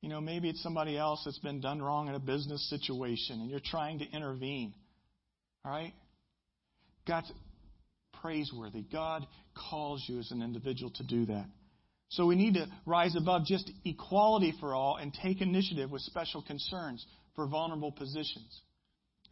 You 0.00 0.08
know, 0.08 0.20
maybe 0.20 0.50
it's 0.50 0.62
somebody 0.62 0.98
else 0.98 1.22
that's 1.24 1.38
been 1.38 1.60
done 1.60 1.80
wrong 1.80 2.08
in 2.08 2.14
a 2.14 2.20
business 2.20 2.68
situation 2.68 3.40
and 3.40 3.50
you're 3.50 3.60
trying 3.64 4.00
to 4.00 4.10
intervene. 4.10 4.74
All 5.64 5.72
right? 5.72 5.94
God's 7.06 7.30
praiseworthy. 8.20 8.82
God 8.92 9.26
calls 9.70 10.04
you 10.08 10.18
as 10.18 10.30
an 10.30 10.42
individual 10.42 10.90
to 10.96 11.04
do 11.04 11.26
that. 11.26 11.46
So 12.08 12.26
we 12.26 12.36
need 12.36 12.54
to 12.54 12.66
rise 12.86 13.16
above 13.16 13.44
just 13.44 13.70
equality 13.84 14.54
for 14.60 14.74
all 14.74 14.96
and 14.96 15.12
take 15.12 15.40
initiative 15.40 15.90
with 15.90 16.02
special 16.02 16.42
concerns 16.42 17.04
for 17.34 17.46
vulnerable 17.46 17.92
positions. 17.92 18.60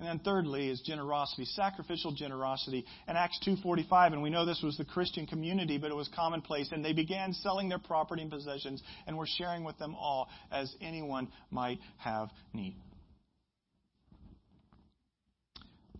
And 0.03 0.09
then 0.09 0.19
thirdly 0.25 0.69
is 0.69 0.81
generosity, 0.81 1.45
sacrificial 1.45 2.11
generosity. 2.11 2.85
In 3.07 3.15
Acts 3.15 3.39
2:45, 3.47 4.15
and 4.15 4.21
we 4.21 4.31
know 4.31 4.45
this 4.45 4.61
was 4.61 4.77
the 4.77 4.85
Christian 4.85 5.29
community, 5.29 5.79
but 5.79 5.93
it 5.93 5.95
was 5.95 6.09
commonplace, 6.09 6.73
and 6.73 6.85
they 6.85 6.93
began 6.93 7.33
selling 7.33 7.69
their 7.69 7.79
property 7.79 8.23
and 8.23 8.31
possessions 8.31 8.83
and 9.07 9.17
were 9.17 9.29
sharing 9.29 9.63
with 9.63 9.79
them 9.79 9.95
all 9.95 10.29
as 10.51 10.75
anyone 10.81 11.29
might 11.53 11.79
have 11.99 12.31
need. 12.53 12.75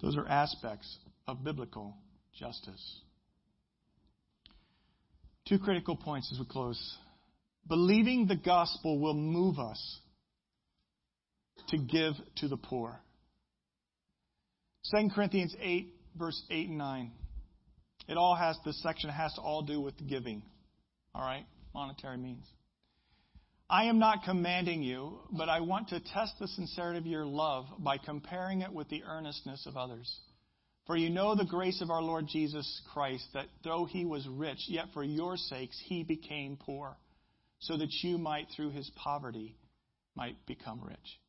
Those 0.01 0.17
are 0.17 0.27
aspects 0.27 0.99
of 1.29 1.45
biblical 1.45 1.97
justice. 2.35 3.03
Two 5.47 5.61
critical 5.61 5.95
points 5.95 6.29
as 6.33 6.41
we 6.41 6.45
close. 6.47 6.99
Believing 7.69 8.27
the 8.27 8.35
gospel 8.35 8.99
will 8.99 9.15
move 9.15 9.61
us 9.61 10.01
to 11.69 11.79
give 11.79 12.15
to 12.39 12.49
the 12.49 12.57
poor. 12.57 13.01
2 14.91 15.11
Corinthians 15.15 15.55
8, 15.61 15.95
verse 16.17 16.43
8 16.51 16.69
and 16.69 16.79
9. 16.79 17.13
It 18.09 18.17
all 18.17 18.35
has, 18.35 18.57
this 18.65 18.83
section 18.83 19.11
has 19.11 19.33
to 19.35 19.41
all 19.41 19.63
do 19.63 19.81
with 19.81 19.95
giving. 20.09 20.43
All 21.15 21.25
right? 21.25 21.47
Monetary 21.75 22.17
means. 22.17 22.45
I 23.71 23.85
am 23.85 23.99
not 23.99 24.25
commanding 24.25 24.83
you, 24.83 25.21
but 25.31 25.49
I 25.49 25.61
want 25.61 25.89
to 25.89 26.01
test 26.01 26.35
the 26.39 26.49
sincerity 26.49 26.99
of 26.99 27.07
your 27.07 27.25
love 27.25 27.67
by 27.79 27.97
comparing 27.97 28.61
it 28.61 28.73
with 28.73 28.89
the 28.89 29.03
earnestness 29.05 29.67
of 29.67 29.77
others. 29.77 30.13
For 30.87 30.97
you 30.97 31.11
know 31.11 31.37
the 31.37 31.45
grace 31.45 31.81
of 31.81 31.91
our 31.91 32.03
Lord 32.03 32.27
Jesus 32.27 32.83
Christ, 32.93 33.25
that 33.35 33.47
though 33.63 33.85
he 33.85 34.05
was 34.05 34.27
rich, 34.29 34.59
yet 34.69 34.87
for 34.93 35.05
your 35.05 35.37
sakes 35.37 35.81
he 35.87 36.03
became 36.03 36.59
poor, 36.61 36.97
so 37.61 37.77
that 37.77 37.93
you 38.03 38.19
might, 38.19 38.49
through 38.55 38.73
his 38.73 38.91
poverty, 38.97 39.57
might 40.17 40.45
become 40.47 40.83
rich. 40.85 41.21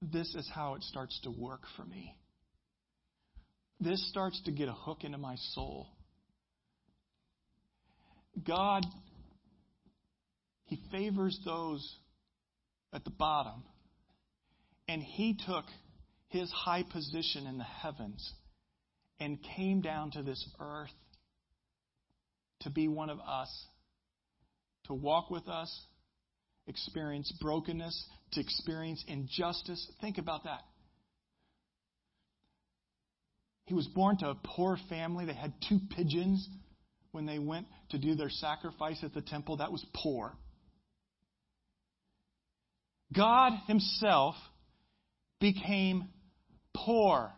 This 0.00 0.34
is 0.34 0.48
how 0.54 0.74
it 0.74 0.82
starts 0.84 1.18
to 1.24 1.30
work 1.30 1.62
for 1.76 1.84
me. 1.84 2.14
This 3.80 4.08
starts 4.10 4.40
to 4.44 4.52
get 4.52 4.68
a 4.68 4.72
hook 4.72 5.04
into 5.04 5.18
my 5.18 5.36
soul. 5.54 5.88
God, 8.46 8.84
He 10.64 10.78
favors 10.90 11.38
those 11.44 11.96
at 12.92 13.04
the 13.04 13.10
bottom, 13.10 13.64
and 14.88 15.02
He 15.02 15.36
took 15.46 15.64
his 16.28 16.50
high 16.50 16.82
position 16.82 17.46
in 17.46 17.58
the 17.58 17.64
heavens 17.64 18.32
and 19.18 19.38
came 19.56 19.80
down 19.80 20.10
to 20.12 20.22
this 20.22 20.46
earth 20.60 20.92
to 22.60 22.70
be 22.70 22.88
one 22.88 23.10
of 23.10 23.18
us, 23.20 23.48
to 24.84 24.94
walk 24.94 25.30
with 25.30 25.48
us, 25.48 25.86
experience 26.68 27.32
brokenness, 27.40 28.06
to 28.32 28.40
experience 28.40 29.02
injustice. 29.08 29.90
Think 30.00 30.18
about 30.18 30.44
that. 30.44 30.60
He 33.66 33.74
was 33.74 33.86
born 33.86 34.16
to 34.18 34.30
a 34.30 34.34
poor 34.34 34.78
family. 34.88 35.26
They 35.26 35.34
had 35.34 35.52
two 35.68 35.78
pigeons 35.94 36.48
when 37.12 37.26
they 37.26 37.38
went 37.38 37.66
to 37.90 37.98
do 37.98 38.14
their 38.14 38.30
sacrifice 38.30 38.98
at 39.02 39.12
the 39.12 39.20
temple. 39.20 39.58
That 39.58 39.72
was 39.72 39.84
poor. 39.94 40.36
God 43.14 43.52
Himself 43.66 44.34
became 45.40 46.08
poor, 46.74 47.32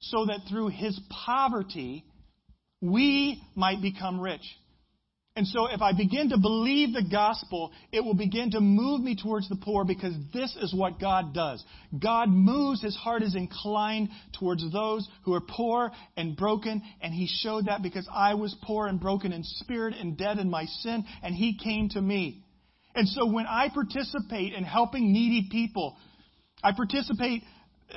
so 0.00 0.26
that 0.26 0.40
through 0.48 0.68
his 0.68 0.98
poverty, 1.24 2.04
we 2.80 3.42
might 3.54 3.80
become 3.80 4.20
rich. 4.20 4.42
And 5.36 5.48
so, 5.48 5.66
if 5.66 5.82
I 5.82 5.92
begin 5.92 6.28
to 6.28 6.38
believe 6.38 6.92
the 6.92 7.02
gospel, 7.10 7.72
it 7.90 8.04
will 8.04 8.14
begin 8.14 8.52
to 8.52 8.60
move 8.60 9.00
me 9.00 9.16
towards 9.20 9.48
the 9.48 9.56
poor 9.56 9.84
because 9.84 10.14
this 10.32 10.56
is 10.62 10.72
what 10.72 11.00
God 11.00 11.34
does. 11.34 11.64
God 12.00 12.28
moves, 12.28 12.80
his 12.80 12.94
heart 12.94 13.24
is 13.24 13.34
inclined 13.34 14.10
towards 14.38 14.62
those 14.72 15.08
who 15.24 15.34
are 15.34 15.40
poor 15.40 15.90
and 16.16 16.36
broken, 16.36 16.82
and 17.00 17.12
he 17.12 17.26
showed 17.26 17.66
that 17.66 17.82
because 17.82 18.08
I 18.14 18.34
was 18.34 18.54
poor 18.62 18.86
and 18.86 19.00
broken 19.00 19.32
in 19.32 19.42
spirit 19.42 19.94
and 19.98 20.16
dead 20.16 20.38
in 20.38 20.48
my 20.48 20.66
sin, 20.66 21.04
and 21.20 21.34
he 21.34 21.58
came 21.58 21.88
to 21.90 22.00
me. 22.00 22.44
And 22.94 23.08
so, 23.08 23.26
when 23.26 23.46
I 23.48 23.70
participate 23.74 24.52
in 24.52 24.62
helping 24.62 25.12
needy 25.12 25.48
people, 25.50 25.96
I 26.62 26.70
participate 26.76 27.42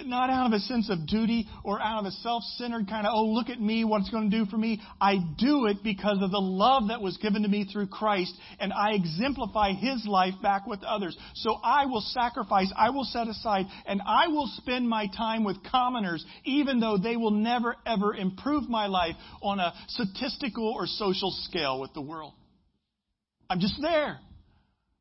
not 0.05 0.29
out 0.29 0.47
of 0.47 0.53
a 0.53 0.59
sense 0.59 0.89
of 0.89 1.07
duty 1.07 1.47
or 1.63 1.81
out 1.81 1.99
of 1.99 2.05
a 2.05 2.11
self-centered 2.11 2.87
kind 2.87 3.07
of, 3.07 3.13
oh, 3.15 3.25
look 3.25 3.49
at 3.49 3.59
me, 3.59 3.83
what 3.83 4.01
it's 4.01 4.09
going 4.09 4.29
to 4.29 4.37
do 4.37 4.45
for 4.45 4.57
me. 4.57 4.81
I 5.01 5.15
do 5.37 5.65
it 5.65 5.77
because 5.83 6.19
of 6.21 6.31
the 6.31 6.39
love 6.39 6.89
that 6.89 7.01
was 7.01 7.17
given 7.17 7.43
to 7.43 7.47
me 7.47 7.67
through 7.71 7.87
Christ, 7.87 8.33
and 8.59 8.71
I 8.73 8.93
exemplify 8.93 9.73
His 9.73 10.05
life 10.05 10.35
back 10.41 10.67
with 10.67 10.83
others. 10.83 11.17
So 11.35 11.55
I 11.63 11.85
will 11.85 12.01
sacrifice, 12.01 12.71
I 12.77 12.89
will 12.91 13.05
set 13.05 13.27
aside, 13.27 13.65
and 13.85 14.01
I 14.05 14.27
will 14.27 14.49
spend 14.57 14.87
my 14.87 15.07
time 15.07 15.43
with 15.43 15.57
commoners, 15.71 16.25
even 16.45 16.79
though 16.79 16.97
they 16.97 17.15
will 17.15 17.31
never, 17.31 17.75
ever 17.85 18.13
improve 18.13 18.69
my 18.69 18.87
life 18.87 19.15
on 19.41 19.59
a 19.59 19.73
statistical 19.87 20.67
or 20.67 20.85
social 20.85 21.31
scale 21.43 21.79
with 21.79 21.93
the 21.93 22.01
world. 22.01 22.33
I'm 23.49 23.59
just 23.59 23.81
there. 23.81 24.19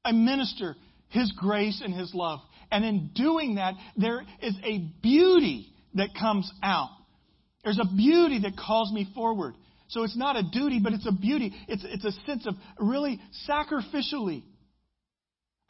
I 0.04 0.12
minister 0.12 0.76
His 1.08 1.32
grace 1.36 1.82
and 1.84 1.92
His 1.92 2.14
love. 2.14 2.40
And 2.70 2.84
in 2.84 3.10
doing 3.14 3.56
that, 3.56 3.74
there 3.96 4.22
is 4.42 4.54
a 4.64 4.90
beauty 5.02 5.72
that 5.94 6.10
comes 6.18 6.50
out. 6.62 6.90
There's 7.64 7.80
a 7.80 7.96
beauty 7.96 8.40
that 8.42 8.56
calls 8.56 8.92
me 8.92 9.08
forward. 9.14 9.54
So 9.88 10.02
it's 10.02 10.16
not 10.16 10.36
a 10.36 10.42
duty, 10.42 10.80
but 10.82 10.92
it's 10.92 11.06
a 11.06 11.12
beauty. 11.12 11.52
It's, 11.68 11.84
it's 11.84 12.04
a 12.04 12.12
sense 12.26 12.46
of 12.46 12.54
really 12.78 13.20
sacrificially 13.48 14.42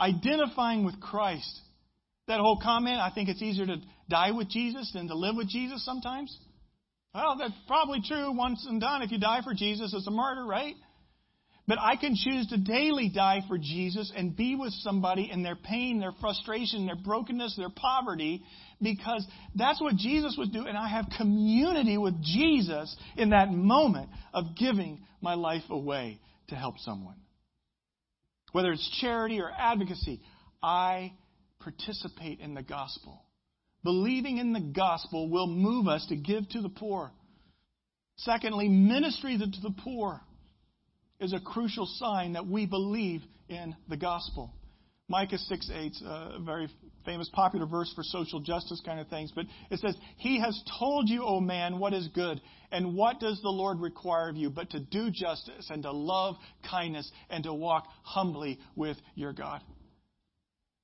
identifying 0.00 0.84
with 0.84 1.00
Christ. 1.00 1.60
That 2.28 2.40
whole 2.40 2.58
comment, 2.62 2.98
I 2.98 3.10
think 3.14 3.28
it's 3.28 3.42
easier 3.42 3.66
to 3.66 3.76
die 4.08 4.32
with 4.32 4.48
Jesus 4.48 4.90
than 4.92 5.08
to 5.08 5.14
live 5.14 5.36
with 5.36 5.48
Jesus 5.48 5.84
sometimes. 5.84 6.36
Well, 7.14 7.36
that's 7.38 7.54
probably 7.66 8.02
true 8.06 8.32
once 8.32 8.66
and 8.68 8.80
done. 8.80 9.02
If 9.02 9.10
you 9.10 9.18
die 9.18 9.40
for 9.42 9.54
Jesus, 9.54 9.94
it's 9.94 10.06
a 10.06 10.10
martyr, 10.10 10.44
right? 10.44 10.74
But 11.68 11.78
I 11.80 11.96
can 11.96 12.14
choose 12.14 12.46
to 12.48 12.58
daily 12.58 13.08
die 13.08 13.40
for 13.48 13.58
Jesus 13.58 14.12
and 14.14 14.36
be 14.36 14.54
with 14.54 14.72
somebody 14.72 15.28
in 15.32 15.42
their 15.42 15.56
pain, 15.56 15.98
their 15.98 16.12
frustration, 16.20 16.86
their 16.86 16.96
brokenness, 16.96 17.56
their 17.56 17.70
poverty, 17.70 18.44
because 18.80 19.26
that's 19.56 19.80
what 19.80 19.96
Jesus 19.96 20.36
would 20.38 20.52
do. 20.52 20.66
And 20.66 20.78
I 20.78 20.88
have 20.88 21.06
community 21.18 21.98
with 21.98 22.22
Jesus 22.22 22.94
in 23.16 23.30
that 23.30 23.50
moment 23.50 24.10
of 24.32 24.56
giving 24.56 25.00
my 25.20 25.34
life 25.34 25.64
away 25.68 26.20
to 26.48 26.54
help 26.54 26.78
someone. 26.78 27.16
Whether 28.52 28.70
it's 28.70 29.00
charity 29.00 29.40
or 29.40 29.50
advocacy, 29.50 30.20
I 30.62 31.14
participate 31.58 32.38
in 32.38 32.54
the 32.54 32.62
gospel. 32.62 33.24
Believing 33.82 34.38
in 34.38 34.52
the 34.52 34.60
gospel 34.60 35.28
will 35.28 35.48
move 35.48 35.88
us 35.88 36.06
to 36.10 36.16
give 36.16 36.48
to 36.50 36.60
the 36.60 36.68
poor. 36.68 37.10
Secondly, 38.18 38.68
ministry 38.68 39.36
to 39.36 39.46
the 39.60 39.74
poor 39.82 40.20
is 41.20 41.32
a 41.32 41.40
crucial 41.40 41.86
sign 41.86 42.34
that 42.34 42.46
we 42.46 42.66
believe 42.66 43.22
in 43.48 43.74
the 43.88 43.96
gospel. 43.96 44.52
Micah 45.08 45.38
6 45.38 45.70
8, 45.72 45.92
uh, 46.04 46.08
a 46.34 46.40
very 46.40 46.68
famous, 47.04 47.30
popular 47.32 47.64
verse 47.64 47.92
for 47.94 48.02
social 48.02 48.40
justice 48.40 48.82
kind 48.84 48.98
of 48.98 49.06
things. 49.06 49.32
But 49.34 49.46
it 49.70 49.78
says, 49.78 49.96
He 50.16 50.40
has 50.40 50.60
told 50.78 51.08
you, 51.08 51.24
O 51.24 51.40
man, 51.40 51.78
what 51.78 51.94
is 51.94 52.08
good. 52.08 52.40
And 52.72 52.96
what 52.96 53.20
does 53.20 53.40
the 53.40 53.48
Lord 53.48 53.80
require 53.80 54.28
of 54.28 54.36
you 54.36 54.50
but 54.50 54.70
to 54.70 54.80
do 54.80 55.10
justice 55.12 55.68
and 55.70 55.84
to 55.84 55.92
love 55.92 56.34
kindness 56.68 57.10
and 57.30 57.44
to 57.44 57.54
walk 57.54 57.86
humbly 58.02 58.58
with 58.74 58.96
your 59.14 59.32
God? 59.32 59.62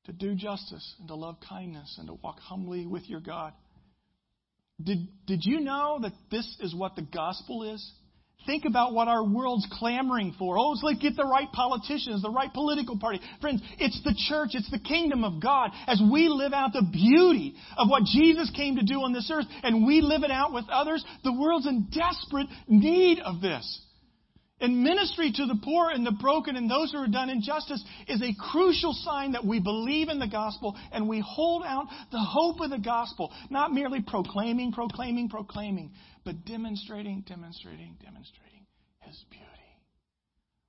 To 0.05 0.13
do 0.13 0.37
justice 0.37 0.95
and 1.01 1.09
to 1.09 1.17
love 1.17 1.37
kindness 1.49 1.97
and 1.99 2.07
to 2.07 2.15
walk 2.15 2.39
humbly 2.39 2.87
with 2.87 3.09
your 3.09 3.21
God. 3.21 3.53
Did, 4.83 5.09
did 5.27 5.45
you 5.45 5.61
know 5.61 5.99
that 6.03 6.13
this 6.31 6.57
is 6.61 6.75
what 6.75 6.97
the 6.97 7.03
gospel 7.03 7.75
is? 7.75 7.93
Think 8.47 8.65
about 8.65 8.93
what 8.93 9.09
our 9.09 9.25
world's 9.25 9.67
clamoring 9.73 10.35
for. 10.39 10.59
Oh, 10.59 10.75
let's 10.83 11.01
get 11.01 11.17
the 11.17 11.25
right 11.25 11.51
politicians, 11.53 12.23
the 12.23 12.31
right 12.31 12.53
political 12.53 12.99
party. 12.99 13.21
Friends, 13.41 13.63
it's 13.79 14.01
the 14.03 14.15
church, 14.29 14.51
it's 14.55 14.71
the 14.71 14.79
kingdom 14.79 15.25
of 15.25 15.41
God. 15.41 15.71
As 15.87 16.03
we 16.13 16.29
live 16.29 16.53
out 16.53 16.73
the 16.73 16.89
beauty 16.91 17.55
of 17.77 17.89
what 17.89 18.05
Jesus 18.05 18.51
came 18.55 18.77
to 18.77 18.83
do 18.83 19.03
on 19.03 19.13
this 19.13 19.31
earth 19.33 19.47
and 19.63 19.87
we 19.87 20.01
live 20.01 20.23
it 20.25 20.31
out 20.31 20.53
with 20.53 20.65
others, 20.71 21.05
the 21.25 21.33
world's 21.33 21.67
in 21.67 21.89
desperate 21.93 22.49
need 22.69 23.21
of 23.21 23.41
this. 23.41 23.81
And 24.63 24.85
ministry 24.85 25.33
to 25.33 25.47
the 25.47 25.59
poor 25.61 25.91
and 25.91 26.07
the 26.07 26.13
broken 26.13 26.55
and 26.55 26.71
those 26.71 26.93
who 26.93 26.99
are 26.99 27.09
done 27.09 27.29
injustice 27.29 27.83
is 28.07 28.23
a 28.23 28.33
crucial 28.39 28.93
sign 28.93 29.33
that 29.33 29.45
we 29.45 29.59
believe 29.59 30.09
in 30.09 30.21
the 30.21 30.29
gospel 30.29 30.79
and 30.93 31.09
we 31.09 31.19
hold 31.19 31.65
out 31.67 31.89
the 32.13 32.21
hope 32.21 32.61
of 32.61 32.71
the 32.71 32.79
gospel, 32.79 33.33
not 33.51 33.73
merely 33.73 34.01
proclaiming, 34.01 34.71
proclaiming, 34.71 35.29
proclaiming, 35.29 35.91
but 36.25 36.45
demonstrating, 36.45 37.25
demonstrating, 37.27 37.97
demonstrating 38.05 38.65
His 39.01 39.21
beauty. 39.31 39.47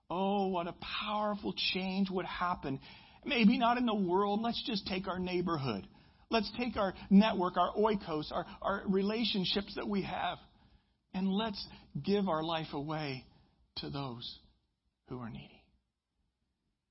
Oh, 0.10 0.48
what 0.48 0.66
a 0.66 0.74
powerful 1.06 1.54
change 1.56 2.10
would 2.10 2.26
happen. 2.26 2.80
Maybe 3.24 3.60
not 3.60 3.78
in 3.78 3.86
the 3.86 3.94
world. 3.94 4.42
Let's 4.42 4.62
just 4.66 4.88
take 4.88 5.08
our 5.08 5.20
neighborhood. 5.20 5.88
Let's 6.32 6.52
take 6.58 6.78
our 6.78 6.96
network, 7.12 7.58
our 7.58 7.72
oikos, 7.76 8.32
our, 8.32 8.48
our 8.60 8.82
relationships 8.88 9.76
that 9.76 9.88
we 9.88 10.02
have, 10.02 10.40
and 11.14 11.30
let's 11.30 11.64
give 12.04 12.28
our 12.28 12.42
life 12.42 12.74
away 12.74 13.24
to 13.78 13.90
those 13.90 14.40
who 15.10 15.20
are 15.20 15.30
needy. 15.30 15.64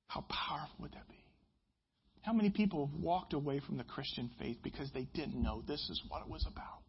How 0.09 0.25
powerful 0.29 0.77
would 0.81 0.93
that 0.93 1.09
be? 1.09 1.23
How 2.23 2.33
many 2.33 2.51
people 2.51 2.87
have 2.87 3.01
walked 3.01 3.33
away 3.33 3.61
from 3.61 3.79
the 3.79 3.85
Christian 3.85 4.31
faith 4.39 4.59
because 4.63 4.91
they 4.93 5.09
didn't 5.15 5.43
know 5.43 5.63
this 5.67 5.81
is 5.91 6.01
what 6.09 6.23
it 6.23 6.29
was 6.29 6.47
about? 6.47 6.83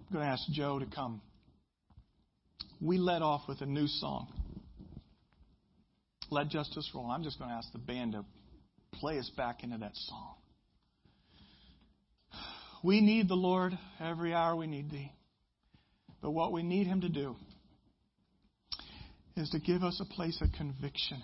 I'm 0.00 0.12
going 0.12 0.24
to 0.24 0.30
ask 0.30 0.42
Joe 0.50 0.78
to 0.78 0.86
come. 0.86 1.20
We 2.80 2.98
led 2.98 3.22
off 3.22 3.42
with 3.48 3.60
a 3.60 3.66
new 3.66 3.86
song. 3.86 4.28
Let 6.30 6.48
Justice 6.48 6.90
Roll. 6.94 7.10
I'm 7.10 7.22
just 7.22 7.38
going 7.38 7.50
to 7.50 7.56
ask 7.56 7.70
the 7.72 7.78
band 7.78 8.12
to 8.12 8.24
play 8.92 9.18
us 9.18 9.30
back 9.36 9.62
into 9.62 9.78
that 9.78 9.94
song. 9.94 10.34
We 12.82 13.00
need 13.00 13.28
the 13.28 13.34
Lord 13.34 13.76
every 14.00 14.34
hour 14.34 14.54
we 14.56 14.66
need 14.66 14.90
thee. 14.90 15.10
But 16.24 16.30
what 16.30 16.52
we 16.52 16.62
need 16.62 16.86
Him 16.86 17.02
to 17.02 17.10
do 17.10 17.36
is 19.36 19.50
to 19.50 19.58
give 19.58 19.82
us 19.82 20.00
a 20.00 20.06
place 20.06 20.40
of 20.40 20.48
conviction. 20.56 21.22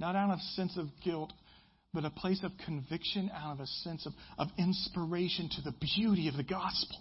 Not 0.00 0.16
out 0.16 0.32
of 0.32 0.40
sense 0.56 0.76
of 0.76 0.88
guilt, 1.04 1.32
but 1.94 2.04
a 2.04 2.10
place 2.10 2.42
of 2.42 2.50
conviction 2.64 3.30
out 3.32 3.52
of 3.52 3.60
a 3.60 3.66
sense 3.84 4.04
of, 4.04 4.12
of 4.38 4.48
inspiration 4.58 5.48
to 5.54 5.62
the 5.62 5.72
beauty 5.94 6.26
of 6.26 6.36
the 6.36 6.42
gospel. 6.42 6.98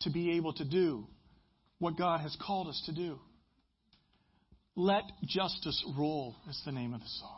To 0.00 0.10
be 0.10 0.32
able 0.32 0.52
to 0.54 0.64
do 0.64 1.06
what 1.78 1.96
God 1.96 2.22
has 2.22 2.36
called 2.44 2.66
us 2.66 2.82
to 2.86 2.92
do. 2.92 3.20
Let 4.74 5.04
justice 5.24 5.80
roll 5.96 6.34
is 6.50 6.60
the 6.66 6.72
name 6.72 6.92
of 6.92 7.02
the 7.02 7.08
song. 7.20 7.35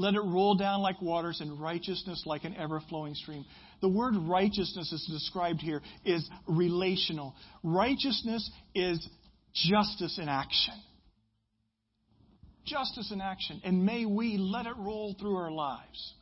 Let 0.00 0.14
it 0.14 0.22
roll 0.22 0.54
down 0.54 0.80
like 0.80 1.02
waters 1.02 1.42
and 1.42 1.60
righteousness 1.60 2.22
like 2.24 2.44
an 2.44 2.56
ever 2.56 2.80
flowing 2.88 3.14
stream. 3.14 3.44
The 3.82 3.88
word 3.88 4.14
righteousness 4.16 4.90
is 4.90 5.06
described 5.12 5.60
here 5.60 5.82
is 6.06 6.26
relational. 6.46 7.34
Righteousness 7.62 8.50
is 8.74 9.06
justice 9.52 10.18
in 10.18 10.26
action. 10.26 10.72
Justice 12.64 13.12
in 13.12 13.20
action. 13.20 13.60
And 13.62 13.84
may 13.84 14.06
we 14.06 14.38
let 14.38 14.64
it 14.64 14.76
roll 14.78 15.14
through 15.20 15.36
our 15.36 15.50
lives. 15.50 16.14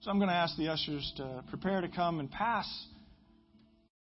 So 0.00 0.10
I'm 0.10 0.16
going 0.16 0.30
to 0.30 0.34
ask 0.34 0.56
the 0.56 0.68
ushers 0.68 1.12
to 1.18 1.44
prepare 1.50 1.82
to 1.82 1.88
come 1.88 2.18
and 2.18 2.30
pass 2.30 2.66